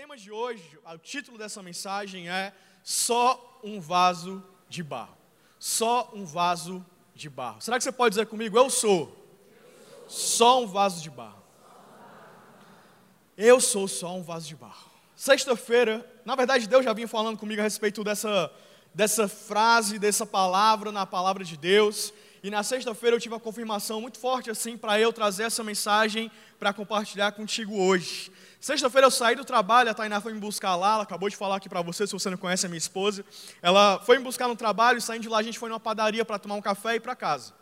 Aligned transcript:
tema 0.00 0.16
de 0.16 0.32
hoje, 0.32 0.78
o 0.82 0.96
título 0.96 1.36
dessa 1.36 1.62
mensagem 1.62 2.30
é 2.30 2.54
Só 2.82 3.60
um 3.62 3.78
vaso 3.78 4.42
de 4.66 4.82
barro. 4.82 5.14
Só 5.58 6.10
um 6.14 6.24
vaso 6.24 6.82
de 7.14 7.28
barro. 7.28 7.60
Será 7.60 7.76
que 7.76 7.84
você 7.84 7.92
pode 7.92 8.14
dizer 8.14 8.24
comigo? 8.24 8.56
Eu 8.56 8.70
sou 8.70 9.14
só 10.08 10.62
um 10.62 10.66
vaso 10.66 11.02
de 11.02 11.10
barro. 11.10 11.42
Eu 13.36 13.60
sou 13.60 13.86
só 13.86 14.16
um 14.16 14.22
vaso 14.22 14.48
de 14.48 14.56
barro. 14.56 14.90
Sexta-feira, 15.14 16.10
na 16.24 16.34
verdade, 16.34 16.66
Deus 16.66 16.82
já 16.82 16.94
vinha 16.94 17.06
falando 17.06 17.36
comigo 17.36 17.60
a 17.60 17.64
respeito 17.64 18.02
dessa, 18.02 18.50
dessa 18.94 19.28
frase, 19.28 19.98
dessa 19.98 20.24
palavra 20.24 20.90
na 20.90 21.04
palavra 21.04 21.44
de 21.44 21.58
Deus. 21.58 22.10
E 22.42 22.50
na 22.50 22.62
sexta-feira 22.62 23.16
eu 23.16 23.20
tive 23.20 23.34
uma 23.34 23.40
confirmação 23.40 24.00
muito 24.00 24.18
forte 24.18 24.50
assim 24.50 24.76
para 24.76 24.98
eu 24.98 25.12
trazer 25.12 25.42
essa 25.42 25.62
mensagem 25.62 26.30
para 26.58 26.72
compartilhar 26.72 27.32
contigo 27.32 27.78
hoje. 27.78 28.32
Sexta-feira 28.58 29.06
eu 29.06 29.10
saí 29.10 29.36
do 29.36 29.44
trabalho, 29.44 29.90
a 29.90 29.94
Tainá 29.94 30.20
foi 30.20 30.32
me 30.32 30.40
buscar 30.40 30.74
lá, 30.74 30.94
ela 30.94 31.02
acabou 31.02 31.28
de 31.28 31.36
falar 31.36 31.56
aqui 31.56 31.68
para 31.68 31.82
você, 31.82 32.06
se 32.06 32.12
você 32.12 32.30
não 32.30 32.38
conhece 32.38 32.64
a 32.64 32.68
minha 32.68 32.78
esposa. 32.78 33.24
Ela 33.60 33.98
foi 34.00 34.18
me 34.18 34.24
buscar 34.24 34.48
no 34.48 34.56
trabalho, 34.56 34.98
e 34.98 35.02
saindo 35.02 35.22
de 35.22 35.28
lá 35.28 35.38
a 35.38 35.42
gente 35.42 35.58
foi 35.58 35.68
numa 35.68 35.80
padaria 35.80 36.24
para 36.24 36.38
tomar 36.38 36.54
um 36.56 36.62
café 36.62 36.94
e 36.94 36.96
ir 36.96 37.00
para 37.00 37.14
casa. 37.14 37.54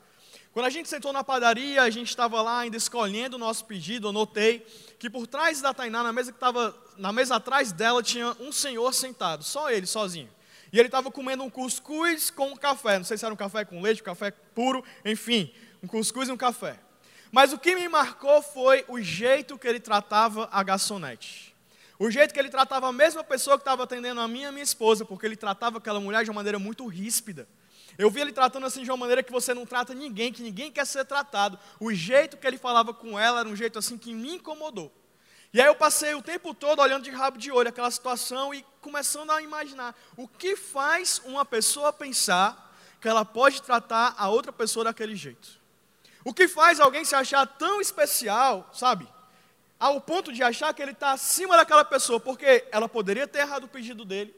Quando 0.52 0.66
a 0.66 0.71
gente 0.71 0.88
sentou 0.88 1.13
na 1.13 1.23
padaria, 1.23 1.83
a 1.83 1.91
gente 1.91 2.09
estava 2.09 2.41
lá 2.43 2.60
ainda 2.60 2.77
escolhendo 2.77 3.37
o 3.37 3.38
nosso 3.38 3.65
pedido, 3.65 4.09
eu 4.09 4.13
notei 4.13 4.66
que 4.99 5.09
por 5.09 5.27
trás 5.27 5.60
da 5.60 5.73
Tainá, 5.74 6.02
na 6.02 6.13
mesa 6.13 6.33
que 6.33 6.37
estava, 6.37 6.77
na 6.97 7.13
mesa 7.13 7.37
atrás 7.37 7.71
dela, 7.71 8.02
tinha 8.02 8.37
um 8.41 8.51
senhor 8.51 8.93
sentado, 8.93 9.45
só 9.45 9.71
ele, 9.71 9.87
sozinho. 9.87 10.29
E 10.73 10.79
ele 10.79 10.89
estava 10.89 11.11
comendo 11.11 11.43
um 11.43 11.51
cuscuz 11.51 12.31
com 12.31 12.49
um 12.49 12.57
café, 12.57 12.99
não 12.99 13.05
sei 13.05 13.17
se 13.17 13.25
era 13.25 13.33
um 13.33 13.37
café 13.37 13.65
com 13.65 13.81
leite, 13.81 14.03
um 14.03 14.05
café 14.05 14.31
puro, 14.31 14.85
enfim, 15.05 15.53
um 15.83 15.87
cuscuz 15.87 16.29
e 16.29 16.33
um 16.33 16.37
café. 16.37 16.79
Mas 17.31 17.53
o 17.53 17.59
que 17.59 17.75
me 17.75 17.89
marcou 17.89 18.43
foi 18.43 18.85
o 18.89 19.01
jeito 19.01 19.59
que 19.59 19.67
ele 19.67 19.81
tratava 19.81 20.49
a 20.51 20.63
garçonete. 20.63 21.55
O 21.99 22.11
jeito 22.11 22.33
que 22.33 22.39
ele 22.39 22.49
tratava 22.49 22.89
a 22.89 22.93
mesma 22.93 23.25
pessoa 23.25 23.57
que 23.57 23.63
estava 23.63 23.83
atendendo 23.83 24.21
a 24.21 24.29
minha 24.29 24.45
e 24.45 24.49
a 24.49 24.53
minha 24.53 24.63
esposa, 24.63 25.05
porque 25.05 25.27
ele 25.27 25.37
tratava 25.37 25.79
aquela 25.79 26.01
mulher 26.01 26.23
de 26.23 26.30
uma 26.30 26.37
maneira 26.37 26.59
muito 26.59 26.87
ríspida. 26.87 27.49
Eu 27.99 28.09
vi 28.10 28.21
ele 28.21 28.30
tratando 28.30 28.65
assim 28.65 28.85
de 28.85 28.91
uma 28.91 28.97
maneira 28.97 29.25
que 29.25 29.32
você 29.32 29.53
não 29.53 29.66
trata 29.66 29.93
ninguém, 29.93 30.32
que 30.32 30.41
ninguém 30.41 30.71
quer 30.71 30.87
ser 30.87 31.05
tratado. 31.05 31.59
O 31.80 31.93
jeito 31.93 32.37
que 32.37 32.47
ele 32.47 32.57
falava 32.57 32.95
com 32.95 33.19
ela 33.19 33.41
era 33.41 33.49
um 33.49 33.57
jeito 33.57 33.79
assim 33.79 33.99
que 33.99 34.15
me 34.15 34.37
incomodou. 34.37 34.93
E 35.52 35.60
aí 35.60 35.66
eu 35.66 35.74
passei 35.74 36.15
o 36.15 36.23
tempo 36.23 36.52
todo 36.52 36.80
olhando 36.80 37.04
de 37.04 37.10
rabo 37.10 37.38
de 37.38 37.51
olho 37.51 37.68
aquela 37.68 37.91
situação 37.91 38.52
e 38.52 38.65
começando 38.80 39.30
a 39.30 39.41
imaginar 39.41 39.99
o 40.16 40.29
que 40.29 40.54
faz 40.57 41.23
uma 41.24 41.45
pessoa 41.45 41.93
pensar 41.93 42.77
que 43.01 43.09
ela 43.09 43.24
pode 43.24 43.63
tratar 43.63 44.15
a 44.19 44.29
outra 44.29 44.52
pessoa 44.52 44.85
daquele 44.85 45.16
jeito. 45.16 45.59
O 46.24 46.35
que 46.35 46.46
faz 46.46 46.80
alguém 46.80 47.04
se 47.04 47.15
achar 47.15 47.46
tão 47.46 47.80
especial, 47.80 48.69
sabe? 48.74 49.09
Ao 49.80 50.01
ponto 50.01 50.32
de 50.32 50.43
achar 50.43 50.74
que 50.74 50.82
ele 50.82 50.93
está 50.93 51.13
acima 51.13 51.57
daquela 51.57 51.85
pessoa, 51.85 52.21
porque 52.21 52.66
ela 52.71 52.88
poderia 52.88 53.26
ter 53.26 53.41
errado 53.41 53.65
o 53.65 53.69
pedido 53.69 54.04
dele, 54.04 54.35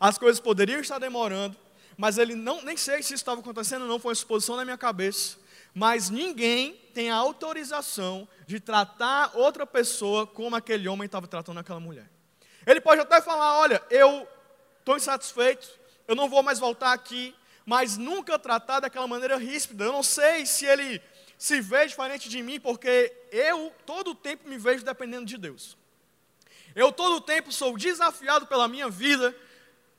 as 0.00 0.16
coisas 0.16 0.40
poderiam 0.40 0.80
estar 0.80 0.98
demorando, 0.98 1.56
mas 1.98 2.16
ele 2.16 2.34
não, 2.34 2.62
nem 2.62 2.76
sei 2.76 3.02
se 3.02 3.08
isso 3.08 3.14
estava 3.14 3.40
acontecendo, 3.40 3.86
não 3.86 3.98
foi 3.98 4.10
uma 4.10 4.14
suposição 4.14 4.56
na 4.56 4.64
minha 4.64 4.78
cabeça, 4.78 5.36
mas 5.78 6.08
ninguém 6.08 6.72
tem 6.94 7.10
a 7.10 7.16
autorização 7.16 8.26
de 8.46 8.58
tratar 8.58 9.32
outra 9.34 9.66
pessoa 9.66 10.26
como 10.26 10.56
aquele 10.56 10.88
homem 10.88 11.04
estava 11.04 11.26
tratando 11.26 11.60
aquela 11.60 11.78
mulher. 11.78 12.10
Ele 12.66 12.80
pode 12.80 13.02
até 13.02 13.20
falar: 13.20 13.58
olha, 13.58 13.82
eu 13.90 14.26
estou 14.78 14.96
insatisfeito, 14.96 15.68
eu 16.08 16.14
não 16.14 16.30
vou 16.30 16.42
mais 16.42 16.58
voltar 16.58 16.94
aqui, 16.94 17.34
mas 17.66 17.98
nunca 17.98 18.38
tratar 18.38 18.80
daquela 18.80 19.06
maneira 19.06 19.36
ríspida. 19.36 19.84
Eu 19.84 19.92
não 19.92 20.02
sei 20.02 20.46
se 20.46 20.64
ele 20.64 20.98
se 21.36 21.60
vê 21.60 21.86
diferente 21.86 22.26
de 22.26 22.42
mim, 22.42 22.58
porque 22.58 23.14
eu 23.30 23.70
todo 23.84 24.12
o 24.12 24.14
tempo 24.14 24.48
me 24.48 24.56
vejo 24.56 24.82
dependendo 24.82 25.26
de 25.26 25.36
Deus. 25.36 25.76
Eu 26.74 26.90
todo 26.90 27.16
o 27.16 27.20
tempo 27.20 27.52
sou 27.52 27.76
desafiado 27.76 28.46
pela 28.46 28.66
minha 28.66 28.88
vida 28.88 29.36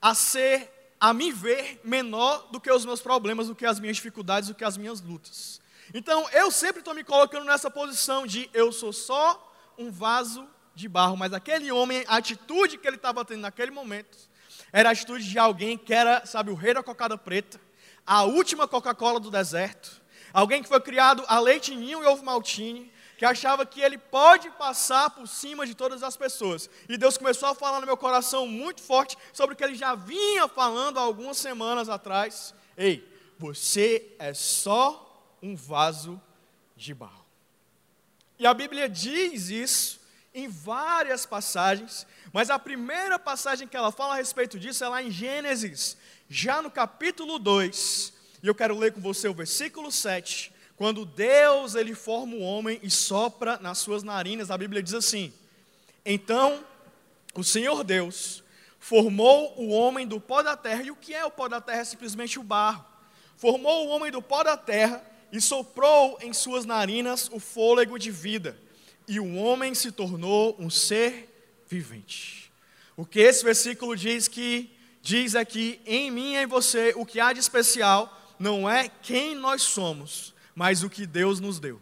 a 0.02 0.16
ser, 0.16 0.95
a 1.00 1.14
me 1.14 1.31
ver 1.31 1.80
menor 1.84 2.50
do 2.52 2.59
que 2.59 2.72
os 2.72 2.84
meus 2.84 3.00
problemas, 3.00 3.47
do 3.47 3.53
que 3.53 3.66
as 3.67 3.80
minhas 3.80 3.97
dificuldades, 3.97 4.50
do 4.50 4.56
que 4.56 4.64
as 4.64 4.75
minhas 4.75 5.02
lutas. 5.02 5.62
Então 5.94 6.30
eu 6.31 6.52
sempre 6.52 6.80
estou 6.80 6.94
me 6.94 7.03
colocando 7.03 7.46
nessa 7.46 7.70
posição 7.70 8.25
de 8.25 8.50
eu 8.53 8.72
sou 8.72 8.92
só 8.92 9.53
um 9.78 9.92
vaso 9.92 10.48
de 10.75 10.88
barro, 10.88 11.18
mas 11.18 11.34
aquele 11.34 11.72
homem, 11.72 12.03
a 12.08 12.18
atitude 12.18 12.78
que 12.78 12.88
ele 12.88 12.98
estava 12.98 13.25
tendo 13.25 13.42
naquele 13.42 13.72
momento, 13.72 14.18
era 14.72 14.90
a 14.90 14.92
atitude 14.92 15.28
de 15.28 15.40
alguém 15.40 15.78
que 15.78 15.94
era, 15.94 16.25
sabe, 16.25 16.52
o 16.52 16.56
rei 16.56 16.74
da 16.74 16.84
cocada 16.84 17.18
preta, 17.18 17.59
a 18.06 18.24
última 18.24 18.68
Coca-Cola 18.68 19.20
do 19.20 19.31
deserto, 19.31 20.02
Alguém 20.34 20.62
que 20.62 20.70
foi 20.70 20.80
criado 20.80 21.24
a 21.28 21.40
leite 21.40 21.74
ninho 21.75 22.04
e 22.04 22.06
ovo 22.06 22.24
maltine, 22.24 22.92
que 23.18 23.25
achava 23.25 23.66
que 23.66 23.81
ele 23.81 23.98
pode 23.98 24.50
passar 24.52 25.09
por 25.09 25.28
cima 25.28 25.66
de 25.66 25.74
todas 25.74 26.04
as 26.04 26.16
pessoas. 26.16 26.69
E 26.88 26.98
Deus 26.98 27.18
começou 27.18 27.50
a 27.50 27.56
falar 27.56 27.80
no 27.80 27.88
meu 27.88 27.98
coração 27.98 28.46
muito 28.46 28.81
forte 28.81 29.18
sobre 29.34 29.54
o 29.54 29.58
que 29.58 29.64
ele 29.64 29.74
já 29.74 29.96
vinha 29.96 30.48
falando 30.48 31.00
há 31.00 31.02
algumas 31.02 31.38
semanas 31.38 31.90
atrás. 31.90 32.54
Ei, 32.78 33.12
você 33.40 34.16
é 34.19 34.34
só 34.34 35.06
um 35.42 35.56
vaso 35.56 36.22
de 36.75 36.94
barro. 36.94 37.25
E 38.40 38.46
a 38.46 38.53
Bíblia 38.53 38.88
diz 38.88 39.50
isso 39.50 40.00
em 40.34 40.48
várias 40.48 41.25
passagens, 41.25 42.06
mas 42.31 42.50
a 42.50 42.59
primeira 42.59 43.18
passagem 43.18 43.68
que 43.68 43.75
ela 43.75 43.92
fala 43.92 44.14
a 44.14 44.18
respeito 44.18 44.59
disso 44.59 44.84
é 44.84 44.90
lá 44.90 45.02
em 45.02 45.09
Gênesis, 45.09 45.98
já 46.30 46.62
no 46.62 46.70
capítulo 46.70 47.40
2, 47.40 48.14
e 48.44 48.48
eu 48.48 48.53
quero 48.53 48.78
ler 48.78 48.94
com 48.94 49.02
você 49.02 49.28
o 49.28 49.34
versículo 49.34 49.92
7. 49.92 50.53
Quando 50.75 51.06
Deus 51.06 51.74
ele 51.74 51.96
forma 51.96 52.36
o 52.36 52.42
homem 52.42 52.80
e 52.84 52.92
sopra 52.92 53.58
nas 53.58 53.80
suas 53.80 54.04
narinas, 54.04 54.52
a 54.52 54.58
Bíblia 54.58 54.84
diz 54.84 54.94
assim: 54.94 55.34
Então 56.06 56.64
o 57.34 57.44
Senhor 57.44 57.84
Deus 57.84 58.44
formou 58.80 59.59
o 59.59 59.69
homem 59.69 60.08
do 60.08 60.19
pó 60.19 60.44
da 60.44 60.56
terra, 60.56 60.84
e 60.84 60.92
o 60.92 60.96
que 60.96 61.16
é 61.16 61.25
o 61.25 61.31
pó 61.31 61.48
da 61.48 61.59
terra? 61.59 61.81
É 61.81 61.86
simplesmente 61.86 62.38
o 62.38 62.44
barro. 62.44 62.86
Formou 63.36 63.88
o 63.88 63.90
homem 63.90 64.12
do 64.12 64.22
pó 64.22 64.44
da 64.44 64.56
terra 64.56 65.04
e 65.31 65.41
soprou 65.41 66.17
em 66.21 66.33
suas 66.33 66.65
narinas 66.65 67.29
o 67.31 67.39
fôlego 67.39 67.97
de 67.97 68.11
vida, 68.11 68.57
e 69.07 69.19
o 69.19 69.35
homem 69.35 69.73
se 69.73 69.91
tornou 69.91 70.55
um 70.59 70.69
ser 70.69 71.63
vivente. 71.67 72.51
O 72.95 73.05
que 73.05 73.19
esse 73.19 73.43
versículo 73.43 73.95
diz 73.95 74.27
que 74.27 74.69
diz 75.01 75.35
aqui 75.35 75.79
em 75.85 76.11
mim 76.11 76.33
e 76.33 76.38
em 76.38 76.45
você 76.45 76.93
o 76.95 77.05
que 77.05 77.19
há 77.19 77.31
de 77.31 77.39
especial 77.39 78.13
não 78.39 78.69
é 78.69 78.89
quem 78.89 79.35
nós 79.35 79.61
somos, 79.61 80.33
mas 80.53 80.83
o 80.83 80.89
que 80.89 81.05
Deus 81.05 81.39
nos 81.39 81.59
deu. 81.59 81.79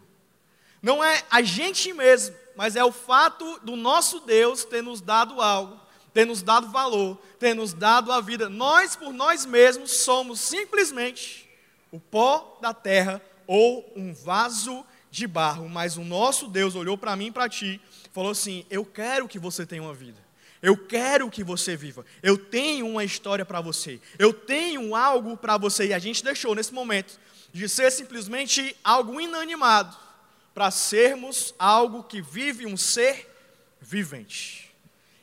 Não 0.81 1.03
é 1.03 1.23
a 1.31 1.41
gente 1.41 1.91
mesmo, 1.93 2.35
mas 2.55 2.75
é 2.75 2.83
o 2.83 2.91
fato 2.91 3.59
do 3.63 3.75
nosso 3.75 4.19
Deus 4.19 4.63
ter 4.63 4.83
nos 4.83 5.01
dado 5.01 5.41
algo, 5.41 5.79
ter 6.13 6.25
nos 6.25 6.41
dado 6.41 6.69
valor, 6.69 7.17
ter 7.39 7.55
nos 7.55 7.73
dado 7.73 8.11
a 8.11 8.21
vida. 8.21 8.47
Nós, 8.47 8.95
por 8.95 9.11
nós 9.11 9.45
mesmos, 9.45 9.91
somos 9.91 10.39
simplesmente 10.39 11.49
o 11.91 11.99
pó 11.99 12.59
da 12.61 12.73
terra 12.73 13.21
ou 13.47 13.91
um 13.95 14.13
vaso 14.13 14.85
de 15.11 15.27
barro, 15.27 15.69
mas 15.69 15.97
o 15.97 16.03
nosso 16.03 16.47
Deus 16.47 16.75
olhou 16.75 16.97
para 16.97 17.15
mim 17.15 17.27
e 17.27 17.31
para 17.31 17.47
ti, 17.47 17.79
falou 18.11 18.31
assim: 18.31 18.65
Eu 18.69 18.85
quero 18.85 19.27
que 19.27 19.39
você 19.39 19.65
tenha 19.65 19.81
uma 19.81 19.93
vida. 19.93 20.23
Eu 20.61 20.77
quero 20.77 21.29
que 21.29 21.43
você 21.43 21.75
viva. 21.75 22.05
Eu 22.23 22.37
tenho 22.37 22.87
uma 22.87 23.03
história 23.03 23.45
para 23.45 23.61
você. 23.61 23.99
Eu 24.17 24.33
tenho 24.33 24.95
algo 24.95 25.37
para 25.37 25.57
você. 25.57 25.87
E 25.87 25.93
a 25.93 25.99
gente 25.99 26.23
deixou 26.23 26.55
nesse 26.55 26.73
momento 26.73 27.19
de 27.53 27.69
ser 27.69 27.91
simplesmente 27.91 28.75
algo 28.83 29.21
inanimado 29.21 29.95
para 30.53 30.71
sermos 30.71 31.53
algo 31.59 32.03
que 32.03 32.21
vive 32.21 32.65
um 32.65 32.75
ser 32.75 33.29
vivente. 33.79 34.73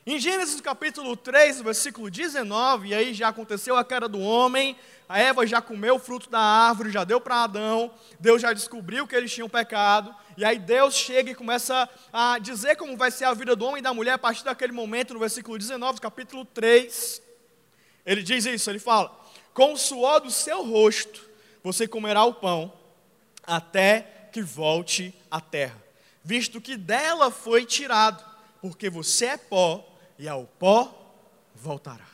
Em 0.05 0.19
Gênesis 0.19 0.59
capítulo 0.61 1.15
3, 1.15 1.61
versículo 1.61 2.09
19, 2.09 2.89
e 2.89 2.93
aí 2.93 3.13
já 3.13 3.29
aconteceu 3.29 3.75
a 3.77 3.85
queda 3.85 4.07
do 4.07 4.19
homem, 4.19 4.75
a 5.13 5.19
Eva 5.19 5.45
já 5.45 5.61
comeu 5.61 5.97
o 5.97 5.99
fruto 5.99 6.27
da 6.27 6.39
árvore, 6.39 6.89
já 6.89 7.03
deu 7.03 7.21
para 7.21 7.43
Adão, 7.43 7.93
Deus 8.19 8.41
já 8.41 8.51
descobriu 8.51 9.05
que 9.05 9.15
eles 9.15 9.31
tinham 9.31 9.47
pecado, 9.47 10.11
e 10.35 10.43
aí 10.43 10.57
Deus 10.57 10.95
chega 10.95 11.29
e 11.29 11.35
começa 11.35 11.87
a 12.11 12.39
dizer 12.39 12.77
como 12.77 12.97
vai 12.97 13.11
ser 13.11 13.25
a 13.25 13.33
vida 13.35 13.55
do 13.55 13.63
homem 13.63 13.77
e 13.77 13.83
da 13.83 13.93
mulher 13.93 14.13
a 14.13 14.17
partir 14.17 14.43
daquele 14.43 14.73
momento, 14.73 15.13
no 15.13 15.19
versículo 15.19 15.55
19, 15.55 16.01
capítulo 16.01 16.43
3. 16.45 17.21
Ele 18.03 18.23
diz 18.23 18.43
isso, 18.47 18.71
ele 18.71 18.79
fala: 18.79 19.15
Com 19.53 19.73
o 19.73 19.77
suor 19.77 20.19
do 20.19 20.31
seu 20.31 20.63
rosto 20.65 21.29
você 21.63 21.87
comerá 21.87 22.23
o 22.23 22.33
pão, 22.33 22.73
até 23.43 24.29
que 24.31 24.41
volte 24.41 25.13
à 25.29 25.39
terra, 25.39 25.79
visto 26.23 26.59
que 26.59 26.75
dela 26.75 27.29
foi 27.29 27.67
tirado, 27.67 28.25
porque 28.59 28.89
você 28.89 29.25
é 29.27 29.37
pó, 29.37 29.87
e 30.17 30.27
ao 30.27 30.45
pó 30.45 31.13
voltará. 31.53 32.07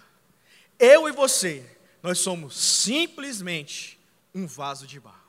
Eu 0.78 1.08
e 1.08 1.14
você 1.14 1.79
nós 2.02 2.20
somos 2.20 2.56
simplesmente 2.56 4.00
um 4.34 4.48
vaso 4.48 4.88
de 4.88 5.00
barro. 5.00 5.20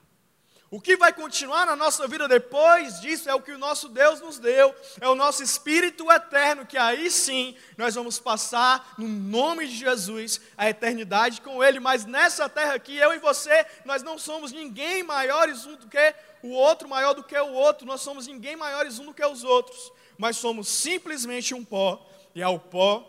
O 0.71 0.81
que 0.81 0.97
vai 0.97 1.13
continuar 1.13 1.67
na 1.67 1.75
nossa 1.75 2.07
vida 2.07 2.29
depois 2.29 3.01
disso 3.01 3.29
é 3.29 3.35
o 3.35 3.43
que 3.43 3.51
o 3.51 3.59
nosso 3.59 3.89
Deus 3.89 4.21
nos 4.21 4.39
deu, 4.39 4.73
é 5.01 5.09
o 5.09 5.17
nosso 5.17 5.43
Espírito 5.43 6.09
eterno, 6.13 6.65
que 6.65 6.79
aí 6.79 7.11
sim 7.11 7.57
nós 7.77 7.97
vamos 7.97 8.21
passar, 8.21 8.95
no 8.97 9.09
nome 9.09 9.67
de 9.67 9.75
Jesus, 9.75 10.41
a 10.57 10.71
eternidade 10.71 11.41
com 11.41 11.63
Ele. 11.65 11.81
Mas 11.81 12.05
nessa 12.05 12.49
terra 12.49 12.75
aqui, 12.75 12.97
eu 12.97 13.13
e 13.13 13.19
você, 13.19 13.67
nós 13.85 14.05
não 14.05 14.17
somos 14.17 14.53
ninguém 14.53 15.03
maiores 15.03 15.67
um 15.67 15.75
do 15.75 15.89
que 15.89 16.15
o 16.41 16.51
outro, 16.51 16.89
maior 16.89 17.15
do 17.15 17.25
que 17.25 17.37
o 17.37 17.53
outro, 17.53 17.85
nós 17.85 18.01
somos 18.01 18.29
ninguém 18.29 18.55
maiores 18.55 19.01
um 19.01 19.07
do 19.07 19.15
que 19.15 19.27
os 19.27 19.43
outros, 19.43 19.93
mas 20.17 20.37
somos 20.37 20.69
simplesmente 20.69 21.53
um 21.53 21.65
pó 21.65 22.01
e 22.33 22.45
ao 22.45 22.61
pó 22.61 23.05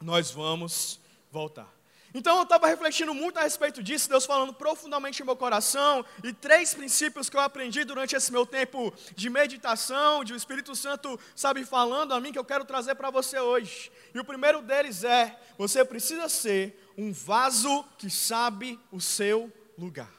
nós 0.00 0.30
vamos 0.30 0.98
voltar. 1.30 1.75
Então 2.16 2.38
eu 2.38 2.44
estava 2.44 2.66
refletindo 2.66 3.12
muito 3.12 3.38
a 3.38 3.42
respeito 3.42 3.82
disso, 3.82 4.08
Deus 4.08 4.24
falando 4.24 4.50
profundamente 4.50 5.20
no 5.20 5.26
meu 5.26 5.36
coração, 5.36 6.02
e 6.24 6.32
três 6.32 6.72
princípios 6.72 7.28
que 7.28 7.36
eu 7.36 7.42
aprendi 7.42 7.84
durante 7.84 8.16
esse 8.16 8.32
meu 8.32 8.46
tempo 8.46 8.90
de 9.14 9.28
meditação, 9.28 10.24
de 10.24 10.32
o 10.32 10.36
Espírito 10.36 10.74
Santo, 10.74 11.20
sabe, 11.34 11.62
falando 11.66 12.14
a 12.14 12.20
mim, 12.20 12.32
que 12.32 12.38
eu 12.38 12.44
quero 12.44 12.64
trazer 12.64 12.94
para 12.94 13.10
você 13.10 13.38
hoje. 13.38 13.92
E 14.14 14.18
o 14.18 14.24
primeiro 14.24 14.62
deles 14.62 15.04
é: 15.04 15.38
você 15.58 15.84
precisa 15.84 16.26
ser 16.26 16.90
um 16.96 17.12
vaso 17.12 17.84
que 17.98 18.08
sabe 18.08 18.80
o 18.90 18.98
seu 18.98 19.52
lugar. 19.76 20.10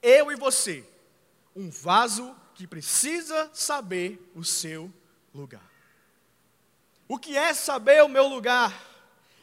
Eu 0.00 0.32
e 0.32 0.34
você, 0.34 0.82
um 1.54 1.68
vaso 1.68 2.34
que 2.54 2.66
precisa 2.66 3.50
saber 3.52 4.18
o 4.34 4.42
seu 4.42 4.90
lugar. 5.34 5.70
O 7.06 7.18
que 7.18 7.36
é 7.36 7.52
saber 7.52 8.02
o 8.02 8.08
meu 8.08 8.26
lugar? 8.26 8.88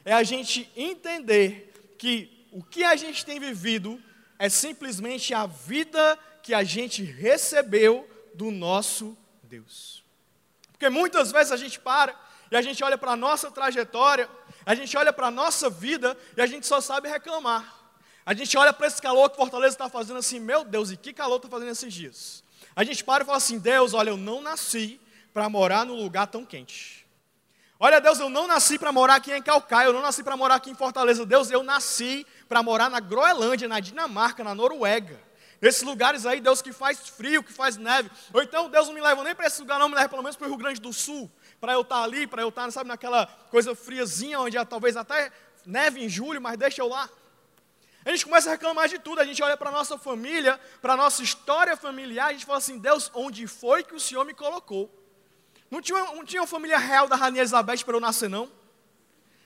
É 0.04 0.14
a 0.14 0.24
gente 0.24 0.72
entender 0.76 1.65
que 1.98 2.48
o 2.52 2.64
que 2.64 2.84
a 2.84 2.96
gente 2.96 3.26
tem 3.26 3.40
vivido 3.40 4.02
é 4.40 4.50
simplesmente 4.50 5.34
a 5.34 5.46
vida 5.46 6.18
que 6.42 6.54
a 6.54 6.64
gente 6.64 7.04
recebeu 7.04 8.08
do 8.34 8.52
nosso 8.52 9.18
Deus. 9.44 10.04
Porque 10.72 10.90
muitas 10.90 11.32
vezes 11.32 11.52
a 11.52 11.58
gente 11.58 11.80
para 11.80 12.16
e 12.52 12.56
a 12.56 12.62
gente 12.62 12.84
olha 12.84 12.98
para 12.98 13.12
a 13.12 13.16
nossa 13.16 13.50
trajetória, 13.50 14.30
a 14.66 14.76
gente 14.76 14.96
olha 14.96 15.12
para 15.12 15.28
a 15.28 15.32
nossa 15.32 15.70
vida 15.70 16.18
e 16.38 16.42
a 16.42 16.46
gente 16.46 16.68
só 16.68 16.80
sabe 16.80 17.10
reclamar. 17.10 17.74
A 18.26 18.34
gente 18.34 18.58
olha 18.58 18.74
para 18.74 18.88
esse 18.88 19.02
calor 19.02 19.30
que 19.30 19.36
Fortaleza 19.36 19.76
está 19.76 19.90
fazendo 19.90 20.18
assim, 20.18 20.40
meu 20.40 20.64
Deus, 20.64 20.92
e 20.92 20.98
que 20.98 21.14
calor 21.14 21.38
está 21.38 21.48
fazendo 21.48 21.72
esses 21.72 21.94
dias? 21.94 22.44
A 22.76 22.84
gente 22.84 23.04
para 23.04 23.24
e 23.24 23.26
fala 23.26 23.38
assim, 23.38 23.60
Deus, 23.60 23.94
olha, 23.94 24.10
eu 24.10 24.18
não 24.18 24.42
nasci 24.42 25.00
para 25.34 25.48
morar 25.50 25.86
num 25.86 25.96
lugar 25.96 26.28
tão 26.28 26.46
quente. 26.46 27.05
Olha, 27.78 28.00
Deus, 28.00 28.20
eu 28.20 28.30
não 28.30 28.48
nasci 28.48 28.80
para 28.80 28.92
morar 28.92 29.16
aqui 29.16 29.34
em 29.34 29.42
Calcaia, 29.42 29.88
eu 29.88 29.94
não 29.94 30.02
nasci 30.02 30.24
para 30.24 30.38
morar 30.38 30.56
aqui 30.56 30.72
em 30.72 30.76
Fortaleza. 30.76 31.26
Deus, 31.26 31.52
eu 31.52 31.62
nasci 31.62 32.26
para 32.48 32.64
morar 32.64 32.90
na 32.90 33.02
Groenlândia, 33.02 33.68
na 33.68 33.82
Dinamarca, 33.82 34.44
na 34.44 34.56
Noruega. 34.56 35.20
Nesses 35.62 35.82
lugares 35.82 36.26
aí, 36.26 36.40
Deus, 36.40 36.62
que 36.62 36.72
faz 36.72 37.10
frio, 37.10 37.44
que 37.44 37.52
faz 37.52 37.76
neve. 37.76 38.10
Ou 38.34 38.42
então, 38.42 38.70
Deus 38.70 38.88
não 38.88 38.94
me 38.94 39.02
leva 39.02 39.24
nem 39.24 39.36
para 39.36 39.48
esse 39.48 39.60
lugar, 39.60 39.78
não, 39.78 39.90
me 39.90 39.96
leva 39.96 40.08
pelo 40.08 40.22
menos 40.22 40.38
para 40.38 40.46
o 40.46 40.50
Rio 40.50 40.58
Grande 40.58 40.80
do 40.80 40.94
Sul. 40.94 41.30
Para 41.60 41.74
eu 41.74 41.82
estar 41.82 41.98
tá 41.98 42.04
ali, 42.04 42.26
para 42.26 42.42
eu 42.42 42.50
estar, 42.50 42.66
tá, 42.66 42.72
sabe, 42.72 42.88
naquela 42.88 43.26
coisa 43.50 43.76
friazinha, 43.76 44.40
onde 44.40 44.64
talvez 44.66 44.96
até 44.96 45.32
neve 45.66 46.04
em 46.04 46.08
julho, 46.08 46.42
mas 46.42 46.58
deixa 46.58 46.82
eu 46.82 46.88
lá. 46.88 47.10
A 48.06 48.12
gente 48.12 48.26
começa 48.26 48.50
a 48.50 48.52
reclamar 48.54 48.88
de 48.88 49.00
tudo, 49.00 49.20
a 49.20 49.26
gente 49.26 49.42
olha 49.42 49.58
para 49.58 49.70
a 49.70 49.74
nossa 49.74 49.98
família, 49.98 50.60
para 50.82 50.94
a 50.94 50.98
nossa 50.98 51.24
história 51.24 51.76
familiar, 51.76 52.28
a 52.28 52.34
gente 52.34 52.46
fala 52.46 52.60
assim: 52.60 52.78
Deus, 52.78 53.10
onde 53.14 53.48
foi 53.48 53.84
que 53.84 53.96
o 53.96 54.00
Senhor 54.00 54.24
me 54.24 54.34
colocou? 54.34 55.05
Não 55.70 55.82
tinha, 55.82 56.00
não 56.14 56.24
tinha 56.24 56.44
a 56.44 56.48
família 56.48 56.78
real 56.78 57.08
da 57.08 57.16
Rainha 57.16 57.42
Elizabeth 57.42 57.84
para 57.84 57.96
eu 57.96 58.00
nascer, 58.00 58.30
não. 58.30 58.50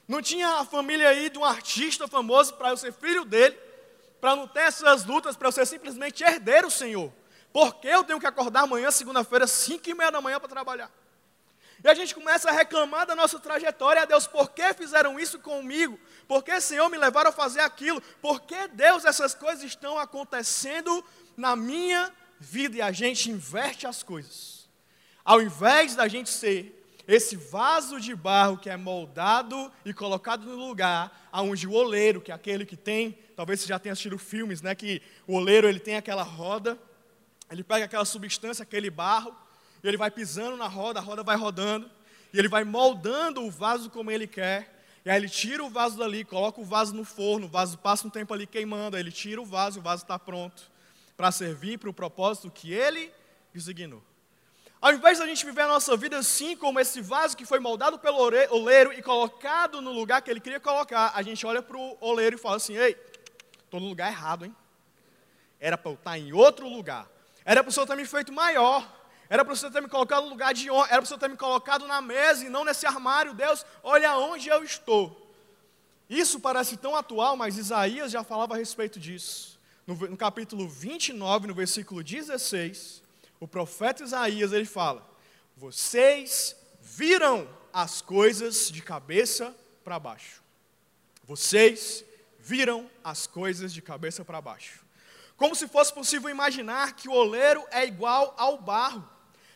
Não 0.07 0.21
tinha 0.21 0.47
a 0.59 0.65
família 0.65 1.09
aí 1.09 1.29
de 1.29 1.37
um 1.37 1.45
artista 1.45 2.07
famoso 2.07 2.55
para 2.55 2.69
eu 2.69 2.77
ser 2.77 2.91
filho 2.91 3.23
dele, 3.25 3.55
para 4.19 4.35
não 4.35 4.47
ter 4.47 4.61
essas 4.61 5.05
lutas, 5.05 5.35
para 5.35 5.47
eu 5.47 5.51
ser 5.51 5.65
simplesmente 5.65 6.23
herdeiro, 6.23 6.69
Senhor. 6.69 7.13
Porque 7.53 7.87
eu 7.87 8.03
tenho 8.03 8.19
que 8.19 8.25
acordar 8.25 8.61
amanhã, 8.61 8.91
segunda-feira, 8.91 9.47
cinco 9.47 9.89
e 9.89 9.93
meia 9.93 10.11
da 10.11 10.21
manhã 10.21 10.39
para 10.39 10.49
trabalhar. 10.49 10.91
E 11.83 11.87
a 11.87 11.93
gente 11.93 12.13
começa 12.13 12.49
a 12.49 12.51
reclamar 12.51 13.05
da 13.05 13.15
nossa 13.15 13.39
trajetória, 13.39 14.05
Deus, 14.05 14.27
por 14.27 14.49
que 14.49 14.73
fizeram 14.73 15.19
isso 15.19 15.39
comigo? 15.39 15.97
Por 16.27 16.43
que, 16.43 16.59
Senhor, 16.59 16.89
me 16.89 16.97
levaram 16.97 17.29
a 17.29 17.33
fazer 17.33 17.61
aquilo? 17.61 18.01
Por 18.21 18.41
que, 18.41 18.67
Deus, 18.69 19.05
essas 19.05 19.33
coisas 19.33 19.63
estão 19.63 19.97
acontecendo 19.97 21.03
na 21.37 21.55
minha 21.55 22.11
vida? 22.39 22.77
E 22.77 22.81
a 22.81 22.91
gente 22.91 23.31
inverte 23.31 23.87
as 23.87 24.03
coisas. 24.03 24.58
Ao 25.29 25.39
invés 25.39 25.95
da 25.95 26.07
gente 26.07 26.27
ser 26.27 26.75
esse 27.07 27.35
vaso 27.35 27.99
de 27.99 28.15
barro 28.15 28.57
que 28.57 28.67
é 28.67 28.75
moldado 28.75 29.71
e 29.85 29.93
colocado 29.93 30.43
no 30.43 30.55
lugar 30.55 31.29
aonde 31.31 31.67
o 31.67 31.71
oleiro, 31.71 32.19
que 32.19 32.31
é 32.31 32.33
aquele 32.33 32.65
que 32.65 32.75
tem, 32.75 33.15
talvez 33.35 33.61
você 33.61 33.67
já 33.67 33.77
tenha 33.77 33.93
assistido 33.93 34.17
filmes, 34.17 34.63
né, 34.63 34.73
que 34.73 35.03
o 35.27 35.35
oleiro 35.35 35.69
ele 35.69 35.79
tem 35.79 35.97
aquela 35.97 36.23
roda, 36.23 36.79
ele 37.51 37.63
pega 37.63 37.85
aquela 37.85 38.05
substância, 38.05 38.63
aquele 38.63 38.89
barro, 38.89 39.31
e 39.83 39.87
ele 39.87 39.97
vai 39.97 40.09
pisando 40.09 40.57
na 40.57 40.67
roda, 40.67 40.99
a 40.99 41.03
roda 41.03 41.21
vai 41.21 41.37
rodando, 41.37 41.87
e 42.33 42.39
ele 42.39 42.47
vai 42.47 42.63
moldando 42.63 43.43
o 43.43 43.51
vaso 43.51 43.91
como 43.91 44.09
ele 44.09 44.25
quer. 44.25 44.83
E 45.05 45.11
aí 45.11 45.17
ele 45.17 45.29
tira 45.29 45.63
o 45.63 45.69
vaso 45.69 45.95
dali, 45.95 46.25
coloca 46.25 46.59
o 46.59 46.65
vaso 46.65 46.95
no 46.95 47.05
forno, 47.05 47.45
o 47.45 47.49
vaso 47.49 47.77
passa 47.77 48.07
um 48.07 48.09
tempo 48.09 48.33
ali 48.33 48.47
queimando, 48.47 48.97
aí 48.97 49.03
ele 49.03 49.11
tira 49.11 49.39
o 49.39 49.45
vaso, 49.45 49.79
o 49.79 49.83
vaso 49.83 50.01
está 50.01 50.17
pronto 50.17 50.71
para 51.15 51.31
servir 51.31 51.77
para 51.77 51.91
o 51.91 51.93
propósito 51.93 52.49
que 52.49 52.73
ele 52.73 53.11
designou. 53.53 54.08
Ao 54.81 54.93
invés 54.93 55.19
da 55.19 55.27
gente 55.27 55.45
viver 55.45 55.63
a 55.63 55.67
nossa 55.67 55.97
vida 55.97 56.17
assim, 56.17 56.55
como 56.55 56.79
esse 56.79 57.01
vaso 57.01 57.35
que 57.35 57.45
foi 57.45 57.59
moldado 57.59 57.99
pelo 57.99 58.17
oleiro 58.17 58.93
e 58.93 59.01
colocado 59.01 59.81
no 59.81 59.91
lugar 59.91 60.21
que 60.21 60.31
ele 60.31 60.39
queria 60.39 60.59
colocar, 60.59 61.11
a 61.13 61.21
gente 61.21 61.45
olha 61.45 61.61
para 61.61 61.77
o 61.77 61.97
oleiro 61.99 62.37
e 62.37 62.39
fala 62.39 62.55
assim: 62.55 62.77
ei, 62.77 62.95
estou 63.65 63.81
no 63.81 63.87
lugar 63.89 64.09
errado, 64.09 64.45
hein? 64.45 64.55
Era 65.59 65.77
para 65.77 65.91
eu 65.91 65.95
estar 65.95 66.17
em 66.17 66.31
outro 66.31 66.69
lugar. 66.69 67.09
Era 67.43 67.61
para 67.61 67.69
o 67.69 67.73
Senhor 67.73 67.85
ter 67.87 67.97
me 67.97 68.05
feito 68.05 68.31
maior. 68.31 68.97
Era 69.29 69.43
para 69.43 69.53
o 69.53 69.57
Senhor 69.57 69.69
ter 69.69 69.81
me 69.81 69.89
colocado 69.89 70.23
no 70.23 70.29
lugar 70.29 70.53
de 70.53 70.71
honra. 70.71 70.87
Era 70.87 70.97
para 70.97 71.03
o 71.03 71.07
Senhor 71.07 71.19
ter 71.19 71.27
me 71.27 71.35
colocado 71.35 71.85
na 71.85 71.99
mesa 71.99 72.45
e 72.45 72.49
não 72.49 72.63
nesse 72.63 72.85
armário. 72.85 73.33
Deus, 73.33 73.65
olha 73.83 74.17
onde 74.17 74.47
eu 74.47 74.63
estou. 74.63 75.29
Isso 76.09 76.39
parece 76.39 76.77
tão 76.77 76.95
atual, 76.95 77.35
mas 77.35 77.57
Isaías 77.57 78.13
já 78.13 78.23
falava 78.23 78.53
a 78.53 78.57
respeito 78.57 78.97
disso. 78.97 79.59
No, 79.85 79.95
no 79.95 80.15
capítulo 80.15 80.69
29, 80.69 81.47
no 81.47 81.53
versículo 81.53 82.01
16 82.01 83.08
o 83.39 83.47
profeta 83.47 84.03
Isaías 84.03 84.51
ele 84.51 84.65
fala: 84.65 85.07
Vocês 85.55 86.55
viram 86.81 87.47
as 87.71 88.01
coisas 88.01 88.69
de 88.69 88.81
cabeça 88.81 89.55
para 89.83 89.99
baixo. 89.99 90.41
Vocês 91.23 92.03
viram 92.39 92.89
as 93.03 93.27
coisas 93.27 93.71
de 93.71 93.81
cabeça 93.81 94.25
para 94.25 94.41
baixo. 94.41 94.83
Como 95.37 95.55
se 95.55 95.67
fosse 95.67 95.93
possível 95.93 96.29
imaginar 96.29 96.93
que 96.93 97.07
o 97.07 97.13
oleiro 97.13 97.63
é 97.71 97.85
igual 97.85 98.33
ao 98.37 98.57
barro. 98.57 99.07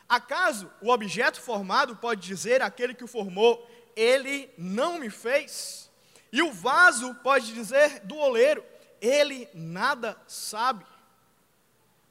Acaso 0.07 0.71
o 0.81 0.89
objeto 0.89 1.41
formado 1.41 1.95
pode 1.95 2.21
dizer 2.21 2.61
aquele 2.61 2.93
que 2.93 3.03
o 3.03 3.07
formou, 3.07 3.67
ele 3.95 4.49
não 4.57 4.99
me 4.99 5.09
fez? 5.09 5.89
E 6.31 6.41
o 6.41 6.51
vaso 6.51 7.13
pode 7.15 7.53
dizer 7.53 7.99
do 8.01 8.15
oleiro, 8.15 8.63
ele 9.01 9.49
nada 9.53 10.17
sabe 10.27 10.85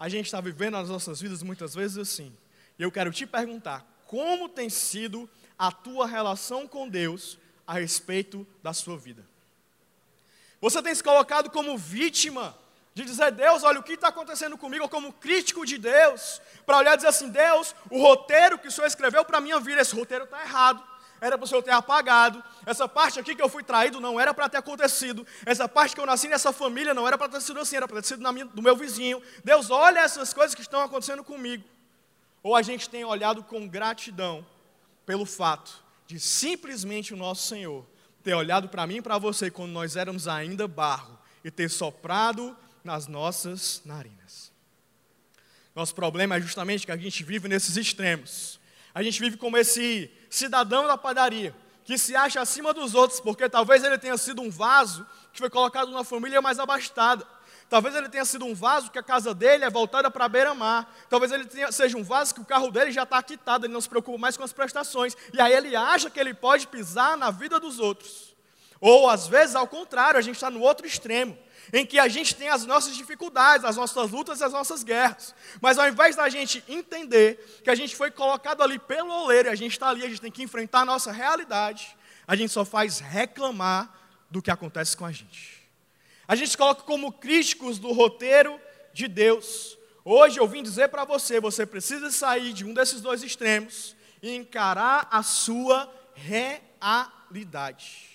a 0.02 0.08
gente 0.08 0.26
está 0.26 0.40
vivendo 0.40 0.76
as 0.76 0.88
nossas 0.88 1.20
vidas 1.20 1.44
muitas 1.44 1.76
vezes 1.76 1.96
assim. 1.96 2.36
E 2.76 2.82
eu 2.82 2.90
quero 2.90 3.12
te 3.12 3.24
perguntar: 3.24 3.86
como 4.04 4.48
tem 4.48 4.68
sido 4.68 5.30
a 5.56 5.70
tua 5.70 6.08
relação 6.08 6.66
com 6.66 6.88
Deus 6.88 7.38
a 7.64 7.74
respeito 7.74 8.44
da 8.64 8.72
sua 8.72 8.98
vida? 8.98 9.24
Você 10.60 10.82
tem 10.82 10.92
se 10.92 11.04
colocado 11.04 11.50
como 11.50 11.78
vítima 11.78 12.58
de 12.92 13.04
dizer, 13.04 13.30
Deus, 13.30 13.62
olha 13.62 13.78
o 13.78 13.82
que 13.84 13.92
está 13.92 14.08
acontecendo 14.08 14.58
comigo, 14.58 14.82
ou 14.82 14.88
como 14.88 15.12
crítico 15.12 15.64
de 15.64 15.78
Deus, 15.78 16.42
para 16.66 16.78
olhar 16.78 16.94
e 16.94 16.96
dizer 16.96 17.08
assim: 17.08 17.30
Deus, 17.30 17.72
o 17.88 18.02
roteiro 18.02 18.58
que 18.58 18.66
o 18.66 18.72
Senhor 18.72 18.88
escreveu 18.88 19.24
para 19.24 19.38
a 19.38 19.40
minha 19.40 19.60
vida, 19.60 19.82
esse 19.82 19.94
roteiro 19.94 20.24
está 20.24 20.42
errado 20.42 20.82
era 21.22 21.38
para 21.38 21.44
o 21.44 21.46
Senhor 21.46 21.62
ter 21.62 21.70
apagado. 21.70 22.42
Essa 22.66 22.88
parte 22.88 23.20
aqui 23.20 23.36
que 23.36 23.40
eu 23.40 23.48
fui 23.48 23.62
traído 23.62 24.00
não 24.00 24.18
era 24.18 24.34
para 24.34 24.48
ter 24.48 24.56
acontecido. 24.56 25.24
Essa 25.46 25.68
parte 25.68 25.94
que 25.94 26.00
eu 26.00 26.04
nasci 26.04 26.26
nessa 26.26 26.52
família 26.52 26.92
não 26.92 27.06
era 27.06 27.16
para 27.16 27.28
ter 27.28 27.40
sido 27.40 27.60
assim, 27.60 27.76
era 27.76 27.86
para 27.86 28.02
ter 28.02 28.08
sido 28.08 28.32
minha, 28.32 28.44
do 28.44 28.60
meu 28.60 28.74
vizinho. 28.74 29.22
Deus, 29.44 29.70
olha 29.70 30.00
essas 30.00 30.34
coisas 30.34 30.52
que 30.52 30.62
estão 30.62 30.80
acontecendo 30.80 31.22
comigo. 31.22 31.62
Ou 32.42 32.56
a 32.56 32.60
gente 32.60 32.90
tem 32.90 33.04
olhado 33.04 33.44
com 33.44 33.68
gratidão 33.68 34.44
pelo 35.06 35.24
fato 35.24 35.72
de 36.08 36.18
simplesmente 36.18 37.14
o 37.14 37.16
nosso 37.16 37.46
Senhor 37.46 37.86
ter 38.24 38.34
olhado 38.34 38.68
para 38.68 38.84
mim 38.84 38.96
e 38.96 39.02
para 39.02 39.16
você 39.16 39.48
quando 39.48 39.70
nós 39.70 39.94
éramos 39.94 40.26
ainda 40.26 40.66
barro 40.66 41.16
e 41.44 41.52
ter 41.52 41.70
soprado 41.70 42.56
nas 42.82 43.06
nossas 43.06 43.80
narinas. 43.84 44.50
Nosso 45.72 45.94
problema 45.94 46.36
é 46.36 46.40
justamente 46.40 46.84
que 46.84 46.90
a 46.90 46.96
gente 46.96 47.22
vive 47.22 47.46
nesses 47.48 47.76
extremos. 47.76 48.60
A 48.94 49.02
gente 49.02 49.20
vive 49.20 49.36
como 49.36 49.56
esse 49.56 50.10
cidadão 50.28 50.86
da 50.86 50.98
padaria, 50.98 51.54
que 51.84 51.96
se 51.96 52.14
acha 52.14 52.40
acima 52.40 52.72
dos 52.72 52.94
outros, 52.94 53.20
porque 53.20 53.48
talvez 53.48 53.82
ele 53.82 53.98
tenha 53.98 54.16
sido 54.16 54.42
um 54.42 54.50
vaso 54.50 55.06
que 55.32 55.38
foi 55.38 55.50
colocado 55.50 55.90
numa 55.90 56.04
família 56.04 56.42
mais 56.42 56.58
abastada. 56.58 57.26
Talvez 57.68 57.94
ele 57.94 58.08
tenha 58.10 58.24
sido 58.26 58.44
um 58.44 58.54
vaso 58.54 58.90
que 58.90 58.98
a 58.98 59.02
casa 59.02 59.32
dele 59.32 59.64
é 59.64 59.70
voltada 59.70 60.10
para 60.10 60.26
a 60.26 60.28
beira-mar. 60.28 60.94
Talvez 61.08 61.32
ele 61.32 61.46
tenha, 61.46 61.72
seja 61.72 61.96
um 61.96 62.04
vaso 62.04 62.34
que 62.34 62.40
o 62.40 62.44
carro 62.44 62.70
dele 62.70 62.92
já 62.92 63.04
está 63.04 63.22
quitado, 63.22 63.64
ele 63.64 63.72
não 63.72 63.80
se 63.80 63.88
preocupa 63.88 64.18
mais 64.18 64.36
com 64.36 64.44
as 64.44 64.52
prestações. 64.52 65.16
E 65.32 65.40
aí 65.40 65.54
ele 65.54 65.74
acha 65.74 66.10
que 66.10 66.20
ele 66.20 66.34
pode 66.34 66.66
pisar 66.66 67.16
na 67.16 67.30
vida 67.30 67.58
dos 67.58 67.78
outros. 67.78 68.31
Ou 68.82 69.08
às 69.08 69.28
vezes, 69.28 69.54
ao 69.54 69.68
contrário, 69.68 70.18
a 70.18 70.20
gente 70.20 70.34
está 70.34 70.50
no 70.50 70.60
outro 70.60 70.84
extremo 70.84 71.38
em 71.72 71.86
que 71.86 72.00
a 72.00 72.08
gente 72.08 72.34
tem 72.34 72.48
as 72.48 72.66
nossas 72.66 72.96
dificuldades, 72.96 73.64
as 73.64 73.76
nossas 73.76 74.10
lutas 74.10 74.40
e 74.40 74.44
as 74.44 74.52
nossas 74.52 74.82
guerras. 74.82 75.32
Mas 75.60 75.78
ao 75.78 75.88
invés 75.88 76.16
da 76.16 76.28
gente 76.28 76.64
entender 76.68 77.62
que 77.62 77.70
a 77.70 77.76
gente 77.76 77.94
foi 77.94 78.10
colocado 78.10 78.60
ali 78.60 78.80
pelo 78.80 79.08
oleiro 79.08 79.48
e 79.48 79.52
a 79.52 79.54
gente 79.54 79.70
está 79.70 79.88
ali, 79.88 80.04
a 80.04 80.08
gente 80.08 80.20
tem 80.20 80.32
que 80.32 80.42
enfrentar 80.42 80.80
a 80.80 80.84
nossa 80.84 81.12
realidade, 81.12 81.96
a 82.26 82.34
gente 82.34 82.52
só 82.52 82.64
faz 82.64 82.98
reclamar 82.98 83.88
do 84.28 84.42
que 84.42 84.50
acontece 84.50 84.96
com 84.96 85.06
a 85.06 85.12
gente. 85.12 85.62
A 86.26 86.34
gente 86.34 86.50
se 86.50 86.58
coloca 86.58 86.82
como 86.82 87.12
críticos 87.12 87.78
do 87.78 87.92
roteiro 87.92 88.60
de 88.92 89.06
Deus. 89.06 89.78
Hoje 90.04 90.40
eu 90.40 90.48
vim 90.48 90.60
dizer 90.60 90.88
para 90.88 91.04
você: 91.04 91.40
você 91.40 91.64
precisa 91.64 92.10
sair 92.10 92.52
de 92.52 92.64
um 92.64 92.74
desses 92.74 93.00
dois 93.00 93.22
extremos 93.22 93.94
e 94.20 94.34
encarar 94.34 95.06
a 95.08 95.22
sua 95.22 95.88
realidade 96.14 96.72
realidade. 97.32 98.11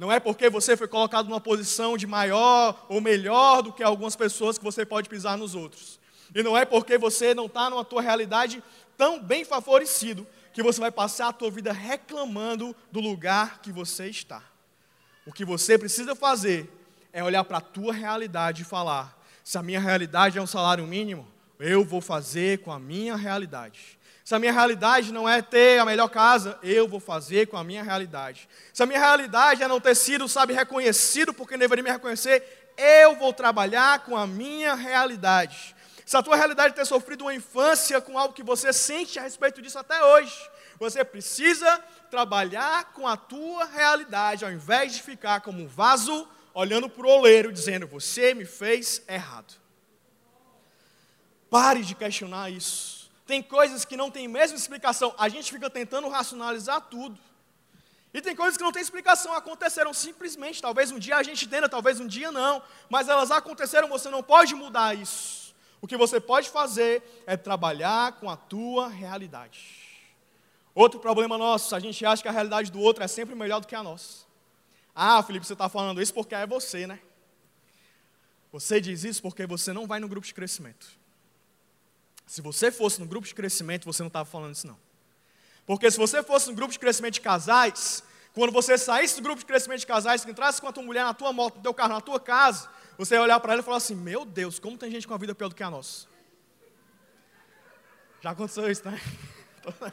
Não 0.00 0.10
é 0.10 0.18
porque 0.18 0.48
você 0.48 0.78
foi 0.78 0.88
colocado 0.88 1.28
numa 1.28 1.42
posição 1.42 1.94
de 1.94 2.06
maior 2.06 2.86
ou 2.88 3.02
melhor 3.02 3.60
do 3.60 3.70
que 3.70 3.82
algumas 3.82 4.16
pessoas 4.16 4.56
que 4.56 4.64
você 4.64 4.82
pode 4.82 5.10
pisar 5.10 5.36
nos 5.36 5.54
outros. 5.54 6.00
E 6.34 6.42
não 6.42 6.56
é 6.56 6.64
porque 6.64 6.96
você 6.96 7.34
não 7.34 7.44
está 7.44 7.68
numa 7.68 7.84
tua 7.84 8.00
realidade 8.00 8.64
tão 8.96 9.22
bem 9.22 9.44
favorecido 9.44 10.26
que 10.54 10.62
você 10.62 10.80
vai 10.80 10.90
passar 10.90 11.28
a 11.28 11.32
tua 11.34 11.50
vida 11.50 11.70
reclamando 11.70 12.74
do 12.90 12.98
lugar 12.98 13.60
que 13.60 13.70
você 13.70 14.06
está. 14.06 14.42
O 15.26 15.34
que 15.34 15.44
você 15.44 15.76
precisa 15.76 16.16
fazer 16.16 16.72
é 17.12 17.22
olhar 17.22 17.44
para 17.44 17.58
a 17.58 17.60
tua 17.60 17.92
realidade 17.92 18.62
e 18.62 18.64
falar: 18.64 19.22
se 19.44 19.58
a 19.58 19.62
minha 19.62 19.80
realidade 19.80 20.38
é 20.38 20.40
um 20.40 20.46
salário 20.46 20.86
mínimo, 20.86 21.28
eu 21.58 21.84
vou 21.84 22.00
fazer 22.00 22.60
com 22.60 22.72
a 22.72 22.80
minha 22.80 23.16
realidade. 23.16 23.98
Se 24.30 24.34
a 24.36 24.38
minha 24.38 24.52
realidade 24.52 25.12
não 25.12 25.28
é 25.28 25.42
ter 25.42 25.80
a 25.80 25.84
melhor 25.84 26.08
casa, 26.08 26.56
eu 26.62 26.86
vou 26.86 27.00
fazer 27.00 27.48
com 27.48 27.56
a 27.56 27.64
minha 27.64 27.82
realidade. 27.82 28.48
Se 28.72 28.80
a 28.80 28.86
minha 28.86 29.00
realidade 29.00 29.60
é 29.60 29.66
não 29.66 29.80
ter 29.80 29.96
sido, 29.96 30.28
sabe, 30.28 30.52
reconhecido 30.52 31.34
por 31.34 31.48
quem 31.48 31.58
deveria 31.58 31.82
me 31.82 31.90
reconhecer, 31.90 32.70
eu 32.76 33.16
vou 33.16 33.32
trabalhar 33.32 34.04
com 34.04 34.16
a 34.16 34.28
minha 34.28 34.76
realidade. 34.76 35.74
Se 36.06 36.16
a 36.16 36.22
tua 36.22 36.36
realidade 36.36 36.74
é 36.74 36.76
ter 36.76 36.84
sofrido 36.84 37.22
uma 37.22 37.34
infância 37.34 38.00
com 38.00 38.16
algo 38.16 38.32
que 38.32 38.44
você 38.44 38.72
sente 38.72 39.18
a 39.18 39.22
respeito 39.22 39.60
disso 39.60 39.80
até 39.80 40.00
hoje, 40.00 40.32
você 40.78 41.04
precisa 41.04 41.82
trabalhar 42.08 42.92
com 42.92 43.08
a 43.08 43.16
tua 43.16 43.64
realidade, 43.64 44.44
ao 44.44 44.52
invés 44.52 44.94
de 44.94 45.02
ficar 45.02 45.40
como 45.40 45.60
um 45.60 45.66
vaso 45.66 46.28
olhando 46.54 46.88
para 46.88 47.04
o 47.04 47.10
oleiro, 47.10 47.52
dizendo: 47.52 47.84
Você 47.88 48.32
me 48.32 48.44
fez 48.44 49.02
errado. 49.08 49.54
Pare 51.50 51.82
de 51.82 51.96
questionar 51.96 52.48
isso. 52.48 52.99
Tem 53.30 53.40
coisas 53.40 53.84
que 53.84 53.96
não 53.96 54.10
tem 54.10 54.26
mesma 54.26 54.56
explicação. 54.56 55.14
A 55.16 55.28
gente 55.28 55.52
fica 55.52 55.70
tentando 55.70 56.08
racionalizar 56.08 56.80
tudo. 56.80 57.16
E 58.12 58.20
tem 58.20 58.34
coisas 58.34 58.56
que 58.56 58.64
não 58.64 58.72
tem 58.72 58.82
explicação, 58.82 59.32
aconteceram 59.34 59.94
simplesmente. 59.94 60.60
Talvez 60.60 60.90
um 60.90 60.98
dia 60.98 61.16
a 61.16 61.22
gente 61.22 61.44
entenda, 61.44 61.68
talvez 61.68 62.00
um 62.00 62.08
dia 62.08 62.32
não. 62.32 62.60
Mas 62.88 63.08
elas 63.08 63.30
aconteceram, 63.30 63.86
você 63.88 64.10
não 64.10 64.20
pode 64.20 64.56
mudar 64.56 64.96
isso. 64.96 65.54
O 65.80 65.86
que 65.86 65.96
você 65.96 66.18
pode 66.18 66.50
fazer 66.50 67.22
é 67.24 67.36
trabalhar 67.36 68.14
com 68.18 68.28
a 68.28 68.36
tua 68.36 68.88
realidade. 68.88 69.60
Outro 70.74 70.98
problema 70.98 71.38
nosso, 71.38 71.76
a 71.76 71.78
gente 71.78 72.04
acha 72.04 72.22
que 72.22 72.28
a 72.28 72.32
realidade 72.32 72.72
do 72.72 72.80
outro 72.80 73.04
é 73.04 73.06
sempre 73.06 73.36
melhor 73.36 73.60
do 73.60 73.68
que 73.68 73.76
a 73.76 73.82
nossa. 73.84 74.26
Ah, 74.92 75.22
Felipe, 75.22 75.46
você 75.46 75.52
está 75.52 75.68
falando 75.68 76.02
isso 76.02 76.12
porque 76.12 76.34
é 76.34 76.48
você, 76.48 76.84
né? 76.84 76.98
Você 78.50 78.80
diz 78.80 79.04
isso 79.04 79.22
porque 79.22 79.46
você 79.46 79.72
não 79.72 79.86
vai 79.86 80.00
no 80.00 80.08
grupo 80.08 80.26
de 80.26 80.34
crescimento. 80.34 80.98
Se 82.30 82.40
você 82.40 82.70
fosse 82.70 83.00
no 83.00 83.06
grupo 83.06 83.26
de 83.26 83.34
crescimento, 83.34 83.84
você 83.84 84.04
não 84.04 84.06
estava 84.06 84.24
falando 84.24 84.54
isso, 84.54 84.64
não. 84.64 84.78
Porque 85.66 85.90
se 85.90 85.98
você 85.98 86.22
fosse 86.22 86.48
no 86.48 86.54
grupo 86.54 86.72
de 86.72 86.78
crescimento 86.78 87.14
de 87.14 87.20
casais, 87.20 88.04
quando 88.32 88.52
você 88.52 88.78
saísse 88.78 89.16
do 89.16 89.22
grupo 89.22 89.40
de 89.40 89.44
crescimento 89.44 89.80
de 89.80 89.86
casais, 89.88 90.24
que 90.24 90.30
entrasse 90.30 90.60
com 90.60 90.68
a 90.68 90.72
tua 90.72 90.84
mulher 90.84 91.02
na 91.02 91.12
tua 91.12 91.32
moto, 91.32 91.56
no 91.56 91.62
teu 91.62 91.74
carro, 91.74 91.92
na 91.92 92.00
tua 92.00 92.20
casa, 92.20 92.68
você 92.96 93.16
ia 93.16 93.22
olhar 93.22 93.40
para 93.40 93.54
ela 93.54 93.62
e 93.62 93.64
falar 93.64 93.78
assim: 93.78 93.96
Meu 93.96 94.24
Deus, 94.24 94.60
como 94.60 94.78
tem 94.78 94.92
gente 94.92 95.08
com 95.08 95.14
a 95.14 95.18
vida 95.18 95.34
pior 95.34 95.48
do 95.48 95.56
que 95.56 95.62
a 95.64 95.70
nossa. 95.70 96.06
Já 98.20 98.30
aconteceu 98.30 98.70
isso, 98.70 98.88
né? 98.88 99.00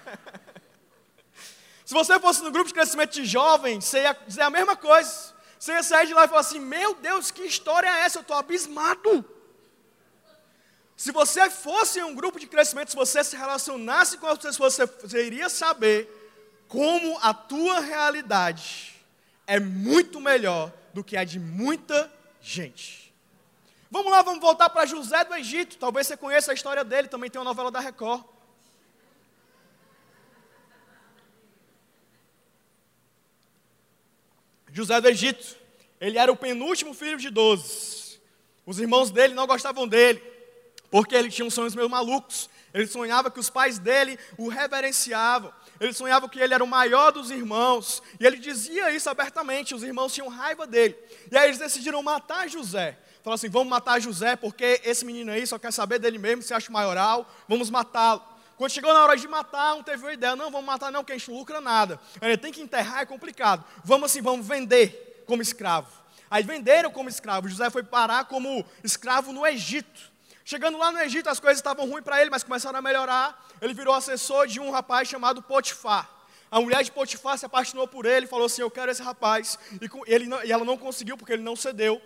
Se 1.85 1.95
você 1.95 2.19
fosse 2.19 2.43
no 2.43 2.51
grupo 2.51 2.67
de 2.67 2.73
crescimento 2.75 3.13
de 3.13 3.25
jovens, 3.25 3.83
você 3.83 4.03
ia 4.03 4.15
dizer 4.27 4.43
a 4.43 4.51
mesma 4.51 4.75
coisa. 4.75 5.33
Você 5.57 5.71
ia 5.71 5.81
sair 5.81 6.05
de 6.05 6.13
lá 6.13 6.25
e 6.25 6.27
falar 6.27 6.41
assim: 6.41 6.59
Meu 6.59 6.93
Deus, 6.93 7.31
que 7.31 7.41
história 7.41 7.87
é 7.87 8.01
essa? 8.01 8.19
Eu 8.19 8.21
estou 8.21 8.37
abismado. 8.37 9.36
Se 10.97 11.11
você 11.11 11.47
fosse 11.47 11.99
em 11.99 12.03
um 12.03 12.15
grupo 12.15 12.39
de 12.39 12.47
crescimento, 12.47 12.89
se 12.89 12.95
você 12.95 13.23
se 13.23 13.37
relacionasse 13.37 14.17
com 14.17 14.25
as 14.25 14.39
pessoas, 14.39 14.73
você, 14.73 14.85
você 14.87 15.27
iria 15.27 15.47
saber 15.47 16.09
como 16.67 17.19
a 17.21 17.35
tua 17.35 17.79
realidade 17.79 18.95
é 19.45 19.59
muito 19.59 20.19
melhor 20.19 20.73
do 20.95 21.03
que 21.03 21.15
a 21.15 21.23
de 21.23 21.39
muita 21.39 22.11
gente. 22.41 23.13
Vamos 23.91 24.11
lá, 24.11 24.23
vamos 24.23 24.41
voltar 24.41 24.71
para 24.71 24.87
José 24.87 25.23
do 25.23 25.35
Egito. 25.35 25.77
Talvez 25.77 26.07
você 26.07 26.17
conheça 26.17 26.51
a 26.51 26.55
história 26.55 26.83
dele, 26.83 27.07
também 27.07 27.29
tem 27.29 27.39
uma 27.39 27.45
novela 27.45 27.69
da 27.69 27.79
Record. 27.79 28.23
José 34.73 34.99
do 34.99 35.07
Egito, 35.07 35.55
ele 36.01 36.17
era 36.17 36.31
o 36.31 36.35
penúltimo 36.35 36.95
filho 36.95 37.19
de 37.19 37.29
doze. 37.29 38.19
Os 38.65 38.79
irmãos 38.79 39.11
dele 39.11 39.35
não 39.35 39.45
gostavam 39.45 39.87
dele. 39.87 40.36
Porque 40.89 41.15
ele 41.15 41.29
tinha 41.29 41.45
uns 41.45 41.53
sonhos 41.53 41.75
meio 41.75 41.89
malucos. 41.89 42.49
Ele 42.73 42.87
sonhava 42.87 43.31
que 43.31 43.39
os 43.39 43.49
pais 43.49 43.79
dele 43.79 44.17
o 44.37 44.47
reverenciavam. 44.47 45.53
Ele 45.79 45.93
sonhava 45.93 46.27
que 46.29 46.39
ele 46.39 46.53
era 46.53 46.63
o 46.63 46.67
maior 46.67 47.11
dos 47.11 47.31
irmãos. 47.31 48.01
E 48.19 48.25
ele 48.25 48.37
dizia 48.37 48.91
isso 48.91 49.09
abertamente. 49.09 49.75
Os 49.75 49.83
irmãos 49.83 50.13
tinham 50.13 50.27
raiva 50.27 50.65
dele. 50.65 50.97
E 51.31 51.37
aí 51.37 51.47
eles 51.47 51.59
decidiram 51.59 52.01
matar 52.03 52.47
José. 52.47 52.97
Falaram 53.23 53.35
assim: 53.35 53.49
vamos 53.49 53.67
matar 53.67 53.99
José 53.99 54.35
porque 54.35 54.81
esse 54.85 55.05
menino 55.05 55.31
aí 55.31 55.45
só 55.45 55.59
quer 55.59 55.71
saber 55.73 55.99
dele 55.99 56.17
mesmo, 56.17 56.41
se 56.41 56.53
acha 56.53 56.71
maioral, 56.71 57.29
vamos 57.47 57.69
matá-lo. 57.69 58.23
Quando 58.55 58.71
chegou 58.71 58.93
na 58.93 59.03
hora 59.03 59.15
de 59.15 59.27
matar, 59.27 59.75
um 59.75 59.83
teve 59.83 60.01
uma 60.01 60.13
ideia: 60.13 60.35
não, 60.35 60.49
vamos 60.49 60.65
matar 60.65 60.91
não, 60.91 61.03
que 61.03 61.11
a 61.11 61.17
gente 61.17 61.29
não 61.29 61.37
lucra 61.37 61.59
nada. 61.59 61.99
Ele 62.21 62.37
tem 62.37 62.51
que 62.51 62.61
enterrar, 62.61 63.01
é 63.01 63.05
complicado. 63.05 63.63
Vamos 63.83 64.11
assim, 64.11 64.21
vamos 64.21 64.47
vender 64.47 65.23
como 65.27 65.41
escravo. 65.41 65.89
Aí 66.29 66.43
venderam 66.43 66.89
como 66.89 67.09
escravo. 67.09 67.47
José 67.49 67.69
foi 67.69 67.83
parar 67.83 68.25
como 68.25 68.65
escravo 68.83 69.31
no 69.31 69.45
Egito. 69.45 70.11
Chegando 70.49 70.77
lá 70.77 70.93
no 70.93 70.99
Egito, 71.01 71.27
as 71.27 71.41
coisas 71.41 71.57
estavam 71.57 71.85
ruins 71.89 72.05
para 72.05 72.21
ele, 72.21 72.29
mas 72.29 72.41
começaram 72.41 72.79
a 72.79 72.81
melhorar. 72.81 73.45
Ele 73.61 73.73
virou 73.73 73.93
assessor 73.93 74.47
de 74.47 74.61
um 74.61 74.71
rapaz 74.71 75.05
chamado 75.05 75.41
Potifar. 75.41 76.09
A 76.49 76.61
mulher 76.61 76.85
de 76.85 76.89
Potifar 76.89 77.37
se 77.37 77.45
apaixonou 77.45 77.85
por 77.85 78.05
ele 78.05 78.25
falou 78.27 78.45
assim: 78.45 78.61
Eu 78.61 78.71
quero 78.71 78.89
esse 78.89 79.01
rapaz. 79.01 79.59
E, 79.73 79.89
ele 80.09 80.25
não, 80.25 80.41
e 80.45 80.49
ela 80.49 80.63
não 80.63 80.77
conseguiu 80.77 81.17
porque 81.17 81.33
ele 81.33 81.43
não 81.43 81.57
cedeu. 81.57 82.01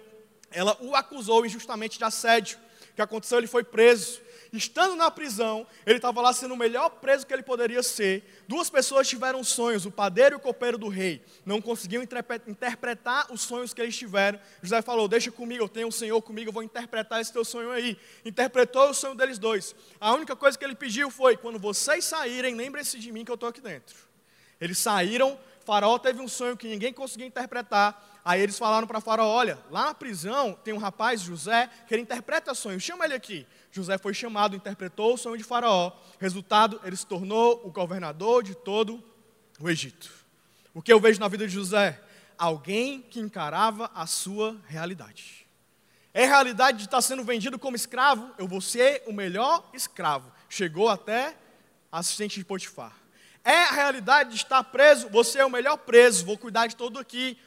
Ela 0.50 0.76
o 0.82 0.96
acusou 0.96 1.46
injustamente 1.46 2.00
de 2.00 2.04
assédio. 2.04 2.58
O 2.90 2.96
que 2.96 3.02
aconteceu? 3.04 3.38
Ele 3.38 3.46
foi 3.46 3.64
preso. 3.64 4.20
Estando 4.54 4.98
na 4.98 5.10
prisão, 5.10 5.66
ele 5.86 5.96
estava 5.96 6.20
lá 6.20 6.34
sendo 6.34 6.54
o 6.54 6.58
melhor 6.58 6.90
preso 6.90 7.26
que 7.26 7.34
ele 7.34 7.42
poderia 7.42 7.82
ser. 7.82 8.44
Duas 8.50 8.70
pessoas 8.70 9.08
tiveram 9.08 9.42
sonhos, 9.46 9.86
o 9.86 9.92
padeiro 9.92 10.36
e 10.36 10.38
o 10.38 10.40
copeiro 10.40 10.78
do 10.78 10.90
rei. 10.90 11.24
Não 11.46 11.62
conseguiam 11.62 12.04
interpretar 12.04 13.32
os 13.32 13.42
sonhos 13.42 13.74
que 13.74 13.82
eles 13.82 13.96
tiveram. 13.96 14.38
José 14.62 14.82
falou: 14.82 15.08
Deixa 15.08 15.32
comigo, 15.32 15.64
eu 15.64 15.70
tenho 15.70 15.88
um 15.88 15.92
Senhor 15.92 16.22
comigo, 16.22 16.50
eu 16.50 16.54
vou 16.54 16.64
interpretar 16.64 17.22
esse 17.22 17.32
teu 17.32 17.46
sonho 17.46 17.72
aí. 17.72 17.98
Interpretou 18.26 18.90
o 18.90 18.94
sonho 18.94 19.16
deles 19.16 19.40
dois. 19.40 19.74
A 20.02 20.14
única 20.14 20.36
coisa 20.36 20.58
que 20.58 20.66
ele 20.66 20.76
pediu 20.76 21.10
foi: 21.10 21.38
Quando 21.38 21.58
vocês 21.58 22.04
saírem, 22.04 22.54
lembrem-se 22.54 23.00
de 23.00 23.10
mim 23.10 23.24
que 23.24 23.32
eu 23.32 23.36
estou 23.36 23.48
aqui 23.48 23.62
dentro. 23.62 23.96
Eles 24.60 24.78
saíram, 24.78 25.40
Faraó 25.66 25.98
teve 25.98 26.22
um 26.22 26.28
sonho 26.28 26.58
que 26.58 26.68
ninguém 26.68 26.92
conseguia 26.92 27.26
interpretar. 27.26 28.20
Aí 28.24 28.42
eles 28.42 28.58
falaram 28.58 28.86
para 28.86 29.00
Faraó: 29.00 29.28
Olha, 29.28 29.58
lá 29.72 29.86
na 29.86 29.94
prisão 29.94 30.60
tem 30.62 30.74
um 30.74 30.78
rapaz, 30.78 31.22
José, 31.22 31.70
que 31.88 31.96
ele 31.96 32.04
interpreta 32.04 32.54
sonhos, 32.54 32.84
chama 32.84 33.06
ele 33.06 33.14
aqui. 33.14 33.48
José 33.72 33.98
foi 33.98 34.14
chamado, 34.14 34.56
interpretou 34.56 35.14
o 35.14 35.18
sonho 35.18 35.38
de 35.38 35.44
Faraó. 35.44 35.92
Resultado, 36.20 36.80
ele 36.84 36.96
se 36.96 37.06
tornou 37.06 37.62
o 37.64 37.72
governador 37.72 38.44
de 38.44 38.54
todo 38.54 39.02
o 39.60 39.70
Egito. 39.70 40.12
O 40.74 40.82
que 40.82 40.92
eu 40.92 41.00
vejo 41.00 41.20
na 41.20 41.28
vida 41.28 41.48
de 41.48 41.54
José? 41.54 42.02
Alguém 42.38 43.02
que 43.02 43.20
encarava 43.20 43.90
a 43.94 44.06
sua 44.06 44.58
realidade. 44.68 45.46
É 46.14 46.26
realidade 46.26 46.80
de 46.80 46.86
estar 46.86 47.02
sendo 47.02 47.24
vendido 47.24 47.58
como 47.58 47.76
escravo, 47.76 48.32
eu 48.38 48.48
vou 48.48 48.60
ser 48.60 49.04
o 49.08 49.14
melhor 49.14 49.70
escravo. 49.74 50.30
Chegou 50.50 50.90
até 50.90 51.38
assistente 51.90 52.40
de 52.40 52.46
Potifar. 52.46 52.94
É 53.44 53.64
a 53.64 53.72
realidade 53.72 54.32
de 54.32 54.36
estar 54.36 54.64
preso, 54.66 55.10
você 55.10 55.40
é 55.40 55.46
o 55.46 55.50
melhor 55.50 55.78
preso, 55.78 56.26
vou 56.26 56.38
cuidar 56.38 56.68
de 56.68 56.76
todo 56.76 57.00
aqui. 57.00 57.38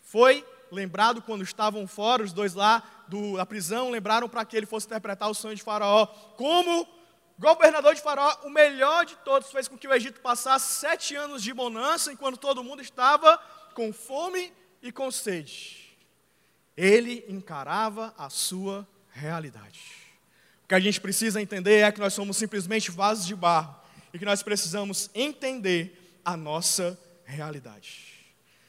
Foi 0.00 0.44
lembrado 0.70 1.20
quando 1.20 1.42
estavam 1.42 1.86
fora, 1.86 2.22
os 2.22 2.32
dois 2.32 2.54
lá 2.54 2.82
do, 3.12 3.36
da 3.36 3.44
prisão, 3.44 3.90
lembraram 3.90 4.26
para 4.26 4.42
que 4.42 4.56
ele 4.56 4.64
fosse 4.64 4.86
interpretar 4.86 5.28
o 5.28 5.34
sonho 5.34 5.54
de 5.54 5.62
Faraó. 5.62 6.06
Como 6.06 6.88
governador 7.38 7.94
de 7.94 8.00
Faraó, 8.00 8.34
o 8.44 8.48
melhor 8.48 9.04
de 9.04 9.16
todos, 9.16 9.50
fez 9.50 9.68
com 9.68 9.76
que 9.76 9.86
o 9.86 9.92
Egito 9.92 10.20
passasse 10.20 10.80
sete 10.80 11.14
anos 11.14 11.42
de 11.42 11.52
bonança, 11.52 12.10
enquanto 12.10 12.38
todo 12.38 12.64
mundo 12.64 12.80
estava 12.80 13.36
com 13.74 13.92
fome 13.92 14.50
e 14.82 14.90
com 14.90 15.10
sede. 15.10 15.94
Ele 16.74 17.22
encarava 17.28 18.14
a 18.16 18.30
sua 18.30 18.88
realidade. 19.10 19.82
O 20.64 20.68
que 20.68 20.74
a 20.74 20.80
gente 20.80 20.98
precisa 20.98 21.42
entender 21.42 21.80
é 21.80 21.92
que 21.92 22.00
nós 22.00 22.14
somos 22.14 22.38
simplesmente 22.38 22.90
vasos 22.90 23.26
de 23.26 23.36
barro 23.36 23.76
e 24.14 24.18
que 24.18 24.24
nós 24.24 24.42
precisamos 24.42 25.10
entender 25.14 26.18
a 26.24 26.34
nossa 26.34 26.98
realidade. 27.26 28.04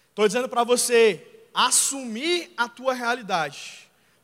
Estou 0.09 0.27
dizendo 0.27 0.49
para 0.49 0.65
você, 0.65 1.25
assumir 1.53 2.51
a 2.57 2.67
tua 2.67 2.93
realidade, 2.93 3.83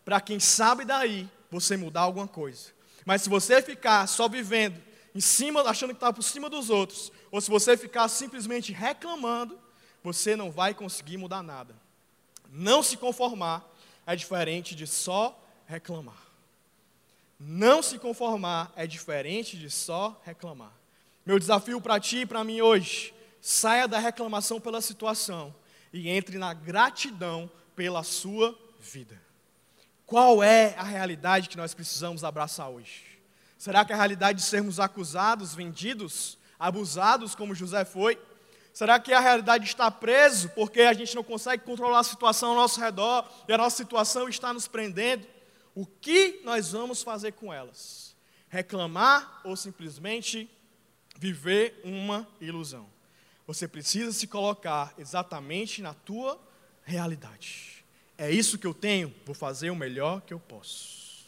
para 0.09 0.19
quem 0.19 0.39
sabe 0.39 0.85
daí 0.85 1.29
você 1.51 1.77
mudar 1.77 2.01
alguma 2.01 2.27
coisa. 2.27 2.71
Mas 3.05 3.21
se 3.21 3.29
você 3.29 3.61
ficar 3.61 4.07
só 4.07 4.27
vivendo 4.27 4.81
em 5.13 5.21
cima, 5.21 5.61
achando 5.61 5.91
que 5.91 5.97
está 5.97 6.11
por 6.11 6.23
cima 6.23 6.49
dos 6.49 6.71
outros, 6.71 7.11
ou 7.29 7.39
se 7.39 7.47
você 7.47 7.77
ficar 7.77 8.07
simplesmente 8.07 8.73
reclamando, 8.73 9.55
você 10.03 10.35
não 10.35 10.49
vai 10.49 10.73
conseguir 10.73 11.17
mudar 11.17 11.43
nada. 11.43 11.75
Não 12.51 12.81
se 12.81 12.97
conformar 12.97 13.63
é 14.03 14.15
diferente 14.15 14.73
de 14.73 14.87
só 14.87 15.39
reclamar. 15.67 16.23
Não 17.39 17.83
se 17.83 17.99
conformar 17.99 18.73
é 18.75 18.87
diferente 18.87 19.59
de 19.59 19.69
só 19.69 20.19
reclamar. 20.25 20.73
Meu 21.23 21.37
desafio 21.37 21.79
para 21.79 21.99
ti 21.99 22.21
e 22.21 22.25
para 22.25 22.43
mim 22.43 22.61
hoje 22.61 23.13
saia 23.39 23.87
da 23.87 23.99
reclamação 23.99 24.59
pela 24.59 24.81
situação 24.81 25.53
e 25.93 26.09
entre 26.09 26.39
na 26.39 26.51
gratidão 26.51 27.47
pela 27.75 28.01
sua 28.01 28.57
vida. 28.79 29.28
Qual 30.09 30.41
é 30.41 30.73
a 30.75 30.81
realidade 30.81 31.47
que 31.47 31.55
nós 31.55 31.75
precisamos 31.75 32.23
abraçar 32.23 32.67
hoje? 32.67 33.03
Será 33.59 33.85
que 33.85 33.93
a 33.93 33.95
realidade 33.95 34.39
de 34.39 34.45
sermos 34.45 34.79
acusados, 34.79 35.53
vendidos, 35.53 36.35
abusados, 36.57 37.35
como 37.35 37.53
José 37.53 37.85
foi? 37.85 38.19
Será 38.73 38.99
que 38.99 39.13
a 39.13 39.19
realidade 39.19 39.65
de 39.65 39.69
estar 39.69 39.91
preso 39.91 40.49
porque 40.55 40.81
a 40.81 40.93
gente 40.93 41.15
não 41.15 41.23
consegue 41.23 41.63
controlar 41.63 41.99
a 41.99 42.03
situação 42.03 42.49
ao 42.49 42.55
nosso 42.55 42.79
redor 42.79 43.23
e 43.47 43.53
a 43.53 43.57
nossa 43.59 43.77
situação 43.77 44.27
está 44.27 44.51
nos 44.51 44.67
prendendo? 44.67 45.27
O 45.75 45.85
que 45.85 46.41
nós 46.43 46.71
vamos 46.71 47.03
fazer 47.03 47.33
com 47.33 47.53
elas? 47.53 48.15
Reclamar 48.47 49.41
ou 49.43 49.55
simplesmente 49.55 50.49
viver 51.19 51.79
uma 51.83 52.27
ilusão? 52.41 52.89
Você 53.45 53.67
precisa 53.67 54.11
se 54.11 54.25
colocar 54.25 54.91
exatamente 54.97 55.83
na 55.83 55.93
tua 55.93 56.41
realidade. 56.81 57.78
É 58.19 58.29
isso 58.29 58.57
que 58.57 58.67
eu 58.67 58.73
tenho, 58.73 59.13
vou 59.25 59.33
fazer 59.33 59.69
o 59.69 59.75
melhor 59.75 60.21
que 60.21 60.33
eu 60.33 60.39
posso. 60.39 61.25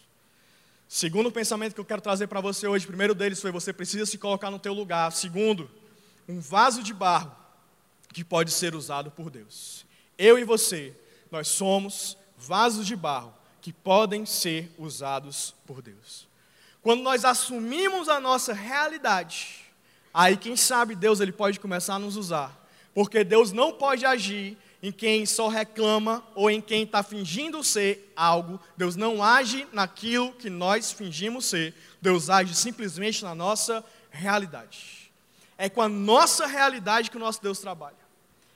Segundo 0.88 1.32
pensamento 1.32 1.74
que 1.74 1.80
eu 1.80 1.86
quero 1.86 2.02
trazer 2.02 2.28
para 2.28 2.42
você 2.42 2.68
hoje, 2.68 2.86
primeiro 2.86 3.16
deles 3.16 3.42
foi 3.42 3.50
você 3.50 3.72
precisa 3.72 4.06
se 4.06 4.18
colocar 4.18 4.52
no 4.52 4.60
teu 4.60 4.74
lugar. 4.74 5.12
Segundo, 5.12 5.72
um 6.28 6.40
vaso 6.40 6.84
de 6.84 6.94
barro 6.94 7.34
que 8.14 8.24
pode 8.24 8.52
ser 8.52 8.76
usado 8.76 9.10
por 9.10 9.30
Deus. 9.30 9.86
Eu 10.18 10.38
e 10.38 10.44
você, 10.44 10.94
nós 11.32 11.48
somos 11.48 12.18
vasos 12.38 12.86
de 12.86 12.96
barro 12.96 13.34
que 13.62 13.72
podem 13.72 14.26
ser 14.26 14.70
usados 14.78 15.56
por 15.66 15.82
Deus. 15.82 16.28
Quando 16.82 17.02
nós 17.02 17.24
assumimos 17.24 18.10
a 18.10 18.20
nossa 18.20 18.54
realidade, 18.54 19.62
Aí, 20.14 20.36
quem 20.36 20.56
sabe, 20.58 20.96
Deus 20.96 21.22
ele 21.22 21.32
pode 21.32 21.60
começar 21.60 21.96
a 21.96 22.00
nos 22.00 22.18
usar. 22.18 22.58
Porque 22.94 23.24
Deus 23.24 23.52
não 23.52 23.72
pode 23.72 24.06
agir 24.06 24.58
em 24.82 24.92
quem 24.92 25.26
só 25.26 25.48
reclama 25.48 26.24
ou 26.34 26.50
em 26.50 26.60
quem 26.60 26.84
está 26.84 27.04
fingindo 27.04 27.64
ser 27.64 28.12
algo. 28.16 28.60
Deus 28.76 28.96
não 28.96 29.24
age 29.24 29.68
naquilo 29.72 30.34
que 30.34 30.50
nós 30.50 30.92
fingimos 30.92 31.46
ser. 31.46 31.76
Deus 32.02 32.30
age 32.30 32.56
simplesmente 32.56 33.24
na 33.24 33.36
nossa 33.36 33.84
realidade. 34.10 35.12
É 35.58 35.70
com 35.70 35.82
a 35.82 35.90
nossa 35.90 36.48
realidade 36.48 37.12
que 37.12 37.18
o 37.18 37.20
nosso 37.20 37.42
Deus 37.42 37.60
trabalha. 37.60 38.02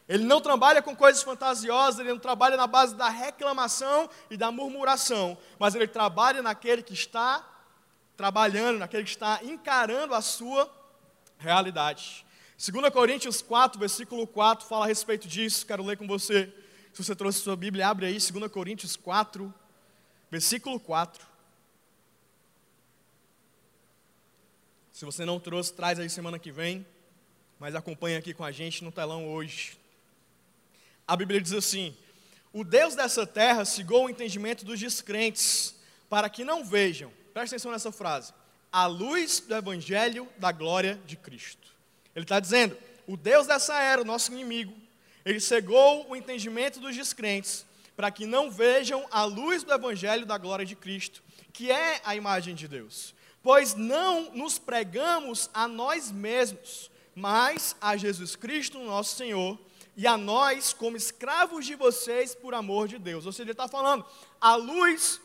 Ele 0.08 0.24
não 0.24 0.40
trabalha 0.40 0.82
com 0.82 0.96
coisas 0.96 1.24
fantasiosas, 1.24 2.00
ele 2.00 2.10
não 2.10 2.20
trabalha 2.20 2.58
na 2.58 2.68
base 2.68 2.96
da 2.96 3.10
reclamação 3.10 4.10
e 4.30 4.38
da 4.38 4.52
murmuração, 4.52 5.36
mas 5.58 5.74
ele 5.74 5.88
trabalha 5.88 6.44
naquele 6.44 6.84
que 6.84 6.94
está 6.94 7.44
trabalhando, 8.16 8.80
naquele 8.80 9.04
que 9.04 9.10
está 9.10 9.40
encarando 9.44 10.14
a 10.14 10.22
sua 10.22 10.70
realidade. 11.38 12.25
2 12.58 12.90
Coríntios 12.90 13.42
4, 13.42 13.78
versículo 13.78 14.26
4, 14.26 14.66
fala 14.66 14.86
a 14.86 14.88
respeito 14.88 15.28
disso, 15.28 15.66
quero 15.66 15.84
ler 15.84 15.98
com 15.98 16.08
você. 16.08 16.52
Se 16.94 17.04
você 17.04 17.14
trouxe 17.14 17.40
sua 17.40 17.56
Bíblia, 17.56 17.88
abre 17.88 18.06
aí, 18.06 18.18
2 18.18 18.50
Coríntios 18.50 18.96
4, 18.96 19.54
versículo 20.32 20.80
4. 20.80 21.26
Se 24.94 25.04
você 25.04 25.26
não 25.26 25.38
trouxe, 25.38 25.74
traz 25.74 26.00
aí 26.00 26.10
semana 26.10 26.40
que 26.40 26.50
vem, 26.50 26.88
mas 27.60 27.76
acompanha 27.76 28.18
aqui 28.18 28.34
com 28.34 28.46
a 28.46 28.52
gente 28.54 28.82
no 28.82 28.94
telão 28.94 29.28
hoje. 29.28 29.78
A 31.06 31.18
Bíblia 31.18 31.42
diz 31.42 31.52
assim: 31.52 31.94
O 32.54 32.64
Deus 32.64 32.96
dessa 32.96 33.28
terra 33.28 33.66
cegou 33.66 34.06
o 34.06 34.10
entendimento 34.10 34.64
dos 34.64 34.80
descrentes, 34.80 35.76
para 36.10 36.30
que 36.30 36.46
não 36.46 36.64
vejam, 36.64 37.12
presta 37.34 37.58
atenção 37.58 37.74
nessa 37.74 37.92
frase, 37.92 38.34
a 38.72 38.86
luz 38.86 39.42
do 39.42 39.54
evangelho 39.54 40.30
da 40.38 40.54
glória 40.54 40.98
de 41.06 41.18
Cristo. 41.18 41.75
Ele 42.16 42.24
está 42.24 42.40
dizendo: 42.40 42.78
o 43.08 43.18
Deus 43.18 43.46
dessa 43.46 43.80
era, 43.80 44.02
o 44.02 44.06
nosso 44.06 44.32
inimigo, 44.32 44.74
ele 45.26 45.40
cegou 45.40 46.10
o 46.10 46.16
entendimento 46.16 46.80
dos 46.80 46.96
descrentes 46.96 47.66
para 47.96 48.12
que 48.12 48.26
não 48.26 48.52
vejam 48.52 49.06
a 49.10 49.24
luz 49.24 49.64
do 49.64 49.74
evangelho 49.74 50.26
da 50.26 50.38
glória 50.38 50.66
de 50.66 50.76
Cristo, 50.76 51.24
que 51.54 51.72
é 51.72 52.02
a 52.04 52.16
imagem 52.16 52.54
de 52.54 52.68
Deus. 52.68 53.14
Pois 53.42 53.74
não 53.76 54.32
nos 54.34 54.58
pregamos 54.60 55.50
a 55.54 55.68
nós 55.68 56.12
mesmos, 56.12 56.92
mas 57.16 57.76
a 57.80 57.96
Jesus 57.96 58.36
Cristo, 58.36 58.80
nosso 58.80 59.16
Senhor, 59.16 59.58
e 59.96 60.06
a 60.06 60.18
nós 60.18 60.74
como 60.74 60.98
escravos 60.98 61.66
de 61.66 61.76
vocês 61.76 62.36
por 62.36 62.54
amor 62.54 62.88
de 62.88 62.98
Deus. 62.98 63.26
Ou 63.26 63.32
seja, 63.32 63.44
ele 63.44 63.52
está 63.52 63.68
falando, 63.68 64.06
a 64.42 64.56
luz 64.56 65.22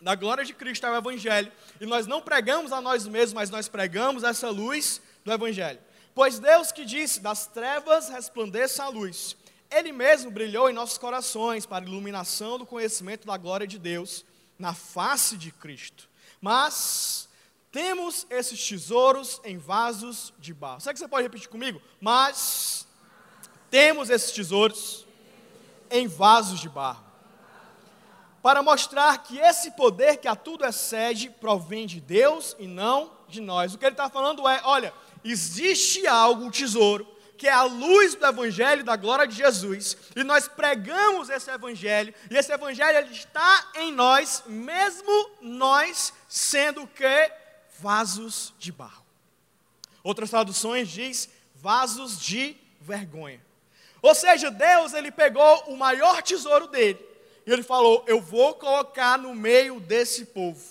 da 0.00 0.14
glória 0.14 0.44
de 0.44 0.52
Cristo 0.52 0.86
é 0.86 0.90
o 0.90 0.96
Evangelho, 0.96 1.52
e 1.80 1.86
nós 1.86 2.06
não 2.06 2.20
pregamos 2.20 2.72
a 2.72 2.80
nós 2.80 3.06
mesmos, 3.06 3.34
mas 3.34 3.50
nós 3.50 3.68
pregamos 3.68 4.24
essa 4.24 4.50
luz 4.50 5.00
do 5.24 5.32
Evangelho. 5.32 5.78
Pois 6.18 6.40
Deus 6.40 6.72
que 6.72 6.84
disse: 6.84 7.20
das 7.20 7.46
trevas 7.46 8.08
resplandeça 8.08 8.82
a 8.82 8.88
luz, 8.88 9.36
Ele 9.70 9.92
mesmo 9.92 10.32
brilhou 10.32 10.68
em 10.68 10.72
nossos 10.72 10.98
corações 10.98 11.64
para 11.64 11.84
a 11.84 11.88
iluminação 11.88 12.58
do 12.58 12.66
conhecimento 12.66 13.24
da 13.24 13.36
glória 13.36 13.68
de 13.68 13.78
Deus 13.78 14.24
na 14.58 14.74
face 14.74 15.36
de 15.36 15.52
Cristo. 15.52 16.08
Mas 16.40 17.28
temos 17.70 18.26
esses 18.30 18.68
tesouros 18.68 19.40
em 19.44 19.58
vasos 19.58 20.34
de 20.40 20.52
barro. 20.52 20.80
Será 20.80 20.92
que 20.92 20.98
você 20.98 21.06
pode 21.06 21.22
repetir 21.22 21.48
comigo? 21.48 21.80
Mas 22.00 22.84
temos 23.70 24.10
esses 24.10 24.32
tesouros 24.32 25.06
em 25.88 26.08
vasos 26.08 26.58
de 26.58 26.68
barro 26.68 27.08
para 28.42 28.62
mostrar 28.62 29.22
que 29.22 29.38
esse 29.38 29.70
poder 29.72 30.16
que 30.16 30.26
a 30.26 30.34
tudo 30.34 30.64
excede 30.64 31.30
provém 31.30 31.86
de 31.86 32.00
Deus 32.00 32.56
e 32.58 32.66
não 32.66 33.12
de 33.28 33.40
nós. 33.40 33.74
O 33.74 33.78
que 33.78 33.84
ele 33.84 33.92
está 33.92 34.08
falando 34.08 34.48
é: 34.48 34.60
olha, 34.64 34.92
existe 35.24 36.06
algo, 36.06 36.44
um 36.44 36.50
tesouro, 36.50 37.06
que 37.36 37.46
é 37.46 37.52
a 37.52 37.62
luz 37.62 38.16
do 38.16 38.26
Evangelho 38.26 38.82
da 38.82 38.96
glória 38.96 39.26
de 39.26 39.36
Jesus, 39.36 39.96
e 40.16 40.24
nós 40.24 40.48
pregamos 40.48 41.30
esse 41.30 41.50
Evangelho, 41.50 42.12
e 42.30 42.36
esse 42.36 42.52
Evangelho 42.52 43.10
está 43.12 43.70
em 43.76 43.92
nós, 43.92 44.42
mesmo 44.46 45.30
nós 45.40 46.12
sendo 46.28 46.86
que 46.86 47.32
vasos 47.78 48.52
de 48.58 48.72
barro. 48.72 49.04
Outras 50.02 50.30
traduções 50.30 50.88
diz 50.88 51.28
vasos 51.54 52.20
de 52.20 52.56
vergonha. 52.80 53.40
Ou 54.02 54.14
seja, 54.14 54.50
Deus 54.50 54.92
ele 54.92 55.10
pegou 55.10 55.64
o 55.66 55.76
maior 55.76 56.22
tesouro 56.22 56.66
dele 56.66 56.98
e 57.46 57.52
ele 57.52 57.62
falou: 57.62 58.04
Eu 58.06 58.20
vou 58.20 58.54
colocar 58.54 59.18
no 59.18 59.34
meio 59.34 59.80
desse 59.80 60.26
povo, 60.26 60.62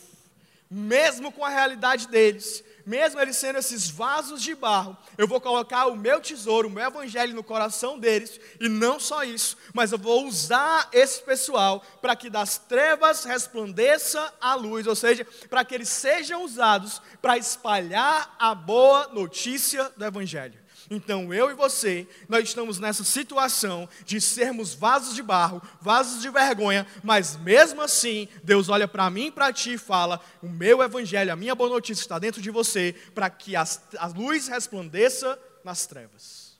mesmo 0.69 1.31
com 1.31 1.43
a 1.43 1.49
realidade 1.49 2.07
deles, 2.07 2.63
mesmo 2.87 3.19
eles 3.19 3.35
sendo 3.35 3.59
esses 3.59 3.89
vasos 3.89 4.41
de 4.41 4.55
barro, 4.55 4.97
eu 5.17 5.27
vou 5.27 5.41
colocar 5.41 5.87
o 5.87 5.97
meu 5.97 6.21
tesouro, 6.21 6.69
o 6.69 6.71
meu 6.71 6.87
evangelho 6.87 7.35
no 7.35 7.43
coração 7.43 7.99
deles, 7.99 8.39
e 8.61 8.69
não 8.69 8.97
só 8.97 9.25
isso, 9.25 9.57
mas 9.73 9.91
eu 9.91 9.97
vou 9.97 10.25
usar 10.25 10.87
esse 10.93 11.21
pessoal 11.21 11.83
para 12.01 12.15
que 12.15 12.29
das 12.29 12.57
trevas 12.57 13.25
resplandeça 13.25 14.33
a 14.39 14.55
luz, 14.55 14.87
ou 14.87 14.95
seja, 14.95 15.27
para 15.49 15.65
que 15.65 15.75
eles 15.75 15.89
sejam 15.89 16.45
usados 16.45 17.01
para 17.21 17.37
espalhar 17.37 18.33
a 18.39 18.55
boa 18.55 19.09
notícia 19.09 19.91
do 19.97 20.05
evangelho. 20.05 20.66
Então 20.89 21.33
eu 21.33 21.51
e 21.51 21.53
você, 21.53 22.07
nós 22.29 22.47
estamos 22.47 22.79
nessa 22.79 23.03
situação 23.03 23.89
de 24.05 24.21
sermos 24.21 24.73
vasos 24.73 25.13
de 25.15 25.21
barro, 25.21 25.61
vasos 25.81 26.21
de 26.21 26.29
vergonha, 26.29 26.87
mas 27.03 27.35
mesmo 27.37 27.81
assim, 27.81 28.27
Deus 28.43 28.69
olha 28.69 28.87
para 28.87 29.09
mim 29.09 29.27
e 29.27 29.31
para 29.31 29.51
ti 29.51 29.73
e 29.73 29.77
fala: 29.77 30.21
o 30.41 30.47
meu 30.47 30.81
evangelho, 30.81 31.33
a 31.33 31.35
minha 31.35 31.55
boa 31.55 31.69
notícia 31.69 32.01
está 32.01 32.17
dentro 32.17 32.41
de 32.41 32.49
você, 32.49 32.95
para 33.13 33.29
que 33.29 33.55
as, 33.55 33.81
a 33.97 34.07
luz 34.07 34.47
resplandeça 34.47 35.37
nas 35.63 35.85
trevas. 35.85 36.57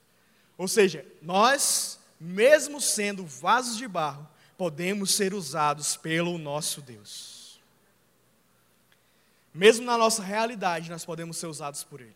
Ou 0.58 0.68
seja, 0.68 1.06
nós, 1.22 1.98
mesmo 2.20 2.82
sendo 2.82 3.26
vasos 3.26 3.78
de 3.78 3.88
barro, 3.88 4.28
podemos 4.58 5.12
ser 5.12 5.34
usados 5.34 5.96
pelo 5.96 6.38
nosso 6.38 6.82
Deus. 6.82 7.62
Mesmo 9.54 9.86
na 9.86 9.98
nossa 9.98 10.22
realidade, 10.22 10.90
nós 10.90 11.06
podemos 11.06 11.38
ser 11.38 11.48
usados 11.48 11.84
por 11.84 12.02
Ele. 12.02 12.16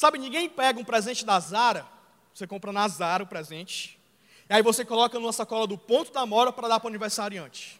Sabe, 0.00 0.16
ninguém 0.16 0.48
pega 0.48 0.80
um 0.80 0.84
presente 0.84 1.26
da 1.26 1.38
Zara, 1.38 1.86
você 2.32 2.46
compra 2.46 2.72
na 2.72 2.88
Zara 2.88 3.22
o 3.22 3.26
presente, 3.26 4.00
e 4.48 4.54
aí 4.54 4.62
você 4.62 4.82
coloca 4.82 5.18
numa 5.18 5.30
sacola 5.30 5.66
do 5.66 5.76
ponto 5.76 6.10
da 6.10 6.24
mora 6.24 6.50
para 6.50 6.68
dar 6.68 6.80
para 6.80 6.86
o 6.86 6.88
aniversariante. 6.88 7.78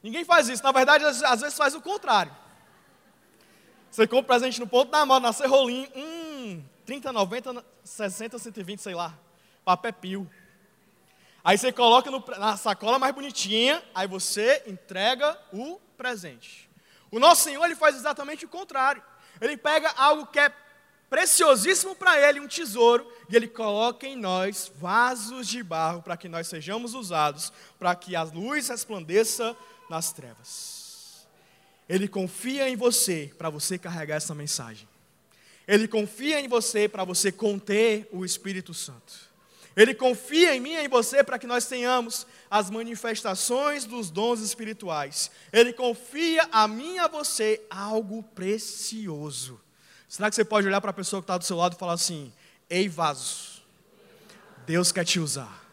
Ninguém 0.00 0.24
faz 0.24 0.48
isso, 0.48 0.62
na 0.62 0.70
verdade, 0.70 1.04
às, 1.04 1.40
vezes 1.40 1.58
faz 1.58 1.74
o 1.74 1.80
contrário. 1.80 2.32
Você 3.90 4.06
compra 4.06 4.38
presente 4.38 4.60
no 4.60 4.68
ponto 4.68 4.88
da 4.88 5.04
mora, 5.04 5.18
na 5.18 5.32
Serrolim, 5.32 5.88
hum, 5.96 6.62
30, 6.86 7.12
90, 7.12 7.64
60, 7.82 8.38
120, 8.38 8.82
sei 8.82 8.94
lá, 8.94 9.18
papel 9.64 9.92
pio. 9.94 10.30
Aí 11.42 11.58
você 11.58 11.72
coloca 11.72 12.08
no, 12.08 12.24
na 12.38 12.56
sacola 12.56 13.00
mais 13.00 13.12
bonitinha, 13.12 13.82
aí 13.92 14.06
você 14.06 14.62
entrega 14.68 15.36
o 15.52 15.80
presente. 15.96 16.70
O 17.10 17.18
nosso 17.18 17.42
Senhor, 17.42 17.64
ele 17.64 17.74
faz 17.74 17.96
exatamente 17.96 18.44
o 18.44 18.48
contrário. 18.48 19.02
Ele 19.44 19.56
pega 19.56 19.90
algo 19.96 20.26
que 20.26 20.38
é 20.38 20.52
preciosíssimo 21.10 21.94
para 21.94 22.18
ele, 22.20 22.40
um 22.40 22.48
tesouro, 22.48 23.06
e 23.28 23.36
ele 23.36 23.46
coloca 23.46 24.06
em 24.06 24.16
nós 24.16 24.72
vasos 24.76 25.46
de 25.46 25.62
barro 25.62 26.02
para 26.02 26.16
que 26.16 26.28
nós 26.28 26.48
sejamos 26.48 26.94
usados, 26.94 27.52
para 27.78 27.94
que 27.94 28.16
a 28.16 28.22
luz 28.22 28.68
resplandeça 28.68 29.56
nas 29.88 30.12
trevas. 30.12 31.26
Ele 31.88 32.08
confia 32.08 32.68
em 32.68 32.76
você 32.76 33.32
para 33.36 33.50
você 33.50 33.78
carregar 33.78 34.16
essa 34.16 34.34
mensagem. 34.34 34.88
Ele 35.68 35.86
confia 35.86 36.40
em 36.40 36.48
você 36.48 36.88
para 36.88 37.04
você 37.04 37.30
conter 37.30 38.08
o 38.10 38.24
Espírito 38.24 38.74
Santo. 38.74 39.33
Ele 39.76 39.92
confia 39.92 40.54
em 40.54 40.60
mim 40.60 40.72
e 40.74 40.84
em 40.84 40.88
você 40.88 41.24
para 41.24 41.38
que 41.38 41.46
nós 41.46 41.66
tenhamos 41.66 42.26
as 42.50 42.70
manifestações 42.70 43.84
dos 43.84 44.08
dons 44.08 44.40
espirituais. 44.40 45.30
Ele 45.52 45.72
confia 45.72 46.48
a 46.52 46.68
mim 46.68 46.94
e 46.94 46.98
a 47.00 47.08
você 47.08 47.60
algo 47.68 48.22
precioso. 48.22 49.60
Será 50.08 50.30
que 50.30 50.36
você 50.36 50.44
pode 50.44 50.68
olhar 50.68 50.80
para 50.80 50.90
a 50.90 50.94
pessoa 50.94 51.20
que 51.20 51.24
está 51.24 51.36
do 51.36 51.44
seu 51.44 51.56
lado 51.56 51.74
e 51.74 51.78
falar 51.78 51.94
assim: 51.94 52.32
Ei, 52.70 52.88
vaso, 52.88 53.62
Deus 54.64 54.92
quer 54.92 55.04
te 55.04 55.18
usar. 55.18 55.64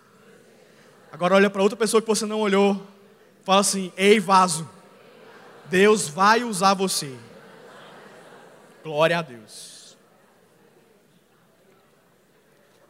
Agora 1.12 1.36
olha 1.36 1.50
para 1.50 1.62
outra 1.62 1.78
pessoa 1.78 2.02
que 2.02 2.08
você 2.08 2.26
não 2.26 2.40
olhou, 2.40 2.88
fala 3.44 3.62
assim: 3.62 3.94
Ei, 3.96 4.20
vaso, 4.20 4.68
Deus 5.66 6.08
vai 6.08 6.44
usar 6.44 6.74
você. 6.74 7.16
Glória 8.84 9.20
a 9.20 9.22
Deus. 9.22 9.71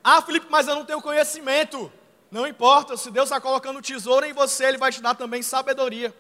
Ah, 0.04 0.22
Felipe, 0.22 0.48
mas 0.50 0.68
eu 0.68 0.76
não 0.76 0.86
tenho 0.86 1.02
conhecimento. 1.02 1.92
Não 2.30 2.48
importa, 2.48 2.96
se 2.96 3.12
Deus 3.12 3.26
está 3.26 3.42
colocando 3.42 3.82
tesouro 3.82 4.26
em 4.26 4.34
você, 4.34 4.66
Ele 4.66 4.78
vai 4.78 4.92
te 4.92 5.02
dar 5.02 5.16
também 5.16 5.44
sabedoria. 5.44 6.16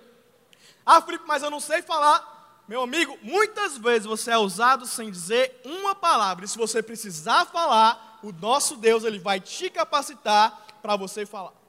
Ah, 0.85 1.01
Felipe, 1.01 1.23
mas 1.27 1.43
eu 1.43 1.49
não 1.49 1.59
sei 1.59 1.81
falar. 1.81 2.63
Meu 2.67 2.81
amigo, 2.81 3.17
muitas 3.21 3.77
vezes 3.77 4.05
você 4.05 4.31
é 4.31 4.37
usado 4.37 4.85
sem 4.85 5.09
dizer 5.09 5.61
uma 5.65 5.95
palavra. 5.95 6.45
E 6.45 6.47
se 6.47 6.57
você 6.57 6.81
precisar 6.81 7.45
falar, 7.45 8.19
o 8.23 8.31
nosso 8.31 8.75
Deus 8.75 9.03
ele 9.03 9.19
vai 9.19 9.39
te 9.39 9.69
capacitar 9.69 10.65
para 10.81 10.95
você 10.95 11.25
falar. 11.25 11.60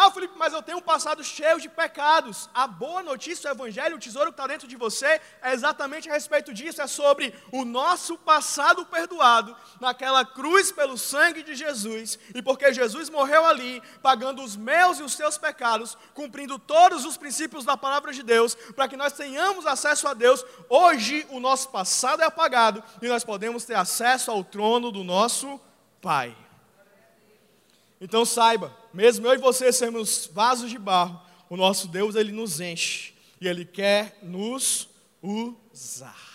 Ah, 0.00 0.12
Felipe, 0.12 0.34
mas 0.38 0.52
eu 0.52 0.62
tenho 0.62 0.78
um 0.78 0.80
passado 0.80 1.24
cheio 1.24 1.58
de 1.60 1.68
pecados. 1.68 2.48
A 2.54 2.68
boa 2.68 3.02
notícia, 3.02 3.50
o 3.50 3.52
Evangelho, 3.52 3.96
o 3.96 3.98
tesouro 3.98 4.30
que 4.30 4.34
está 4.34 4.46
dentro 4.46 4.68
de 4.68 4.76
você, 4.76 5.20
é 5.42 5.52
exatamente 5.52 6.08
a 6.08 6.12
respeito 6.12 6.54
disso. 6.54 6.80
É 6.80 6.86
sobre 6.86 7.34
o 7.50 7.64
nosso 7.64 8.16
passado 8.16 8.86
perdoado 8.86 9.56
naquela 9.80 10.24
cruz 10.24 10.70
pelo 10.70 10.96
sangue 10.96 11.42
de 11.42 11.52
Jesus. 11.56 12.16
E 12.32 12.40
porque 12.40 12.72
Jesus 12.72 13.10
morreu 13.10 13.44
ali, 13.44 13.82
pagando 14.00 14.40
os 14.40 14.54
meus 14.54 15.00
e 15.00 15.02
os 15.02 15.14
seus 15.14 15.36
pecados, 15.36 15.98
cumprindo 16.14 16.60
todos 16.60 17.04
os 17.04 17.16
princípios 17.16 17.64
da 17.64 17.76
palavra 17.76 18.12
de 18.12 18.22
Deus, 18.22 18.54
para 18.76 18.86
que 18.86 18.96
nós 18.96 19.14
tenhamos 19.14 19.66
acesso 19.66 20.06
a 20.06 20.14
Deus. 20.14 20.46
Hoje 20.68 21.26
o 21.28 21.40
nosso 21.40 21.70
passado 21.70 22.22
é 22.22 22.24
apagado 22.24 22.84
e 23.02 23.08
nós 23.08 23.24
podemos 23.24 23.64
ter 23.64 23.74
acesso 23.74 24.30
ao 24.30 24.44
trono 24.44 24.92
do 24.92 25.02
nosso 25.02 25.60
Pai. 26.00 26.47
Então 28.00 28.24
saiba, 28.24 28.76
mesmo 28.94 29.26
eu 29.26 29.34
e 29.34 29.38
você 29.38 29.72
sermos 29.72 30.30
vasos 30.32 30.70
de 30.70 30.78
barro, 30.78 31.20
o 31.50 31.56
nosso 31.56 31.88
Deus 31.88 32.14
ele 32.14 32.30
nos 32.30 32.60
enche 32.60 33.12
e 33.40 33.48
ele 33.48 33.64
quer 33.64 34.18
nos 34.22 34.88
usar. 35.22 36.28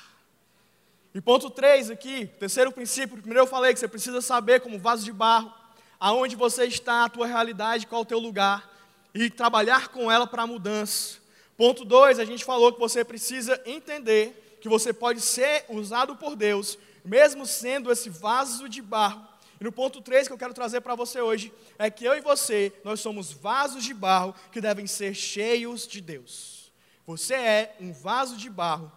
E 1.16 1.22
ponto 1.22 1.50
3 1.50 1.92
aqui, 1.92 2.26
terceiro 2.26 2.72
princípio, 2.72 3.18
primeiro 3.18 3.42
eu 3.42 3.48
falei 3.48 3.74
que 3.74 3.80
você 3.80 3.88
precisa 3.88 4.20
saber 4.20 4.60
como 4.60 4.80
vaso 4.80 5.06
de 5.06 5.14
barro, 5.14 5.54
aonde 6.00 6.36
você 6.36 6.66
está, 6.66 7.06
a 7.06 7.10
tua 7.10 7.28
realidade, 7.28 7.88
qual 7.88 8.02
o 8.02 8.06
teu 8.06 8.20
lugar 8.20 8.70
e 9.14 9.30
trabalhar 9.30 9.90
com 9.90 10.12
ela 10.12 10.28
para 10.28 10.44
a 10.44 10.48
mudança. 10.48 11.20
Ponto 11.56 11.86
2, 11.86 12.20
a 12.20 12.26
gente 12.26 12.44
falou 12.44 12.74
que 12.74 12.80
você 12.80 13.06
precisa 13.06 13.62
entender 13.66 14.58
que 14.60 14.68
você 14.68 14.92
pode 14.92 15.22
ser 15.22 15.66
usado 15.70 16.16
por 16.16 16.36
Deus, 16.36 16.78
mesmo 17.06 17.46
sendo 17.46 17.92
esse 17.92 18.10
vaso 18.10 18.68
de 18.68 18.82
barro 18.82 19.33
e 19.60 19.64
no 19.64 19.72
ponto 19.72 20.02
3 20.02 20.28
que 20.28 20.34
eu 20.34 20.38
quero 20.38 20.54
trazer 20.54 20.82
para 20.82 20.96
você 20.96 21.22
hoje 21.22 21.54
é 21.78 21.90
que 21.90 22.06
eu 22.06 22.16
e 22.16 22.22
você, 22.22 22.74
nós 22.84 23.00
somos 23.00 23.32
vasos 23.32 23.84
de 23.84 23.94
barro 23.94 24.36
que 24.52 24.60
devem 24.60 24.88
ser 24.88 25.14
cheios 25.14 25.88
de 25.88 26.02
Deus. 26.02 26.72
Você 27.06 27.34
é 27.34 27.76
um 27.80 27.92
vaso 27.94 28.38
de 28.38 28.50
barro 28.50 28.92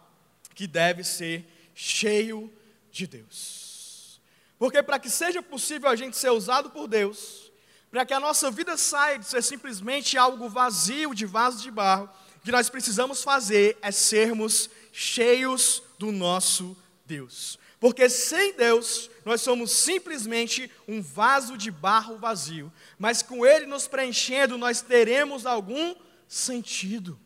que 0.55 0.66
deve 0.66 1.05
ser 1.05 1.45
cheio 1.75 2.53
de 2.90 3.07
Deus. 3.07 4.21
Porque 4.59 4.83
para 4.83 4.99
que 4.99 5.11
seja 5.11 5.42
possível 5.42 5.88
a 5.88 5.97
gente 5.97 6.16
ser 6.16 6.31
usado 6.31 6.71
por 6.71 6.88
Deus, 6.88 7.53
para 7.90 8.07
que 8.07 8.14
a 8.14 8.21
nossa 8.21 8.51
vida 8.51 8.77
saia 8.77 9.19
de 9.19 9.27
ser 9.27 9.42
simplesmente 9.42 10.16
algo 10.16 10.49
vazio 10.49 11.14
de 11.14 11.27
vaso 11.27 11.62
de 11.62 11.71
barro, 11.71 12.09
o 12.37 12.40
que 12.40 12.53
nós 12.53 12.71
precisamos 12.71 13.23
fazer 13.23 13.77
é 13.83 13.90
sermos 13.90 14.71
cheios 14.92 15.83
do 15.99 16.11
nosso 16.11 16.77
Deus. 17.05 17.59
Porque 17.79 18.09
sem 18.09 18.55
Deus, 18.55 19.11
nós 19.26 19.40
somos 19.40 19.72
simplesmente 19.72 20.70
um 20.86 21.02
vaso 21.02 21.58
de 21.58 21.68
barro 21.68 22.16
vazio, 22.16 22.72
mas 22.96 23.22
com 23.22 23.44
Ele 23.44 23.66
nos 23.66 23.88
preenchendo, 23.88 24.56
nós 24.56 24.80
teremos 24.80 25.44
algum 25.44 25.96
sentido. 26.28 27.18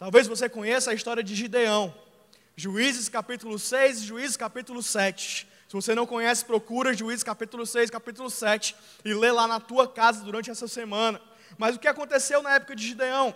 Talvez 0.00 0.26
você 0.26 0.48
conheça 0.48 0.90
a 0.90 0.94
história 0.94 1.22
de 1.22 1.32
Gideão, 1.36 1.94
Juízes 2.56 3.08
capítulo 3.08 3.56
6 3.56 4.00
e 4.00 4.04
Juízes 4.04 4.36
capítulo 4.36 4.82
7. 4.82 5.46
Se 5.68 5.72
você 5.72 5.94
não 5.94 6.06
conhece, 6.06 6.44
procura 6.44 6.92
Juízes 6.92 7.22
capítulo 7.22 7.64
6, 7.64 7.88
capítulo 7.88 8.28
7 8.28 8.74
e 9.04 9.14
lê 9.14 9.30
lá 9.30 9.46
na 9.46 9.60
tua 9.60 9.86
casa 9.86 10.24
durante 10.24 10.50
essa 10.50 10.66
semana. 10.66 11.22
Mas 11.56 11.76
o 11.76 11.78
que 11.78 11.86
aconteceu 11.86 12.42
na 12.42 12.56
época 12.56 12.74
de 12.74 12.84
Gideão? 12.84 13.32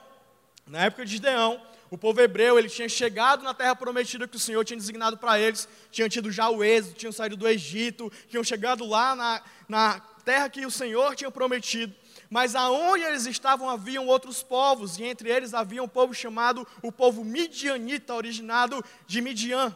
Na 0.66 0.87
época 0.87 1.05
de 1.05 1.12
Gideão, 1.12 1.64
o 1.97 1.99
povo 1.99 2.21
hebreu, 2.21 2.59
ele 2.59 2.69
tinha 2.69 2.91
chegado 2.91 3.43
na 3.43 3.55
terra 3.55 3.75
prometida 3.75 4.29
que 4.29 4.37
o 4.37 4.39
Senhor 4.39 4.63
tinha 4.67 4.77
designado 4.77 5.17
para 5.17 5.41
eles, 5.41 5.67
tinham 5.91 6.11
tido 6.11 6.31
já 6.31 6.51
o 6.51 6.63
êxodo, 6.63 6.95
tinham 6.95 7.11
saído 7.11 7.39
do 7.39 7.49
Egito, 7.49 8.13
tinham 8.29 8.45
chegado 8.45 8.85
lá 8.85 9.17
na, 9.17 9.43
na 9.67 10.01
terra 10.23 10.51
que 10.51 10.67
o 10.67 10.71
Senhor 10.71 11.17
tinha 11.17 11.31
prometido. 11.31 11.95
Mas 12.29 12.55
aonde 12.55 13.03
eles 13.03 13.25
estavam 13.25 13.71
haviam 13.71 14.07
outros 14.07 14.43
povos, 14.43 14.99
e 14.99 15.05
entre 15.05 15.31
eles 15.31 15.55
havia 15.55 15.83
um 15.83 15.89
povo 15.89 16.13
chamado 16.13 16.69
o 16.83 16.93
povo 16.93 17.25
midianita, 17.25 18.15
originado 18.15 18.85
de 19.07 19.23
Midian. 19.23 19.75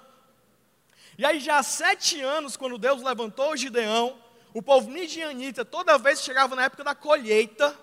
E 1.17 1.25
aí, 1.25 1.41
já 1.41 1.57
há 1.57 1.63
sete 1.63 2.21
anos, 2.21 2.55
quando 2.55 2.77
Deus 2.77 3.03
levantou 3.03 3.57
Gideão, 3.57 4.19
o 4.53 4.61
povo 4.61 4.91
midianita, 4.91 5.65
toda 5.65 5.97
vez 5.97 6.19
que 6.19 6.27
chegava 6.27 6.55
na 6.55 6.65
época 6.65 6.85
da 6.85 6.95
colheita, 6.95 7.75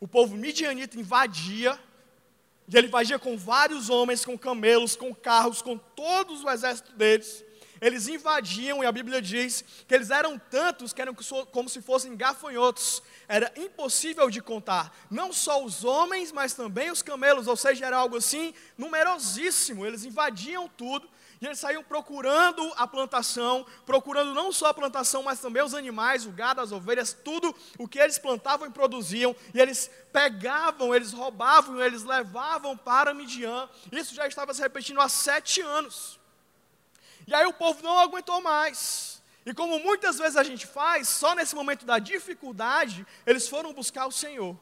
o 0.00 0.08
povo 0.08 0.34
midianita 0.34 0.98
invadia 0.98 1.78
e 2.72 2.76
ele 2.76 2.86
vagia 2.86 3.18
com 3.18 3.36
vários 3.36 3.90
homens, 3.90 4.24
com 4.24 4.38
camelos, 4.38 4.94
com 4.94 5.12
carros, 5.12 5.60
com 5.60 5.76
todos 5.76 6.44
o 6.44 6.50
exército 6.50 6.92
deles. 6.92 7.44
Eles 7.80 8.06
invadiam, 8.06 8.84
e 8.84 8.86
a 8.86 8.92
Bíblia 8.92 9.20
diz 9.20 9.64
que 9.88 9.94
eles 9.94 10.10
eram 10.10 10.38
tantos 10.38 10.92
que 10.92 11.02
eram 11.02 11.16
como 11.50 11.68
se 11.68 11.82
fossem 11.82 12.14
gafanhotos. 12.14 13.02
Era 13.26 13.50
impossível 13.56 14.30
de 14.30 14.40
contar. 14.40 14.94
Não 15.10 15.32
só 15.32 15.64
os 15.64 15.82
homens, 15.82 16.30
mas 16.30 16.52
também 16.52 16.90
os 16.90 17.02
camelos, 17.02 17.48
ou 17.48 17.56
seja, 17.56 17.86
era 17.86 17.96
algo 17.96 18.16
assim 18.16 18.54
numerosíssimo. 18.78 19.84
Eles 19.84 20.04
invadiam 20.04 20.68
tudo 20.68 21.08
e 21.40 21.46
eles 21.46 21.58
saíam 21.58 21.82
procurando 21.82 22.70
a 22.76 22.86
plantação, 22.86 23.64
procurando 23.86 24.34
não 24.34 24.52
só 24.52 24.66
a 24.66 24.74
plantação, 24.74 25.22
mas 25.22 25.40
também 25.40 25.62
os 25.62 25.72
animais, 25.72 26.26
o 26.26 26.30
gado, 26.30 26.60
as 26.60 26.70
ovelhas, 26.70 27.16
tudo 27.24 27.56
o 27.78 27.88
que 27.88 27.98
eles 27.98 28.18
plantavam 28.18 28.68
e 28.68 28.70
produziam. 28.70 29.34
E 29.54 29.58
eles 29.58 29.90
pegavam, 30.12 30.94
eles 30.94 31.14
roubavam, 31.14 31.80
eles 31.80 32.02
levavam 32.02 32.76
para 32.76 33.14
Midian. 33.14 33.70
Isso 33.90 34.14
já 34.14 34.26
estava 34.26 34.52
se 34.52 34.60
repetindo 34.60 35.00
há 35.00 35.08
sete 35.08 35.62
anos. 35.62 36.20
E 37.26 37.34
aí 37.34 37.46
o 37.46 37.54
povo 37.54 37.82
não 37.82 37.98
aguentou 37.98 38.42
mais. 38.42 39.22
E 39.46 39.54
como 39.54 39.78
muitas 39.78 40.18
vezes 40.18 40.36
a 40.36 40.42
gente 40.42 40.66
faz, 40.66 41.08
só 41.08 41.34
nesse 41.34 41.54
momento 41.54 41.86
da 41.86 41.98
dificuldade, 41.98 43.06
eles 43.24 43.48
foram 43.48 43.72
buscar 43.72 44.06
o 44.06 44.12
Senhor. 44.12 44.54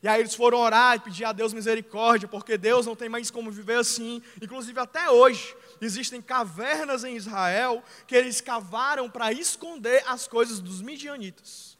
E 0.00 0.06
aí 0.06 0.20
eles 0.20 0.34
foram 0.34 0.58
orar 0.58 0.96
e 0.96 1.00
pedir 1.00 1.24
a 1.24 1.32
Deus 1.32 1.52
misericórdia, 1.52 2.28
porque 2.28 2.56
Deus 2.56 2.86
não 2.86 2.94
tem 2.94 3.08
mais 3.08 3.30
como 3.30 3.50
viver 3.50 3.78
assim. 3.78 4.22
Inclusive 4.40 4.78
até 4.78 5.10
hoje, 5.10 5.56
existem 5.80 6.20
cavernas 6.20 7.04
em 7.04 7.16
Israel 7.16 7.82
que 8.06 8.16
eles 8.16 8.40
cavaram 8.40 9.08
para 9.10 9.32
esconder 9.32 10.02
as 10.06 10.26
coisas 10.26 10.60
dos 10.60 10.80
midianitas. 10.80 11.78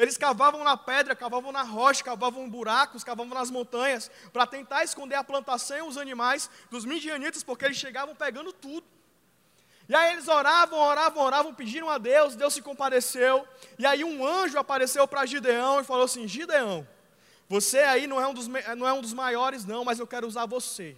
Eles 0.00 0.16
cavavam 0.16 0.64
na 0.64 0.78
pedra, 0.78 1.14
cavavam 1.14 1.52
na 1.52 1.62
rocha, 1.62 2.02
cavavam 2.02 2.48
buracos, 2.48 3.04
cavavam 3.04 3.34
nas 3.34 3.50
montanhas, 3.50 4.10
para 4.32 4.46
tentar 4.46 4.82
esconder 4.82 5.16
a 5.16 5.22
plantação 5.22 5.76
e 5.76 5.82
os 5.82 5.98
animais 5.98 6.48
dos 6.70 6.86
midianitas, 6.86 7.42
porque 7.42 7.66
eles 7.66 7.76
chegavam 7.76 8.14
pegando 8.14 8.50
tudo. 8.50 8.86
E 9.86 9.94
aí 9.94 10.12
eles 10.12 10.28
oravam, 10.28 10.78
oravam, 10.78 11.22
oravam, 11.22 11.52
pediram 11.52 11.90
a 11.90 11.98
Deus, 11.98 12.36
Deus 12.36 12.54
se 12.54 12.62
compadeceu. 12.62 13.46
E 13.78 13.84
aí 13.84 14.04
um 14.04 14.24
anjo 14.26 14.56
apareceu 14.56 15.06
para 15.06 15.26
Gideão 15.26 15.80
e 15.80 15.84
falou 15.84 16.04
assim: 16.04 16.26
Gideão, 16.26 16.88
você 17.48 17.80
aí 17.80 18.06
não 18.06 18.20
é, 18.20 18.26
um 18.26 18.32
dos, 18.32 18.46
não 18.46 18.86
é 18.86 18.92
um 18.92 19.00
dos 19.00 19.12
maiores, 19.12 19.64
não, 19.64 19.84
mas 19.84 19.98
eu 19.98 20.06
quero 20.06 20.26
usar 20.26 20.46
você. 20.46 20.96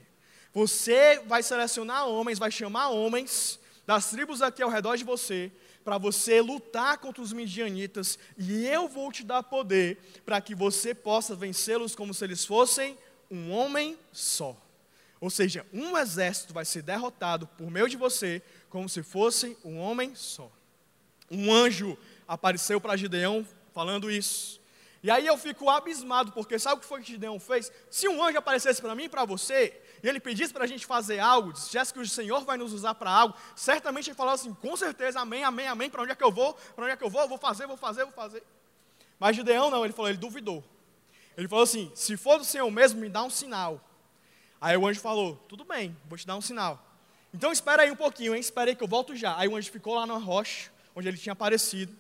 Você 0.53 1.21
vai 1.27 1.43
selecionar 1.43 2.07
homens, 2.07 2.39
vai 2.39 2.51
chamar 2.51 2.91
homens 2.91 3.59
das 3.87 4.11
tribos 4.11 4.43
aqui 4.43 4.63
ao 4.63 4.71
redor 4.71 4.97
de 4.97 5.05
você, 5.05 5.51
para 5.85 5.99
você 5.99 6.41
lutar 6.41 6.99
contra 6.99 7.23
os 7.23 7.33
midianitas, 7.33 8.19
e 8.39 8.67
eu 8.67 8.87
vou 8.87 9.11
te 9.11 9.25
dar 9.25 9.43
poder 9.43 9.99
para 10.25 10.41
que 10.41 10.55
você 10.55 10.95
possa 10.95 11.35
vencê-los 11.35 11.95
como 11.95 12.15
se 12.15 12.25
eles 12.25 12.45
fossem 12.45 12.97
um 13.31 13.51
homem 13.51 13.99
só. 14.13 14.57
Ou 15.21 15.31
seja, 15.31 15.67
um 15.73 15.97
exército 15.97 16.53
vai 16.53 16.65
ser 16.65 16.83
derrotado 16.83 17.47
por 17.47 17.71
meio 17.71 17.89
de 17.89 17.97
você, 17.97 18.43
como 18.69 18.89
se 18.89 19.03
fosse 19.03 19.57
um 19.65 19.79
homem 19.79 20.15
só. 20.15 20.51
Um 21.31 21.53
anjo 21.53 21.97
apareceu 22.29 22.81
para 22.81 22.97
Gideão 22.97 23.47
falando 23.73 24.11
isso. 24.11 24.61
E 25.03 25.11
aí 25.11 25.27
eu 25.27 25.37
fico 25.37 25.69
abismado, 25.69 26.31
porque 26.31 26.59
sabe 26.59 26.77
o 26.77 26.81
que 26.81 26.87
foi 26.87 27.01
que 27.01 27.13
Gideão 27.13 27.41
fez? 27.41 27.73
Se 27.91 28.07
um 28.07 28.23
anjo 28.23 28.39
aparecesse 28.39 28.81
para 28.81 28.95
mim 28.95 29.05
e 29.05 29.09
para 29.09 29.25
você, 29.25 29.82
e 30.03 30.09
ele 30.09 30.19
pedisse 30.19 30.53
para 30.53 30.65
a 30.65 30.67
gente 30.67 30.85
fazer 30.85 31.21
algo, 31.21 31.53
dissesse 31.53 31.93
que 31.93 32.01
o 32.01 32.09
Senhor 32.09 32.45
vai 32.45 32.57
nos 32.57 32.73
usar 32.73 32.95
para 32.95 33.11
algo, 33.11 33.35
certamente 33.55 34.11
ele 34.11 34.17
falava 34.17 34.35
assim: 34.35 34.53
com 34.55 34.77
certeza, 34.77 35.21
amém, 35.21 35.45
amém, 35.45 35.69
amém, 35.69 35.89
para 35.89 36.03
onde 36.03 36.13
é 36.13 36.15
que 36.15 36.25
eu 36.25 36.33
vou? 36.33 36.55
Para 36.75 36.85
onde 36.85 36.95
é 36.95 36.97
que 36.97 37.05
eu 37.05 37.11
vou? 37.11 37.29
Vou 37.29 37.39
fazer, 37.39 37.67
vou 37.67 37.77
fazer, 37.77 38.05
vou 38.05 38.13
fazer. 38.13 38.43
Mas 39.19 39.37
Gideão 39.37 39.71
não, 39.71 39.85
ele 39.85 39.93
falou, 39.93 40.09
ele 40.09 40.19
duvidou. 40.19 40.65
Ele 41.37 41.47
falou 41.47 41.63
assim: 41.63 41.93
se 41.95 42.17
for 42.17 42.39
do 42.39 42.45
Senhor 42.45 42.69
mesmo, 42.71 43.01
me 43.01 43.09
dá 43.09 43.23
um 43.23 43.31
sinal. 43.31 43.81
Aí 44.61 44.77
o 44.77 44.87
anjo 44.87 45.01
falou: 45.01 45.37
tudo 45.49 45.65
bem, 45.65 45.97
vou 46.09 46.19
te 46.19 46.27
dar 46.27 46.37
um 46.37 46.41
sinal. 46.41 46.85
Então 47.33 47.53
espera 47.53 47.83
aí 47.83 47.91
um 47.91 47.97
pouquinho, 47.97 48.35
hein? 48.35 48.41
Espera 48.41 48.71
aí 48.71 48.77
que 48.77 48.83
eu 48.83 48.89
volto 48.89 49.15
já. 49.15 49.39
Aí 49.39 49.49
o 49.49 49.57
anjo 49.57 49.71
ficou 49.71 49.95
lá 49.95 50.05
na 50.05 50.17
rocha, 50.19 50.71
onde 50.95 51.09
ele 51.09 51.17
tinha 51.17 51.33
aparecido. 51.33 51.97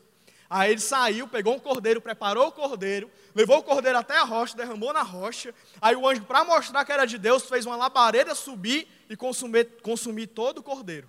Aí 0.54 0.72
ele 0.72 0.80
saiu, 0.80 1.26
pegou 1.26 1.54
um 1.54 1.58
cordeiro, 1.58 1.98
preparou 1.98 2.48
o 2.48 2.52
cordeiro, 2.52 3.10
levou 3.34 3.56
o 3.56 3.62
cordeiro 3.62 3.96
até 3.96 4.18
a 4.18 4.22
rocha, 4.22 4.54
derramou 4.54 4.92
na 4.92 5.00
rocha. 5.00 5.54
Aí 5.80 5.96
o 5.96 6.06
anjo, 6.06 6.24
para 6.24 6.44
mostrar 6.44 6.84
que 6.84 6.92
era 6.92 7.06
de 7.06 7.16
Deus, 7.16 7.44
fez 7.44 7.64
uma 7.64 7.74
labareda 7.74 8.34
subir 8.34 8.86
e 9.08 9.16
consumir, 9.16 9.64
consumir 9.80 10.26
todo 10.26 10.58
o 10.58 10.62
cordeiro. 10.62 11.08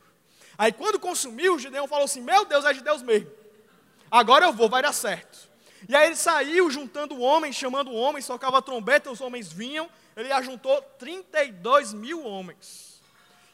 Aí 0.57 0.71
quando 0.71 0.97
consumiu, 0.97 1.55
o 1.55 1.59
Gideão 1.59 1.89
falou 1.89 2.05
assim: 2.05 2.21
Meu 2.21 2.45
Deus, 2.45 2.63
é 2.63 2.71
de 2.71 2.79
Deus 2.79 3.01
mesmo. 3.01 3.29
Agora 4.09 4.45
eu 4.45 4.53
vou, 4.53 4.69
vai 4.69 4.81
dar 4.81 4.93
certo. 4.93 5.49
E 5.89 5.93
aí 5.93 6.05
ele 6.05 6.15
saiu 6.15 6.71
juntando 6.71 7.19
homens, 7.19 7.57
chamando 7.57 7.91
homens, 7.91 8.25
tocava 8.25 8.61
trombeta, 8.61 9.11
os 9.11 9.19
homens 9.19 9.51
vinham. 9.51 9.89
Ele 10.15 10.31
ajuntou 10.31 10.81
32 10.97 11.91
mil 11.91 12.23
homens. 12.23 13.01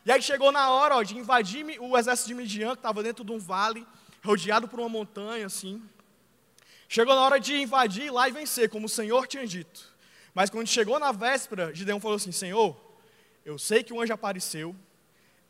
E 0.05 0.11
aí 0.11 0.21
chegou 0.21 0.51
na 0.51 0.69
hora 0.69 0.97
ó, 0.97 1.01
de 1.01 1.17
invadir 1.17 1.65
o 1.79 1.97
exército 1.97 2.27
de 2.27 2.35
Midian, 2.35 2.73
que 2.73 2.79
estava 2.79 3.01
dentro 3.01 3.25
de 3.25 3.31
um 3.31 3.39
vale 3.39 3.87
rodeado 4.23 4.67
por 4.67 4.79
uma 4.79 4.89
montanha 4.89 5.45
assim. 5.45 5.81
Chegou 6.87 7.13
na 7.13 7.21
hora 7.21 7.39
de 7.39 7.55
invadir 7.55 8.11
lá 8.11 8.27
e 8.27 8.31
vencer, 8.31 8.69
como 8.69 8.87
o 8.87 8.89
Senhor 8.89 9.27
tinha 9.27 9.45
dito. 9.45 9.95
Mas 10.33 10.49
quando 10.49 10.67
chegou 10.67 10.99
na 10.99 11.11
véspera, 11.11 11.73
Gideão 11.73 11.99
falou 11.99 12.17
assim: 12.17 12.31
Senhor, 12.31 12.75
eu 13.45 13.57
sei 13.57 13.83
que 13.83 13.93
o 13.93 14.01
anjo 14.01 14.13
apareceu, 14.13 14.75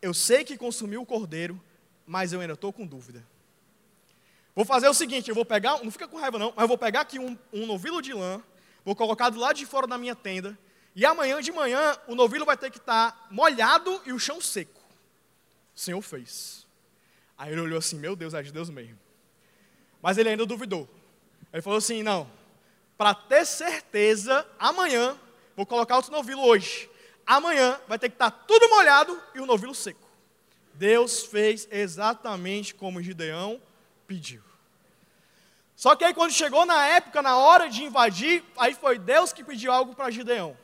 eu 0.01 0.13
sei 0.13 0.43
que 0.43 0.57
consumiu 0.57 1.01
o 1.01 1.05
cordeiro, 1.05 1.59
mas 2.05 2.33
eu 2.33 2.41
ainda 2.41 2.53
estou 2.53 2.73
com 2.73 2.85
dúvida. 2.85 3.25
Vou 4.55 4.65
fazer 4.65 4.89
o 4.89 4.93
seguinte: 4.93 5.29
eu 5.29 5.35
vou 5.35 5.45
pegar, 5.45 5.83
não 5.83 5.91
fica 5.91 6.07
com 6.07 6.17
raiva 6.17 6.37
não, 6.37 6.53
mas 6.55 6.63
eu 6.63 6.67
vou 6.67 6.77
pegar 6.77 7.01
aqui 7.01 7.19
um, 7.19 7.37
um 7.53 7.65
novilo 7.65 8.01
de 8.01 8.13
lã, 8.13 8.41
vou 8.83 8.95
colocar 8.95 9.29
do 9.29 9.39
lado 9.39 9.55
de 9.55 9.65
fora 9.65 9.87
da 9.87 9.97
minha 9.97 10.15
tenda, 10.15 10.57
e 10.95 11.05
amanhã 11.05 11.41
de 11.41 11.51
manhã 11.51 11.97
o 12.07 12.15
novilo 12.15 12.45
vai 12.45 12.57
ter 12.57 12.69
que 12.69 12.77
estar 12.77 13.11
tá 13.11 13.27
molhado 13.31 14.01
e 14.05 14.11
o 14.11 14.19
chão 14.19 14.41
seco. 14.41 14.81
O 15.75 15.79
Senhor 15.79 16.01
fez. 16.01 16.67
Aí 17.39 17.53
ele 17.53 17.61
olhou 17.61 17.79
assim, 17.79 17.97
meu 17.97 18.17
Deus, 18.17 18.33
é 18.33 18.43
de 18.43 18.51
Deus 18.51 18.69
mesmo. 18.69 18.99
Mas 20.01 20.17
ele 20.17 20.27
ainda 20.27 20.45
duvidou. 20.45 20.89
Ele 21.53 21.61
falou 21.61 21.77
assim: 21.77 22.03
não, 22.03 22.29
para 22.97 23.13
ter 23.13 23.45
certeza, 23.45 24.45
amanhã, 24.59 25.17
vou 25.55 25.65
colocar 25.65 25.95
outro 25.95 26.11
novilo 26.11 26.43
hoje. 26.43 26.89
Amanhã 27.25 27.79
vai 27.87 27.97
ter 27.97 28.09
que 28.09 28.15
estar 28.15 28.29
tudo 28.29 28.69
molhado 28.69 29.17
e 29.33 29.39
o 29.39 29.45
novilo 29.45 29.73
seco. 29.73 30.05
Deus 30.73 31.23
fez 31.23 31.65
exatamente 31.71 32.75
como 32.75 33.01
Gideão 33.01 33.61
pediu. 34.05 34.41
Só 35.77 35.95
que 35.95 36.03
aí 36.03 36.13
quando 36.13 36.31
chegou 36.31 36.65
na 36.65 36.87
época, 36.87 37.21
na 37.21 37.37
hora 37.37 37.69
de 37.69 37.83
invadir, 37.83 38.43
aí 38.57 38.73
foi 38.73 38.99
Deus 38.99 39.31
que 39.31 39.45
pediu 39.45 39.71
algo 39.71 39.95
para 39.95 40.11
Gideão. 40.11 40.57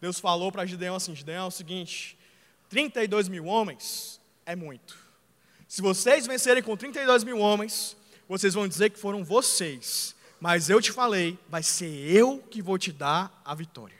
Deus 0.00 0.20
falou 0.20 0.52
para 0.52 0.66
Gideão 0.66 0.94
assim: 0.94 1.16
Gideão, 1.16 1.46
é 1.46 1.48
o 1.48 1.50
seguinte, 1.50 2.16
32 2.68 3.26
mil 3.28 3.46
homens 3.46 4.20
é 4.44 4.54
muito. 4.54 5.05
Se 5.68 5.82
vocês 5.82 6.26
vencerem 6.26 6.62
com 6.62 6.76
32 6.76 7.24
mil 7.24 7.38
homens, 7.38 7.96
vocês 8.28 8.54
vão 8.54 8.68
dizer 8.68 8.90
que 8.90 8.98
foram 8.98 9.24
vocês. 9.24 10.14
Mas 10.40 10.68
eu 10.68 10.80
te 10.80 10.92
falei, 10.92 11.38
vai 11.48 11.62
ser 11.62 11.86
eu 11.86 12.38
que 12.50 12.62
vou 12.62 12.78
te 12.78 12.92
dar 12.92 13.42
a 13.44 13.54
vitória. 13.54 13.96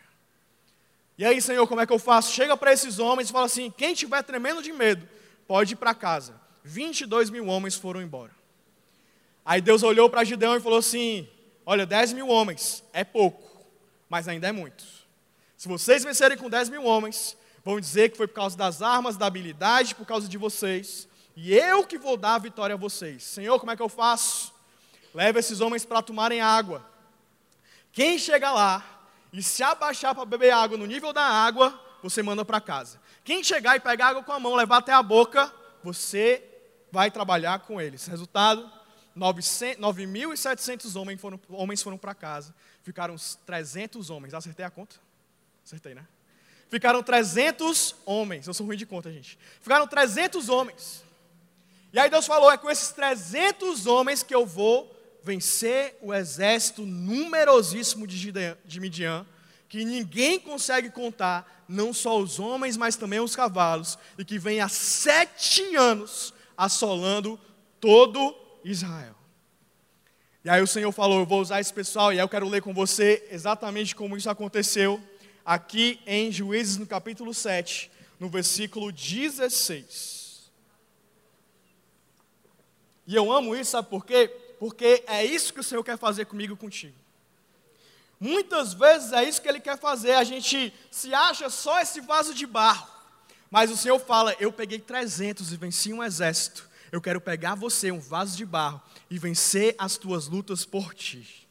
E 1.18 1.24
aí, 1.24 1.40
Senhor, 1.40 1.66
como 1.66 1.80
é 1.80 1.86
que 1.86 1.92
eu 1.92 1.98
faço? 1.98 2.32
Chega 2.32 2.56
para 2.56 2.72
esses 2.72 2.98
homens 2.98 3.28
e 3.28 3.32
fala 3.32 3.46
assim: 3.46 3.70
quem 3.70 3.94
tiver 3.94 4.22
tremendo 4.22 4.62
de 4.62 4.72
medo, 4.72 5.08
pode 5.48 5.72
ir 5.72 5.76
para 5.76 5.94
casa. 5.94 6.34
22 6.62 7.30
mil 7.30 7.46
homens 7.46 7.74
foram 7.74 8.02
embora. 8.02 8.32
Aí 9.44 9.60
Deus 9.60 9.82
olhou 9.82 10.10
para 10.10 10.24
Gideão 10.24 10.56
e 10.56 10.60
falou 10.60 10.78
assim: 10.78 11.26
Olha, 11.64 11.86
10 11.86 12.12
mil 12.12 12.28
homens 12.28 12.84
é 12.92 13.02
pouco, 13.02 13.66
mas 14.08 14.28
ainda 14.28 14.48
é 14.48 14.52
muito. 14.52 14.84
Se 15.56 15.68
vocês 15.68 16.04
vencerem 16.04 16.36
com 16.36 16.50
10 16.50 16.68
mil 16.68 16.84
homens, 16.84 17.36
vão 17.64 17.80
dizer 17.80 18.10
que 18.10 18.16
foi 18.16 18.28
por 18.28 18.34
causa 18.34 18.56
das 18.56 18.82
armas, 18.82 19.16
da 19.16 19.26
habilidade, 19.26 19.94
por 19.94 20.06
causa 20.06 20.28
de 20.28 20.36
vocês. 20.36 21.08
E 21.36 21.54
eu 21.54 21.84
que 21.84 21.98
vou 21.98 22.16
dar 22.16 22.36
a 22.36 22.38
vitória 22.38 22.74
a 22.74 22.78
vocês. 22.78 23.22
Senhor, 23.22 23.60
como 23.60 23.70
é 23.70 23.76
que 23.76 23.82
eu 23.82 23.90
faço? 23.90 24.54
Leva 25.12 25.38
esses 25.38 25.60
homens 25.60 25.84
para 25.84 26.00
tomarem 26.00 26.40
água. 26.40 26.84
Quem 27.92 28.18
chega 28.18 28.50
lá 28.50 28.82
e 29.32 29.42
se 29.42 29.62
abaixar 29.62 30.14
para 30.14 30.24
beber 30.24 30.50
água 30.50 30.78
no 30.78 30.86
nível 30.86 31.12
da 31.12 31.22
água, 31.22 31.78
você 32.02 32.22
manda 32.22 32.42
para 32.42 32.58
casa. 32.60 32.98
Quem 33.22 33.44
chegar 33.44 33.76
e 33.76 33.80
pegar 33.80 34.08
água 34.08 34.22
com 34.22 34.32
a 34.32 34.40
mão, 34.40 34.54
levar 34.54 34.78
até 34.78 34.92
a 34.92 35.02
boca, 35.02 35.52
você 35.82 36.42
vai 36.90 37.10
trabalhar 37.10 37.58
com 37.60 37.78
eles. 37.80 38.06
Resultado: 38.06 38.70
9.700 39.16 40.98
homens 40.98 41.20
foram, 41.20 41.40
homens 41.50 41.82
foram 41.82 41.98
para 41.98 42.14
casa. 42.14 42.54
Ficaram 42.82 43.16
300 43.44 44.08
homens. 44.08 44.32
Acertei 44.32 44.64
a 44.64 44.70
conta? 44.70 44.96
Acertei, 45.64 45.94
né? 45.94 46.06
Ficaram 46.70 47.02
300 47.02 47.94
homens. 48.04 48.46
Eu 48.46 48.54
sou 48.54 48.66
ruim 48.66 48.76
de 48.76 48.86
conta, 48.86 49.12
gente. 49.12 49.38
Ficaram 49.60 49.86
300 49.86 50.48
homens. 50.48 51.05
E 51.96 51.98
aí 51.98 52.10
Deus 52.10 52.26
falou: 52.26 52.52
é 52.52 52.58
com 52.58 52.70
esses 52.70 52.90
300 52.90 53.86
homens 53.86 54.22
que 54.22 54.34
eu 54.34 54.44
vou 54.44 54.94
vencer 55.22 55.96
o 56.02 56.12
exército 56.12 56.84
numerosíssimo 56.84 58.06
de 58.06 58.80
Midian, 58.80 59.26
que 59.66 59.82
ninguém 59.82 60.38
consegue 60.38 60.90
contar, 60.90 61.64
não 61.66 61.94
só 61.94 62.18
os 62.18 62.38
homens, 62.38 62.76
mas 62.76 62.96
também 62.96 63.18
os 63.18 63.34
cavalos, 63.34 63.98
e 64.18 64.26
que 64.26 64.38
vem 64.38 64.60
há 64.60 64.68
sete 64.68 65.74
anos 65.74 66.34
assolando 66.54 67.40
todo 67.80 68.36
Israel. 68.62 69.16
E 70.44 70.50
aí 70.50 70.60
o 70.60 70.66
Senhor 70.66 70.92
falou: 70.92 71.20
Eu 71.20 71.26
vou 71.26 71.40
usar 71.40 71.62
esse 71.62 71.72
pessoal, 71.72 72.12
e 72.12 72.16
aí 72.16 72.22
eu 72.22 72.28
quero 72.28 72.46
ler 72.46 72.60
com 72.60 72.74
você 72.74 73.26
exatamente 73.30 73.96
como 73.96 74.18
isso 74.18 74.28
aconteceu, 74.28 75.00
aqui 75.42 75.98
em 76.06 76.30
Juízes, 76.30 76.76
no 76.76 76.86
capítulo 76.86 77.32
7, 77.32 77.90
no 78.20 78.28
versículo 78.28 78.92
16. 78.92 80.25
E 83.06 83.14
eu 83.14 83.30
amo 83.30 83.54
isso, 83.54 83.72
sabe 83.72 83.88
por 83.88 84.04
quê? 84.04 84.28
Porque 84.58 85.04
é 85.06 85.24
isso 85.24 85.52
que 85.52 85.60
o 85.60 85.64
Senhor 85.64 85.84
quer 85.84 85.98
fazer 85.98 86.24
comigo 86.26 86.56
contigo. 86.56 86.94
Muitas 88.18 88.72
vezes 88.72 89.12
é 89.12 89.22
isso 89.22 89.40
que 89.40 89.48
Ele 89.48 89.60
quer 89.60 89.78
fazer, 89.78 90.12
a 90.12 90.24
gente 90.24 90.72
se 90.90 91.14
acha 91.14 91.50
só 91.50 91.80
esse 91.80 92.00
vaso 92.00 92.34
de 92.34 92.46
barro. 92.46 92.88
Mas 93.50 93.70
o 93.70 93.76
Senhor 93.76 93.98
fala: 93.98 94.34
Eu 94.40 94.52
peguei 94.52 94.78
300 94.78 95.52
e 95.52 95.56
venci 95.56 95.92
um 95.92 96.02
exército. 96.02 96.68
Eu 96.90 97.00
quero 97.00 97.20
pegar 97.20 97.54
você, 97.54 97.90
um 97.90 98.00
vaso 98.00 98.36
de 98.36 98.46
barro, 98.46 98.80
e 99.10 99.18
vencer 99.18 99.74
as 99.78 99.96
tuas 99.96 100.26
lutas 100.26 100.64
por 100.64 100.94
ti. 100.94 101.46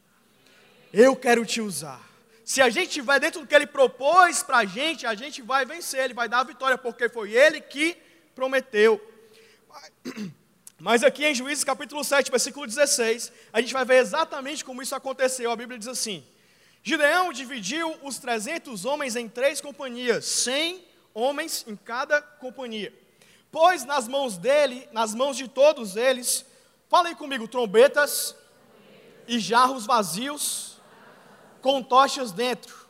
Eu 0.91 1.15
quero 1.15 1.45
te 1.45 1.61
usar. 1.61 2.01
Se 2.43 2.61
a 2.61 2.69
gente 2.69 3.01
vai 3.01 3.19
dentro 3.19 3.41
do 3.41 3.47
que 3.47 3.55
Ele 3.55 3.67
propôs 3.67 4.43
para 4.43 4.57
a 4.57 4.65
gente, 4.65 5.05
a 5.05 5.15
gente 5.15 5.41
vai 5.41 5.65
vencer, 5.65 6.03
Ele 6.03 6.13
vai 6.13 6.29
dar 6.29 6.39
a 6.39 6.43
vitória, 6.43 6.77
porque 6.77 7.09
foi 7.09 7.31
Ele 7.31 7.59
que 7.59 7.97
prometeu. 8.33 9.01
Mas 10.86 11.04
aqui 11.04 11.26
em 11.26 11.34
Juízes 11.34 11.63
capítulo 11.63 12.04
7, 12.04 12.30
versículo 12.30 12.67
16, 12.67 13.32
a 13.52 13.60
gente 13.60 13.74
vai 13.74 13.84
ver 13.84 13.95
exatamente 13.95 14.63
como 14.63 14.84
isso 14.84 14.93
aconteceu. 14.93 15.50
A 15.50 15.56
Bíblia 15.56 15.80
diz 15.80 15.88
assim: 15.88 16.24
Gideão 16.84 17.34
dividiu 17.34 17.98
os 18.04 18.19
300 18.19 18.86
homens 18.86 19.15
em 19.15 19.28
três 19.28 19.60
companhias, 19.60 20.26
100 20.26 20.86
homens 21.12 21.65
em 21.67 21.76
cada 21.76 22.21
companhia. 22.21 22.93
Pôs 23.52 23.84
nas 23.84 24.08
mãos 24.08 24.38
dele, 24.38 24.88
nas 24.91 25.15
mãos 25.15 25.36
de 25.36 25.48
todos 25.48 25.95
eles, 25.95 26.45
falem 26.88 27.15
comigo, 27.15 27.48
trombetas 27.48 28.36
e 29.28 29.39
jarros 29.39 29.88
vazios 29.88 30.80
com 31.63 31.82
tochas 31.82 32.32
dentro. 32.32 32.86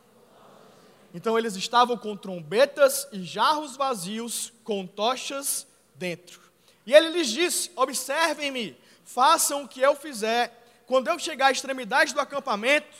Então 1.14 1.38
eles 1.38 1.56
estavam 1.56 1.96
com 1.96 2.14
trombetas 2.14 3.08
e 3.10 3.22
jarros 3.22 3.74
vazios 3.74 4.52
com 4.64 4.86
tochas 4.86 5.66
dentro. 5.94 6.45
E 6.86 6.94
ele 6.94 7.10
lhes 7.10 7.28
disse: 7.28 7.70
Observem-me, 7.74 8.78
façam 9.04 9.64
o 9.64 9.68
que 9.68 9.80
eu 9.80 9.96
fizer. 9.96 10.62
Quando 10.86 11.08
eu 11.08 11.18
chegar 11.18 11.48
à 11.48 11.50
extremidade 11.50 12.14
do 12.14 12.20
acampamento, 12.20 12.96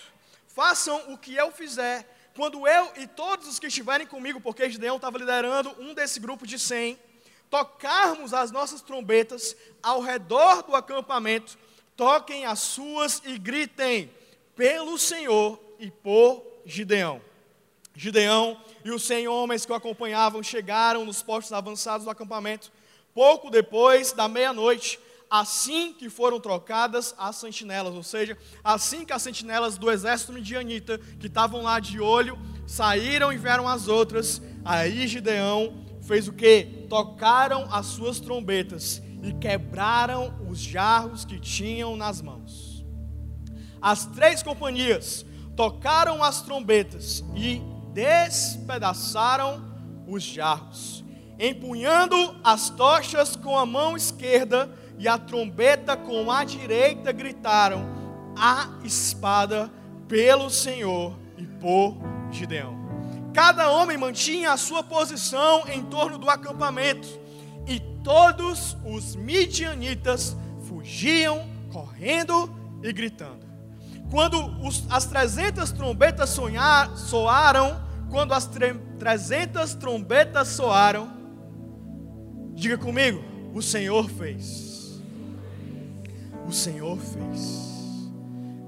façam 0.48 1.12
o 1.12 1.16
que 1.16 1.34
eu 1.34 1.52
fizer. 1.52 2.04
Quando 2.34 2.66
eu 2.66 2.92
e 2.96 3.06
todos 3.06 3.46
os 3.46 3.58
que 3.58 3.68
estiverem 3.68 4.06
comigo, 4.06 4.40
porque 4.40 4.68
Gideão 4.68 4.96
estava 4.96 5.16
liderando 5.16 5.74
um 5.78 5.94
desse 5.94 6.18
grupo 6.18 6.46
de 6.46 6.58
cem, 6.58 6.98
tocarmos 7.48 8.34
as 8.34 8.50
nossas 8.50 8.82
trombetas 8.82 9.56
ao 9.82 10.00
redor 10.00 10.62
do 10.62 10.74
acampamento, 10.74 11.56
toquem 11.96 12.44
as 12.44 12.58
suas 12.58 13.22
e 13.24 13.38
gritem 13.38 14.12
pelo 14.54 14.98
Senhor 14.98 15.58
e 15.78 15.90
por 15.90 16.44
Gideão. 16.66 17.22
Gideão 17.94 18.60
e 18.84 18.90
os 18.90 19.04
cem 19.04 19.26
homens 19.28 19.64
que 19.64 19.72
o 19.72 19.74
acompanhavam 19.74 20.42
chegaram 20.42 21.06
nos 21.06 21.22
postos 21.22 21.52
avançados 21.52 22.04
do 22.04 22.10
acampamento 22.10 22.70
pouco 23.16 23.50
depois 23.50 24.12
da 24.12 24.28
meia-noite, 24.28 25.00
assim 25.28 25.92
que 25.92 26.08
foram 26.08 26.38
trocadas 26.38 27.12
as 27.18 27.34
sentinelas, 27.34 27.94
ou 27.94 28.04
seja, 28.04 28.38
assim 28.62 29.04
que 29.04 29.12
as 29.12 29.22
sentinelas 29.22 29.76
do 29.76 29.90
exército 29.90 30.32
midianita, 30.32 30.98
que 31.18 31.26
estavam 31.26 31.62
lá 31.62 31.80
de 31.80 31.98
olho, 31.98 32.38
saíram 32.66 33.32
e 33.32 33.36
vieram 33.36 33.66
as 33.66 33.88
outras, 33.88 34.40
Aí 34.68 35.06
Gideão 35.06 35.74
fez 36.02 36.26
o 36.26 36.32
que? 36.32 36.86
Tocaram 36.88 37.72
as 37.72 37.86
suas 37.86 38.18
trombetas 38.18 39.00
e 39.22 39.32
quebraram 39.32 40.34
os 40.50 40.58
jarros 40.58 41.24
que 41.24 41.38
tinham 41.38 41.96
nas 41.96 42.20
mãos. 42.20 42.84
As 43.80 44.06
três 44.06 44.42
companhias 44.42 45.24
tocaram 45.54 46.20
as 46.20 46.42
trombetas 46.42 47.22
e 47.36 47.62
despedaçaram 47.92 49.64
os 50.08 50.24
jarros, 50.24 51.04
empunhando 51.38 52.36
as 52.42 52.70
tochas 52.70 53.36
com 53.36 53.56
a 53.56 53.66
mão 53.66 53.96
esquerda 53.96 54.70
e 54.98 55.06
a 55.06 55.18
trombeta 55.18 55.96
com 55.96 56.30
a 56.30 56.44
direita, 56.44 57.12
gritaram: 57.12 57.86
A 58.36 58.78
espada 58.84 59.70
pelo 60.08 60.50
Senhor 60.50 61.16
e 61.36 61.44
por 61.44 61.96
Gideão. 62.30 62.76
Cada 63.34 63.70
homem 63.70 63.98
mantinha 63.98 64.52
a 64.52 64.56
sua 64.56 64.82
posição 64.82 65.64
em 65.68 65.82
torno 65.82 66.16
do 66.16 66.30
acampamento, 66.30 67.08
e 67.66 67.78
todos 68.02 68.76
os 68.84 69.14
midianitas 69.14 70.36
fugiam 70.66 71.46
correndo 71.70 72.50
e 72.82 72.92
gritando. 72.92 73.44
Quando 74.10 74.38
os, 74.64 74.84
as 74.88 75.04
trezentas 75.04 75.72
trombetas 75.72 76.30
sonhar, 76.30 76.96
soaram, 76.96 77.84
quando 78.08 78.32
as 78.32 78.48
trezentas 78.98 79.74
trombetas 79.74 80.48
soaram, 80.48 81.15
diga 82.56 82.76
comigo: 82.76 83.22
o 83.54 83.62
Senhor 83.62 84.08
fez. 84.10 85.00
O 86.48 86.52
Senhor 86.52 86.98
fez. 86.98 88.10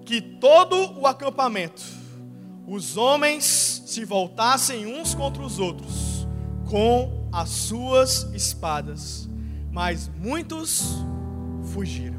Que 0.04 0.20
todo 0.20 0.98
o 0.98 1.06
acampamento, 1.06 1.82
os 2.66 2.96
homens 2.96 3.82
se 3.86 4.04
voltassem 4.04 4.86
uns 4.86 5.14
contra 5.14 5.42
os 5.42 5.58
outros, 5.58 6.26
com 6.68 7.28
as 7.32 7.48
suas 7.48 8.22
espadas, 8.34 9.28
mas 9.70 10.08
muitos 10.16 10.94
fugiram. 11.72 12.18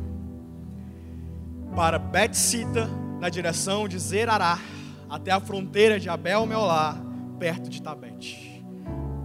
Para 1.75 1.97
Betsita, 1.97 2.87
na 3.19 3.29
direção 3.29 3.87
de 3.87 3.97
Zerará, 3.97 4.59
até 5.09 5.31
a 5.31 5.39
fronteira 5.39 5.99
de 5.99 6.09
Abel 6.09 6.45
Meolá, 6.45 6.97
perto 7.39 7.69
de 7.69 7.81
Tabete. 7.81 8.58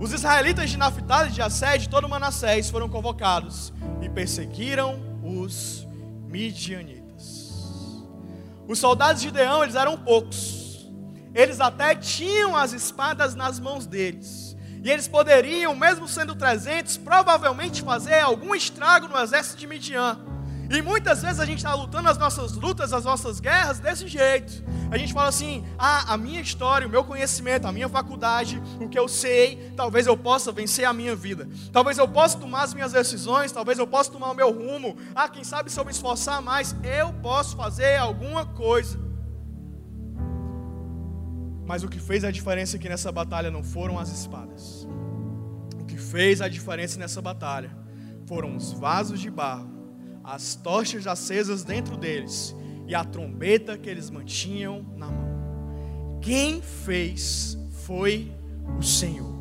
Os 0.01 0.13
israelitas 0.13 0.71
de 0.71 0.77
Naphtali, 0.77 1.31
de 1.31 1.41
Assé, 1.41 1.79
de 1.79 1.89
todo 1.89 2.09
Manassés 2.09 2.69
foram 2.69 2.89
convocados 2.89 3.73
e 4.03 4.09
perseguiram 4.09 5.01
os 5.23 5.87
midianitas. 6.27 8.05
Os 8.67 8.79
soldados 8.79 9.23
de 9.23 9.31
Deão, 9.31 9.63
eles 9.63 9.75
eram 9.75 9.97
poucos. 9.97 10.91
Eles 11.35 11.61
até 11.61 11.95
tinham 11.95 12.57
as 12.57 12.73
espadas 12.73 13.35
nas 13.35 13.61
mãos 13.61 13.87
deles. 13.87 14.57
E 14.83 14.91
eles 14.91 15.09
poderiam, 15.09 15.75
mesmo 15.75 16.07
sendo 16.07 16.35
300, 16.35 16.99
provavelmente 16.99 17.83
fazer 17.83 18.21
algum 18.21 18.55
estrago 18.55 19.09
no 19.09 19.19
exército 19.19 19.57
de 19.57 19.67
Midian. 19.67 20.19
E 20.71 20.81
muitas 20.81 21.23
vezes 21.23 21.41
a 21.41 21.45
gente 21.45 21.59
está 21.59 21.75
lutando 21.75 22.09
as 22.09 22.17
nossas 22.17 22.53
lutas, 22.53 22.93
as 22.93 23.05
nossas 23.05 23.39
guerras 23.39 23.79
desse 23.79 24.09
jeito. 24.09 24.65
A 24.91 24.97
gente 24.97 25.13
fala 25.13 25.29
assim: 25.29 25.65
ah, 25.79 26.13
a 26.13 26.17
minha 26.17 26.41
história, 26.41 26.87
o 26.87 26.91
meu 26.91 27.05
conhecimento, 27.05 27.67
a 27.67 27.73
minha 27.73 27.89
faculdade, 27.89 28.63
o 28.81 28.89
que 28.89 28.99
eu 28.99 29.09
sei, 29.09 29.73
talvez 29.77 30.07
eu 30.07 30.17
possa 30.17 30.51
vencer 30.53 30.85
a 30.85 30.93
minha 30.93 31.15
vida. 31.15 31.49
Talvez 31.73 31.99
eu 31.99 32.09
possa 32.09 32.39
tomar 32.39 32.63
as 32.63 32.73
minhas 32.73 32.93
decisões, 32.93 33.53
talvez 33.53 33.79
eu 33.79 33.87
possa 33.87 34.11
tomar 34.11 34.31
o 34.31 34.35
meu 34.35 34.51
rumo. 34.51 34.97
Ah, 35.15 35.29
quem 35.29 35.45
sabe 35.45 35.71
se 35.71 35.79
eu 35.79 35.85
me 35.85 35.91
esforçar 35.91 36.41
mais, 36.41 36.75
eu 36.83 37.13
posso 37.15 37.57
fazer 37.57 37.97
alguma 37.97 38.47
coisa. 38.47 38.99
Mas 41.67 41.83
o 41.83 41.89
que 41.89 41.99
fez 41.99 42.25
a 42.25 42.31
diferença 42.31 42.77
aqui 42.77 42.89
nessa 42.89 43.11
batalha 43.11 43.51
não 43.51 43.63
foram 43.63 43.99
as 43.99 44.11
espadas. 44.11 44.87
O 45.81 45.85
que 45.85 45.97
fez 45.97 46.43
a 46.43 46.49
diferença 46.49 46.99
nessa 46.99 47.23
batalha 47.23 47.71
foram 48.27 48.57
os 48.57 48.73
vasos 48.73 49.21
de 49.21 49.31
barro 49.31 49.74
as 50.25 50.55
tochas 50.55 51.07
acesas 51.07 51.63
dentro 51.63 51.97
deles 51.97 52.57
e 52.87 52.95
a 52.95 53.05
trombeta 53.05 53.77
que 53.77 53.91
eles 53.91 54.09
mantinham 54.09 54.85
na 54.97 55.07
mão. 55.07 56.19
Quem 56.23 56.63
fez 56.63 57.59
foi 57.85 58.33
o 58.79 58.83
Senhor. 58.83 59.35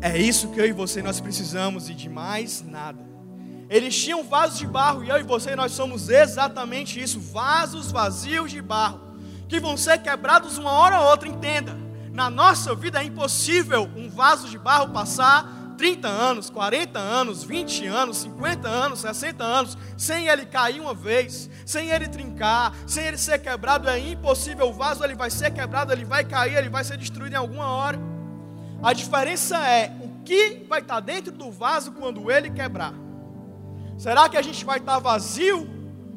É 0.00 0.16
isso 0.16 0.48
que 0.48 0.60
eu 0.60 0.66
e 0.66 0.72
você 0.72 1.02
nós 1.02 1.20
precisamos 1.20 1.88
e 1.88 1.94
de 1.94 2.08
mais 2.08 2.62
nada. 2.62 3.02
Eles 3.70 3.96
tinham 3.96 4.22
vasos 4.22 4.58
de 4.58 4.66
barro 4.66 5.02
e 5.02 5.08
eu 5.08 5.18
e 5.18 5.22
você 5.22 5.56
nós 5.56 5.72
somos 5.72 6.08
exatamente 6.08 7.00
isso, 7.00 7.18
vasos 7.18 7.90
vazios 7.90 8.50
de 8.50 8.62
barro, 8.62 9.00
que 9.48 9.58
vão 9.58 9.76
ser 9.76 9.98
quebrados 9.98 10.56
uma 10.58 10.70
hora 10.70 11.00
ou 11.00 11.10
outra, 11.10 11.28
entenda. 11.28 11.76
Na 12.12 12.30
nossa 12.30 12.74
vida 12.74 13.02
é 13.02 13.04
impossível 13.04 13.90
um 13.96 14.08
vaso 14.08 14.48
de 14.48 14.58
barro 14.58 14.92
passar 14.92 15.57
30 15.78 16.08
anos, 16.08 16.50
40 16.50 16.98
anos, 16.98 17.44
20 17.44 17.86
anos, 17.86 18.16
50 18.18 18.68
anos, 18.68 18.98
60 18.98 19.44
anos, 19.44 19.78
sem 19.96 20.26
ele 20.26 20.44
cair 20.44 20.80
uma 20.80 20.92
vez, 20.92 21.48
sem 21.64 21.88
ele 21.88 22.08
trincar, 22.08 22.74
sem 22.84 23.06
ele 23.06 23.16
ser 23.16 23.38
quebrado, 23.38 23.88
é 23.88 23.96
impossível. 23.96 24.68
O 24.68 24.72
vaso 24.72 25.04
ele 25.04 25.14
vai 25.14 25.30
ser 25.30 25.52
quebrado, 25.52 25.92
ele 25.92 26.04
vai 26.04 26.24
cair, 26.24 26.56
ele 26.56 26.68
vai 26.68 26.82
ser 26.82 26.98
destruído 26.98 27.32
em 27.32 27.36
alguma 27.36 27.68
hora. 27.68 27.98
A 28.82 28.92
diferença 28.92 29.56
é 29.68 29.96
o 30.02 30.24
que 30.24 30.66
vai 30.68 30.80
estar 30.80 30.98
dentro 30.98 31.30
do 31.32 31.50
vaso 31.50 31.92
quando 31.92 32.28
ele 32.28 32.50
quebrar. 32.50 32.92
Será 33.96 34.28
que 34.28 34.36
a 34.36 34.42
gente 34.42 34.64
vai 34.64 34.78
estar 34.78 34.98
vazio 34.98 35.68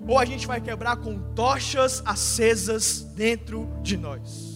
ou 0.08 0.18
a 0.18 0.26
gente 0.26 0.48
vai 0.48 0.60
quebrar 0.60 0.98
com 0.98 1.20
tochas 1.34 2.02
acesas 2.04 3.02
dentro 3.02 3.70
de 3.84 3.96
nós? 3.96 4.51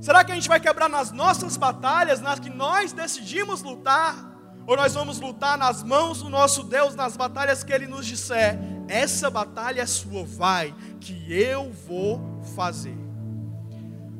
Será 0.00 0.24
que 0.24 0.32
a 0.32 0.34
gente 0.34 0.48
vai 0.48 0.58
quebrar 0.58 0.88
nas 0.88 1.12
nossas 1.12 1.58
batalhas, 1.58 2.20
nas 2.20 2.40
que 2.40 2.48
nós 2.48 2.92
decidimos 2.92 3.62
lutar? 3.62 4.30
Ou 4.66 4.74
nós 4.74 4.94
vamos 4.94 5.20
lutar 5.20 5.58
nas 5.58 5.82
mãos 5.82 6.22
do 6.22 6.30
nosso 6.30 6.62
Deus, 6.62 6.94
nas 6.94 7.16
batalhas 7.16 7.62
que 7.62 7.72
Ele 7.72 7.86
nos 7.86 8.06
disser: 8.06 8.58
essa 8.88 9.30
batalha 9.30 9.82
é 9.82 9.86
sua, 9.86 10.24
vai, 10.24 10.74
que 11.00 11.30
eu 11.30 11.70
vou 11.86 12.40
fazer. 12.54 12.96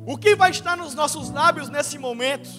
O 0.05 0.17
que 0.17 0.35
vai 0.35 0.51
estar 0.51 0.77
nos 0.77 0.93
nossos 0.93 1.31
lábios 1.31 1.67
nesse 1.67 1.97
momento? 1.97 2.49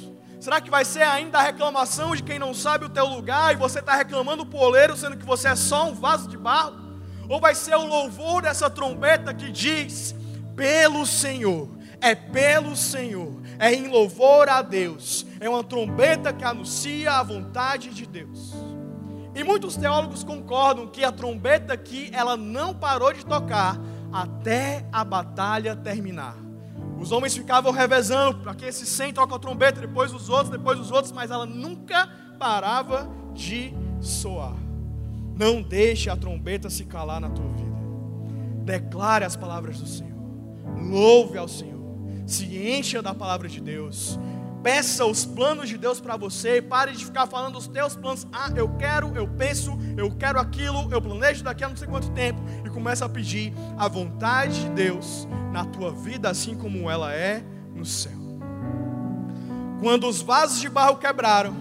Será 0.41 0.61
que 0.61 0.71
vai 0.71 0.85
ser 0.85 1.03
ainda 1.03 1.39
a 1.39 1.43
reclamação 1.43 2.17
de 2.17 2.23
quem 2.25 2.39
não 2.39 2.53
sabe 2.53 2.87
o 2.87 2.89
teu 2.89 3.07
lugar 3.07 3.53
e 3.53 3.57
você 3.57 3.79
está 3.79 3.95
reclamando 3.95 4.45
o 4.45 4.57
oleiro, 4.57 4.97
sendo 4.97 5.17
que 5.17 5.25
você 5.25 5.47
é 5.47 5.55
só 5.55 5.89
um 5.89 5.95
vaso 5.95 6.29
de 6.29 6.37
barro? 6.37 6.77
Ou 7.29 7.39
vai 7.39 7.55
ser 7.55 7.77
o 7.77 7.87
louvor 7.87 8.43
dessa 8.43 8.69
trombeta 8.69 9.33
que 9.33 9.53
diz: 9.53 10.13
pelo 10.57 11.07
Senhor 11.07 11.82
é 12.03 12.17
pelo 12.17 12.75
Senhor, 12.75 13.33
é 13.61 13.73
em 13.73 13.87
louvor 13.87 14.49
a 14.49 14.61
Deus, 14.61 15.25
é 15.39 15.49
uma 15.49 15.63
trombeta 15.63 16.33
que 16.33 16.45
anuncia 16.45 17.13
a 17.13 17.23
vontade 17.23 17.91
de 17.91 18.05
Deus. 18.05 18.53
E 19.35 19.45
muitos 19.45 19.77
teólogos 19.77 20.25
concordam 20.25 20.89
que 20.89 21.05
a 21.05 21.13
trombeta 21.13 21.73
aqui 21.73 22.11
ela 22.13 22.37
não 22.37 22.75
parou 22.75 23.13
de 23.13 23.25
tocar 23.25 23.81
até 24.13 24.85
a 24.93 25.05
batalha 25.05 25.77
terminar. 25.77 26.37
Os 26.99 27.13
homens 27.13 27.35
ficavam 27.35 27.73
revezando, 27.73 28.41
para 28.41 28.55
que 28.55 28.65
esse 28.65 28.85
100 28.85 29.15
toca 29.15 29.37
a 29.37 29.39
trombeta, 29.39 29.81
depois 29.81 30.13
os 30.13 30.29
outros, 30.29 30.51
depois 30.51 30.79
os 30.79 30.91
outros, 30.91 31.13
mas 31.13 31.31
ela 31.31 31.47
nunca 31.47 32.09
parava 32.39 33.09
de 33.33 33.73
soar. 34.01 34.57
Não 35.37 35.63
deixe 35.63 36.11
a 36.11 36.17
trombeta 36.17 36.69
se 36.69 36.85
calar 36.85 37.21
na 37.21 37.31
tua 37.31 37.49
vida. 37.49 37.73
Declare 38.65 39.25
as 39.25 39.35
palavras 39.35 39.81
do 39.81 39.87
Senhor. 39.87 40.13
Louve 40.79 41.39
ao 41.39 41.49
Senhor 41.49 41.72
se 42.27 42.45
encha 42.57 43.03
da 43.03 43.15
palavra 43.15 43.49
de 43.49 43.61
Deus. 43.61 44.19
Peça 44.63 45.05
os 45.05 45.25
planos 45.25 45.69
de 45.69 45.77
Deus 45.77 46.01
para 46.01 46.17
você. 46.17 46.63
Pare 46.63 46.93
de 46.93 47.05
ficar 47.05 47.27
falando 47.27 47.59
os 47.59 47.67
teus 47.67 47.97
planos. 47.97 48.27
Ah, 48.33 48.51
eu 48.55 48.69
quero, 48.77 49.15
eu 49.17 49.27
penso, 49.27 49.77
eu 49.97 50.11
quero 50.11 50.39
aquilo, 50.39 50.89
eu 50.93 51.03
planejo 51.03 51.43
daqui 51.43 51.65
a 51.65 51.69
não 51.69 51.77
sei 51.77 51.89
quanto 51.89 52.11
tempo. 52.11 52.41
E 52.65 52.71
começa 52.71 53.05
a 53.05 53.09
pedir 53.09 53.53
a 53.77 53.89
vontade 53.89 54.63
de 54.63 54.69
Deus 54.71 55.27
na 55.53 55.65
tua 55.65 55.93
vida, 55.93 56.31
assim 56.31 56.55
como 56.55 56.89
ela 56.89 57.13
é 57.13 57.45
no 57.75 57.85
céu. 57.85 58.13
Quando 59.81 60.07
os 60.07 60.23
vasos 60.23 60.61
de 60.61 60.69
barro 60.69 60.97
quebraram, 60.97 61.57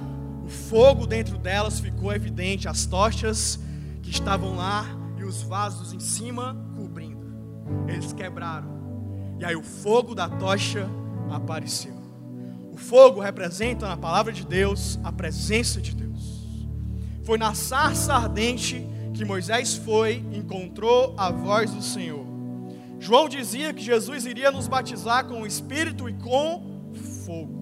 o 0.45 0.47
fogo 0.47 1.07
dentro 1.07 1.39
delas 1.39 1.79
ficou 1.79 2.13
evidente, 2.13 2.67
as 2.67 2.85
tochas 2.85 3.59
que 4.03 4.11
estavam 4.11 4.55
lá 4.55 4.85
e 5.17 5.23
os 5.23 5.41
vasos 5.41 5.91
em 5.91 5.99
cima 5.99 6.55
cobrindo. 6.75 7.25
Eles 7.87 8.13
quebraram 8.13 8.80
e 9.41 9.45
aí 9.45 9.55
o 9.55 9.63
fogo 9.63 10.13
da 10.13 10.29
tocha 10.29 10.87
apareceu. 11.31 11.95
O 12.71 12.77
fogo 12.77 13.19
representa 13.19 13.87
na 13.87 13.97
palavra 13.97 14.31
de 14.31 14.45
Deus 14.45 14.99
a 15.03 15.11
presença 15.11 15.81
de 15.81 15.95
Deus. 15.95 16.67
Foi 17.23 17.39
na 17.39 17.55
sarça 17.55 18.13
ardente 18.13 18.85
que 19.15 19.25
Moisés 19.25 19.75
foi 19.77 20.23
encontrou 20.31 21.15
a 21.17 21.31
voz 21.31 21.71
do 21.71 21.81
Senhor. 21.81 22.23
João 22.99 23.27
dizia 23.27 23.73
que 23.73 23.81
Jesus 23.81 24.27
iria 24.27 24.51
nos 24.51 24.67
batizar 24.67 25.25
com 25.25 25.41
o 25.41 25.47
Espírito 25.47 26.07
e 26.07 26.13
com 26.13 26.93
fogo. 27.25 27.60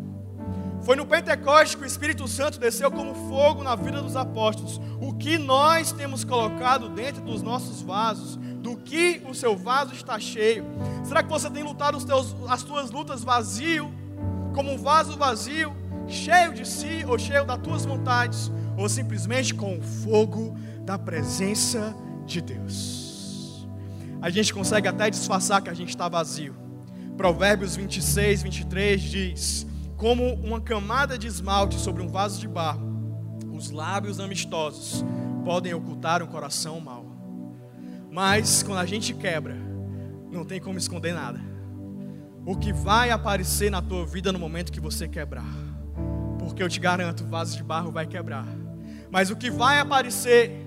Foi 0.89 0.95
no 0.95 1.05
Pentecoste 1.05 1.77
que 1.77 1.83
o 1.83 1.85
Espírito 1.85 2.27
Santo 2.27 2.59
desceu 2.59 2.89
como 2.89 3.13
fogo 3.29 3.61
na 3.61 3.75
vida 3.75 4.01
dos 4.01 4.15
apóstolos. 4.15 4.81
O 4.99 5.13
que 5.13 5.37
nós 5.37 5.91
temos 5.91 6.23
colocado 6.23 6.89
dentro 6.89 7.21
dos 7.21 7.43
nossos 7.43 7.79
vasos 7.79 8.37
do 8.37 8.75
que 8.75 9.21
o 9.29 9.35
seu 9.35 9.55
vaso 9.55 9.93
está 9.93 10.19
cheio. 10.19 10.65
Será 11.03 11.21
que 11.21 11.29
você 11.29 11.47
tem 11.47 11.61
lutado 11.61 12.03
teus, 12.03 12.35
as 12.47 12.63
tuas 12.63 12.89
lutas 12.89 13.23
vazio? 13.23 13.93
como 14.55 14.71
um 14.73 14.77
vaso 14.79 15.15
vazio, 15.15 15.75
cheio 16.07 16.55
de 16.55 16.67
si 16.67 17.05
ou 17.07 17.19
cheio 17.19 17.45
das 17.45 17.59
tuas 17.59 17.85
vontades, 17.85 18.51
ou 18.75 18.89
simplesmente 18.89 19.53
com 19.53 19.77
o 19.77 19.81
fogo 19.83 20.57
da 20.81 20.97
presença 20.97 21.95
de 22.25 22.41
Deus. 22.41 23.67
A 24.19 24.31
gente 24.31 24.51
consegue 24.51 24.87
até 24.87 25.07
disfarçar 25.07 25.61
que 25.61 25.69
a 25.69 25.73
gente 25.75 25.89
está 25.89 26.09
vazio. 26.09 26.55
Provérbios 27.15 27.75
26, 27.75 28.41
23 28.41 29.01
diz: 29.01 29.68
Como 29.99 30.33
uma 30.35 30.61
camada 30.61 31.17
de 31.17 31.27
esmalte 31.27 31.77
sobre 31.77 32.01
um 32.01 32.07
vaso 32.07 32.39
de 32.39 32.47
barro, 32.47 32.87
os 33.51 33.69
lábios 33.69 34.21
amistosos 34.21 35.03
podem 35.43 35.73
ocultar 35.73 36.23
um 36.23 36.27
coração 36.27 36.79
mau. 36.79 37.05
Mas 38.09 38.63
quando 38.63 38.79
a 38.79 38.85
gente 38.85 39.13
quebra, 39.13 39.57
não 40.31 40.45
tem 40.45 40.61
como 40.61 40.77
esconder 40.77 41.13
nada. 41.13 41.41
O 42.45 42.55
que 42.55 42.71
vai 42.71 43.11
aparecer 43.11 43.69
na 43.69 43.81
tua 43.81 44.05
vida 44.05 44.31
no 44.31 44.39
momento 44.39 44.71
que 44.71 44.79
você 44.79 45.05
quebrar. 45.05 45.53
Porque 46.39 46.63
eu 46.63 46.69
te 46.69 46.79
garanto, 46.79 47.25
o 47.25 47.27
vaso 47.27 47.57
de 47.57 47.63
barro 47.63 47.91
vai 47.91 48.07
quebrar. 48.07 48.47
Mas 49.11 49.29
o 49.29 49.35
que 49.35 49.51
vai 49.51 49.81
aparecer, 49.81 50.65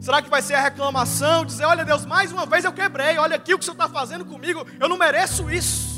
será 0.00 0.20
que 0.20 0.28
vai 0.28 0.42
ser 0.42 0.54
a 0.54 0.60
reclamação, 0.60 1.44
dizer, 1.44 1.66
olha 1.66 1.84
Deus, 1.84 2.04
mais 2.04 2.32
uma 2.32 2.46
vez 2.46 2.64
eu 2.64 2.72
quebrei, 2.72 3.16
olha 3.16 3.36
aqui 3.36 3.54
o 3.54 3.58
que 3.58 3.62
o 3.62 3.64
Senhor 3.64 3.74
está 3.74 3.88
fazendo 3.88 4.24
comigo, 4.24 4.66
eu 4.80 4.88
não 4.88 4.98
mereço 4.98 5.48
isso. 5.48 5.91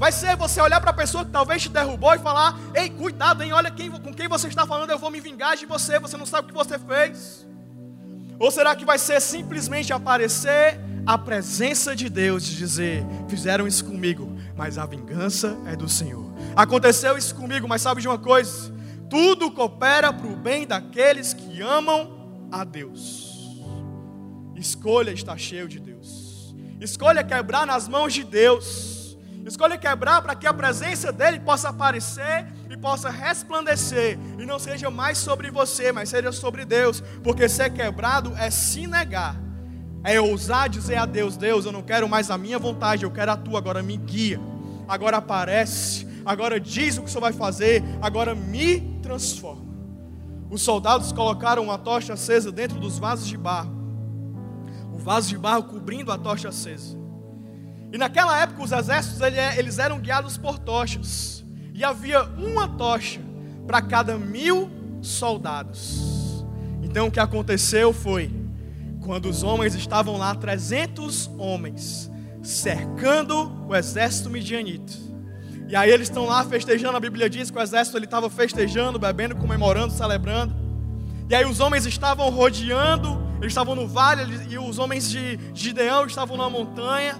Vai 0.00 0.12
ser 0.12 0.34
você 0.34 0.58
olhar 0.62 0.80
para 0.80 0.92
a 0.92 0.94
pessoa 0.94 1.26
que 1.26 1.30
talvez 1.30 1.60
te 1.60 1.68
derrubou 1.68 2.14
e 2.14 2.18
falar, 2.18 2.58
ei, 2.74 2.88
cuidado, 2.88 3.42
hein, 3.42 3.52
olha 3.52 3.70
quem, 3.70 3.90
com 3.90 4.14
quem 4.14 4.28
você 4.28 4.48
está 4.48 4.66
falando, 4.66 4.88
eu 4.88 4.98
vou 4.98 5.10
me 5.10 5.20
vingar 5.20 5.58
de 5.58 5.66
você, 5.66 5.98
você 5.98 6.16
não 6.16 6.24
sabe 6.24 6.46
o 6.46 6.48
que 6.48 6.54
você 6.54 6.78
fez. 6.78 7.46
Ou 8.38 8.50
será 8.50 8.74
que 8.74 8.86
vai 8.86 8.98
ser 8.98 9.20
simplesmente 9.20 9.92
aparecer 9.92 10.80
a 11.04 11.18
presença 11.18 11.94
de 11.94 12.08
Deus 12.08 12.46
de 12.46 12.56
dizer: 12.56 13.04
fizeram 13.28 13.68
isso 13.68 13.84
comigo, 13.84 14.34
mas 14.56 14.78
a 14.78 14.86
vingança 14.86 15.58
é 15.66 15.76
do 15.76 15.86
Senhor. 15.86 16.32
Aconteceu 16.56 17.18
isso 17.18 17.34
comigo, 17.34 17.68
mas 17.68 17.82
sabe 17.82 18.00
de 18.00 18.08
uma 18.08 18.18
coisa? 18.18 18.72
Tudo 19.10 19.50
coopera 19.50 20.14
para 20.14 20.26
o 20.26 20.34
bem 20.34 20.66
daqueles 20.66 21.34
que 21.34 21.60
amam 21.60 22.48
a 22.50 22.64
Deus. 22.64 23.52
Escolha 24.56 25.10
estar 25.10 25.36
cheio 25.36 25.68
de 25.68 25.78
Deus. 25.78 26.54
Escolha 26.80 27.22
quebrar 27.22 27.66
nas 27.66 27.86
mãos 27.86 28.14
de 28.14 28.24
Deus. 28.24 28.89
Escolha 29.44 29.78
quebrar 29.78 30.22
para 30.22 30.34
que 30.34 30.46
a 30.46 30.52
presença 30.52 31.10
dele 31.10 31.40
possa 31.40 31.70
aparecer 31.70 32.46
e 32.68 32.76
possa 32.76 33.10
resplandecer 33.10 34.18
e 34.38 34.44
não 34.44 34.58
seja 34.58 34.90
mais 34.90 35.18
sobre 35.18 35.50
você, 35.50 35.92
mas 35.92 36.08
seja 36.08 36.30
sobre 36.30 36.64
Deus, 36.64 37.02
porque 37.22 37.48
ser 37.48 37.70
quebrado 37.70 38.34
é 38.36 38.50
se 38.50 38.86
negar 38.86 39.50
é 40.02 40.20
ousar 40.20 40.68
dizer 40.68 40.96
a 40.96 41.06
Deus: 41.06 41.36
Deus, 41.36 41.64
eu 41.64 41.72
não 41.72 41.82
quero 41.82 42.08
mais 42.08 42.30
a 42.30 42.38
minha 42.38 42.58
vontade, 42.58 43.04
eu 43.04 43.10
quero 43.10 43.32
a 43.32 43.36
tua, 43.36 43.58
agora 43.58 43.82
me 43.82 43.96
guia. 43.96 44.40
Agora 44.88 45.18
aparece, 45.18 46.06
agora 46.24 46.58
diz 46.58 46.96
o 46.96 47.02
que 47.02 47.08
o 47.08 47.10
Senhor 47.10 47.20
vai 47.20 47.32
fazer, 47.32 47.82
agora 48.02 48.34
me 48.34 48.80
transforma. 49.02 49.70
Os 50.50 50.62
soldados 50.62 51.12
colocaram 51.12 51.62
uma 51.62 51.78
tocha 51.78 52.14
acesa 52.14 52.50
dentro 52.50 52.80
dos 52.80 52.98
vasos 52.98 53.28
de 53.28 53.36
barro, 53.36 53.72
o 54.92 54.98
vaso 54.98 55.28
de 55.28 55.38
barro 55.38 55.64
cobrindo 55.64 56.10
a 56.10 56.18
tocha 56.18 56.48
acesa. 56.48 56.98
E 57.92 57.98
naquela 57.98 58.40
época 58.40 58.62
os 58.62 58.72
exércitos 58.72 59.20
eles 59.20 59.78
eram 59.78 59.98
guiados 59.98 60.36
por 60.36 60.58
tochas, 60.58 61.44
e 61.74 61.84
havia 61.84 62.22
uma 62.22 62.68
tocha 62.68 63.20
para 63.66 63.82
cada 63.82 64.16
mil 64.16 64.70
soldados. 65.02 66.44
Então 66.82 67.06
o 67.06 67.10
que 67.10 67.20
aconteceu 67.20 67.92
foi 67.92 68.30
quando 69.02 69.28
os 69.28 69.42
homens 69.42 69.74
estavam 69.74 70.16
lá, 70.16 70.34
300 70.34 71.30
homens, 71.38 72.10
cercando 72.42 73.50
o 73.66 73.74
exército 73.74 74.28
midianita. 74.28 74.92
E 75.68 75.74
aí 75.74 75.90
eles 75.90 76.08
estão 76.08 76.26
lá 76.26 76.44
festejando, 76.44 76.96
a 76.96 77.00
Bíblia 77.00 77.30
diz 77.30 77.50
que 77.50 77.58
o 77.58 77.62
exército 77.62 77.96
ele 77.96 78.04
estava 78.04 78.28
festejando, 78.28 78.98
bebendo, 78.98 79.36
comemorando, 79.36 79.92
celebrando. 79.92 80.54
E 81.28 81.34
aí 81.34 81.44
os 81.44 81.60
homens 81.60 81.86
estavam 81.86 82.28
rodeando, 82.28 83.22
eles 83.38 83.52
estavam 83.52 83.74
no 83.74 83.86
vale, 83.86 84.22
e 84.50 84.58
os 84.58 84.78
homens 84.78 85.08
de 85.08 85.38
Gideão 85.54 86.06
estavam 86.06 86.36
na 86.36 86.50
montanha. 86.50 87.16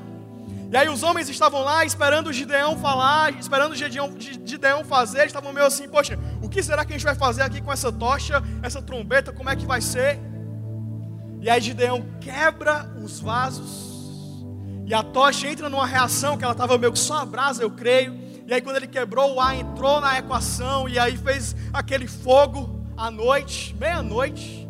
E 0.72 0.76
aí 0.76 0.88
os 0.88 1.02
homens 1.02 1.28
estavam 1.28 1.62
lá 1.62 1.84
esperando 1.84 2.28
o 2.28 2.32
Gideão 2.32 2.78
falar, 2.78 3.36
esperando 3.40 3.72
o 3.72 3.74
Gideão, 3.74 4.14
Gideão 4.18 4.84
fazer, 4.84 5.26
estavam 5.26 5.52
meio 5.52 5.66
assim, 5.66 5.88
poxa, 5.88 6.16
o 6.40 6.48
que 6.48 6.62
será 6.62 6.84
que 6.84 6.92
a 6.92 6.96
gente 6.96 7.04
vai 7.04 7.16
fazer 7.16 7.42
aqui 7.42 7.60
com 7.60 7.72
essa 7.72 7.90
tocha, 7.90 8.40
essa 8.62 8.80
trombeta, 8.80 9.32
como 9.32 9.50
é 9.50 9.56
que 9.56 9.66
vai 9.66 9.80
ser? 9.80 10.20
E 11.40 11.50
aí 11.50 11.60
Gideão 11.60 12.06
quebra 12.20 12.88
os 13.02 13.18
vasos. 13.18 13.90
E 14.86 14.94
a 14.94 15.02
tocha 15.02 15.48
entra 15.48 15.68
numa 15.68 15.86
reação 15.86 16.36
que 16.36 16.44
ela 16.44 16.52
estava 16.52 16.78
meio 16.78 16.92
que 16.92 16.98
só 16.98 17.22
a 17.22 17.24
brasa, 17.24 17.62
eu 17.62 17.70
creio. 17.70 18.16
E 18.46 18.54
aí 18.54 18.60
quando 18.60 18.76
ele 18.76 18.86
quebrou, 18.86 19.34
o 19.34 19.40
ar 19.40 19.56
entrou 19.56 20.00
na 20.00 20.18
equação. 20.18 20.88
E 20.88 20.98
aí 20.98 21.16
fez 21.16 21.56
aquele 21.72 22.06
fogo 22.06 22.84
à 22.96 23.10
noite, 23.10 23.74
meia-noite. 23.78 24.68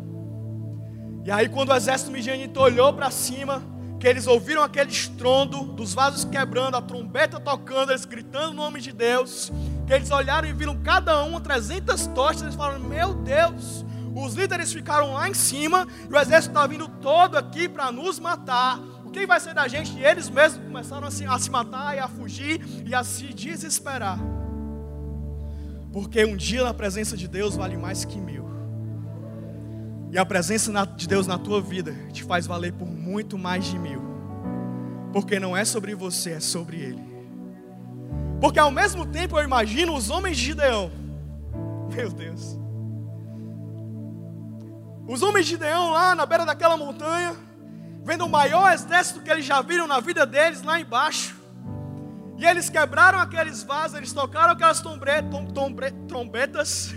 E 1.25 1.29
aí 1.29 1.49
quando 1.49 1.69
o 1.69 1.75
exército 1.75 2.11
midianita 2.11 2.59
olhou 2.59 2.93
para 2.93 3.11
cima, 3.11 3.61
que 4.01 4.07
eles 4.07 4.25
ouviram 4.25 4.63
aquele 4.63 4.89
estrondo 4.89 5.63
dos 5.63 5.93
vasos 5.93 6.25
quebrando, 6.25 6.75
a 6.75 6.81
trombeta 6.81 7.39
tocando, 7.39 7.91
eles 7.91 8.03
gritando 8.03 8.49
o 8.49 8.55
nome 8.55 8.81
de 8.81 8.91
Deus. 8.91 9.51
Que 9.85 9.93
eles 9.93 10.09
olharam 10.09 10.47
e 10.47 10.53
viram 10.53 10.75
cada 10.81 11.23
um 11.23 11.39
300 11.39 12.07
tochas. 12.07 12.41
Eles 12.41 12.55
falaram: 12.55 12.79
Meu 12.79 13.13
Deus, 13.13 13.85
os 14.15 14.33
líderes 14.33 14.73
ficaram 14.73 15.13
lá 15.13 15.29
em 15.29 15.35
cima 15.35 15.87
e 16.09 16.11
o 16.11 16.17
exército 16.17 16.49
está 16.49 16.65
vindo 16.65 16.87
todo 16.87 17.37
aqui 17.37 17.69
para 17.69 17.91
nos 17.91 18.19
matar. 18.19 18.79
O 19.05 19.11
que 19.11 19.27
vai 19.27 19.39
ser 19.39 19.53
da 19.53 19.67
gente? 19.67 19.95
E 19.95 20.03
eles 20.03 20.29
mesmos 20.29 20.65
começaram 20.65 21.07
a 21.07 21.11
se, 21.11 21.23
a 21.23 21.37
se 21.37 21.51
matar 21.51 21.95
e 21.95 21.99
a 21.99 22.07
fugir 22.07 22.59
e 22.83 22.95
a 22.95 23.03
se 23.03 23.27
desesperar. 23.27 24.17
Porque 25.93 26.25
um 26.25 26.35
dia 26.35 26.63
na 26.63 26.73
presença 26.73 27.15
de 27.15 27.27
Deus 27.27 27.55
vale 27.55 27.77
mais 27.77 28.03
que 28.03 28.17
mil. 28.19 28.49
E 30.11 30.17
a 30.17 30.25
presença 30.25 30.85
de 30.85 31.07
Deus 31.07 31.25
na 31.25 31.37
tua 31.37 31.61
vida 31.61 31.95
te 32.11 32.21
faz 32.21 32.45
valer 32.45 32.73
por 32.73 32.85
muito 32.85 33.37
mais 33.37 33.63
de 33.63 33.79
mil. 33.79 34.01
Porque 35.13 35.39
não 35.39 35.55
é 35.55 35.63
sobre 35.63 35.95
você, 35.95 36.31
é 36.31 36.39
sobre 36.41 36.77
Ele. 36.77 37.01
Porque 38.41 38.59
ao 38.59 38.69
mesmo 38.69 39.05
tempo 39.05 39.39
eu 39.39 39.43
imagino 39.43 39.95
os 39.95 40.09
homens 40.09 40.37
de 40.37 40.47
Gideão. 40.47 40.91
Meu 41.95 42.11
Deus. 42.11 42.59
Os 45.07 45.21
homens 45.21 45.45
de 45.45 45.51
Gideão 45.51 45.91
lá 45.91 46.13
na 46.13 46.25
beira 46.25 46.45
daquela 46.45 46.75
montanha, 46.75 47.33
vendo 48.03 48.25
o 48.25 48.29
maior 48.29 48.73
exército 48.73 49.21
que 49.21 49.29
eles 49.29 49.45
já 49.45 49.61
viram 49.61 49.87
na 49.87 50.01
vida 50.01 50.25
deles 50.25 50.61
lá 50.61 50.77
embaixo. 50.77 51.39
E 52.37 52.45
eles 52.45 52.69
quebraram 52.69 53.19
aqueles 53.19 53.63
vasos, 53.63 53.95
eles 53.95 54.11
tocaram 54.11 54.51
aquelas 54.51 54.81
trombetas. 56.07 56.93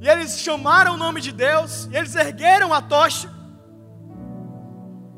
E 0.00 0.08
eles 0.08 0.38
chamaram 0.38 0.94
o 0.94 0.96
nome 0.96 1.20
de 1.20 1.30
Deus, 1.30 1.88
e 1.92 1.96
eles 1.96 2.14
ergueram 2.14 2.72
a 2.72 2.80
tocha. 2.80 3.28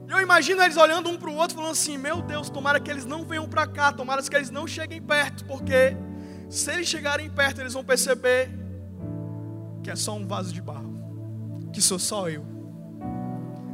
Eu 0.09 0.21
imagino 0.21 0.63
eles 0.63 0.77
olhando 0.77 1.09
um 1.09 1.17
para 1.17 1.31
o 1.31 1.37
outro, 1.37 1.57
falando 1.57 1.73
assim: 1.73 1.97
Meu 1.97 2.21
Deus, 2.21 2.51
tomara 2.51 2.81
que 2.81 2.91
eles 2.91 3.07
não 3.07 3.25
venham 3.25 3.49
para 3.49 3.67
cá, 3.67 3.93
tomara 3.93 4.21
que 4.23 4.37
eles 4.37 4.51
não 4.51 4.67
cheguem 4.67 5.01
perto, 5.01 5.45
porque 5.45 5.97
se 6.51 6.71
eles 6.71 6.89
chegarem 6.89 7.31
perto, 7.31 7.61
eles 7.61 7.73
vão 7.73 7.85
perceber 7.85 8.51
que 9.83 9.91
é 9.91 9.97
só 9.97 10.15
um 10.15 10.27
vaso 10.27 10.53
de 10.53 10.61
barro 10.61 10.93
que 11.73 11.81
sou 11.81 11.99
só 11.99 12.29
eu. 12.29 12.45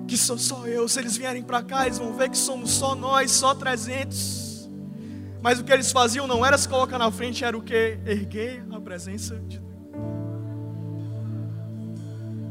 Que 0.06 0.16
sou 0.16 0.38
só 0.38 0.66
eu. 0.66 0.88
Se 0.88 1.00
eles 1.00 1.16
vierem 1.16 1.42
para 1.42 1.62
cá, 1.62 1.86
eles 1.86 1.98
vão 1.98 2.14
ver 2.14 2.30
que 2.30 2.38
somos 2.38 2.70
só 2.70 2.94
nós, 2.94 3.30
só 3.30 3.54
300. 3.54 4.70
Mas 5.42 5.58
o 5.58 5.64
que 5.64 5.72
eles 5.72 5.90
faziam 5.90 6.26
não 6.26 6.46
era 6.46 6.56
se 6.56 6.68
colocar 6.68 6.98
na 6.98 7.10
frente, 7.10 7.44
era 7.44 7.56
o 7.56 7.62
que? 7.62 7.98
Erguer 8.06 8.64
a 8.70 8.80
presença 8.80 9.36
de 9.36 9.58
Deus. 9.58 9.67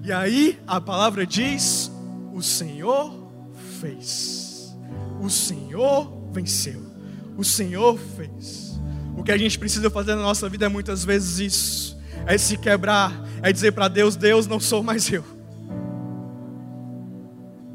E 0.08 0.12
aí 0.12 0.60
a 0.66 0.82
palavra 0.82 1.28
diz: 1.28 1.91
o 2.34 2.41
Senhor 2.41 3.14
fez. 3.80 4.76
O 5.22 5.30
Senhor 5.30 6.12
venceu. 6.32 6.82
O 7.38 7.43
Senhor 7.43 7.99
fez. 8.16 8.80
O 9.16 9.24
que 9.24 9.32
a 9.32 9.38
gente 9.38 9.60
precisa 9.60 9.89
fazer 9.89 10.16
na 10.16 10.22
nossa 10.22 10.49
vida 10.49 10.66
é 10.66 10.70
muitas 10.70 11.05
vezes 11.05 11.39
isso: 11.39 11.97
é 12.26 12.38
se 12.38 12.58
quebrar, 12.58 13.14
é 13.43 13.51
dizer 13.51 13.74
para 13.74 13.88
Deus: 13.88 14.16
Deus, 14.16 14.47
não 14.47 14.60
sou 14.60 14.82
mais 14.82 15.12
eu 15.12 15.38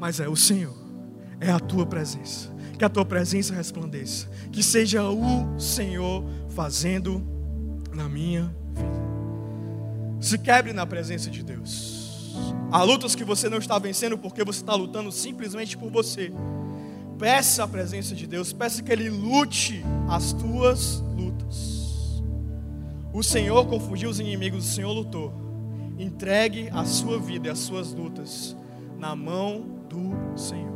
mas 0.03 0.19
é 0.19 0.27
o 0.27 0.35
Senhor, 0.35 0.75
é 1.39 1.49
a 1.49 1.61
tua 1.61 1.85
presença. 1.85 2.53
Que 2.77 2.83
a 2.83 2.89
tua 2.89 3.05
presença 3.05 3.55
resplandeça. 3.55 4.27
Que 4.51 4.61
seja 4.61 5.01
o 5.09 5.57
Senhor 5.57 6.25
fazendo 6.49 7.25
na 7.93 8.09
minha 8.09 8.53
vida. 8.73 10.19
Se 10.19 10.37
quebre 10.37 10.73
na 10.73 10.85
presença 10.85 11.29
de 11.29 11.41
Deus. 11.41 12.02
Há 12.71 12.83
lutas 12.83 13.15
que 13.15 13.23
você 13.23 13.49
não 13.49 13.57
está 13.57 13.77
vencendo 13.77 14.17
porque 14.17 14.43
você 14.43 14.61
está 14.61 14.75
lutando 14.75 15.11
simplesmente 15.11 15.77
por 15.77 15.91
você. 15.91 16.31
Peça 17.19 17.63
a 17.63 17.67
presença 17.67 18.15
de 18.15 18.25
Deus, 18.25 18.51
peça 18.51 18.81
que 18.81 18.91
Ele 18.91 19.09
lute 19.09 19.83
as 20.09 20.33
tuas 20.33 21.03
lutas. 21.15 22.23
O 23.13 23.21
Senhor 23.21 23.65
confundiu 23.67 24.09
os 24.09 24.19
inimigos, 24.19 24.65
o 24.65 24.71
Senhor 24.73 24.91
lutou. 24.91 25.31
Entregue 25.99 26.69
a 26.71 26.83
sua 26.83 27.19
vida 27.19 27.47
e 27.47 27.51
as 27.51 27.59
suas 27.59 27.93
lutas 27.93 28.55
na 28.97 29.15
mão 29.15 29.65
do 29.87 30.37
Senhor. 30.37 30.72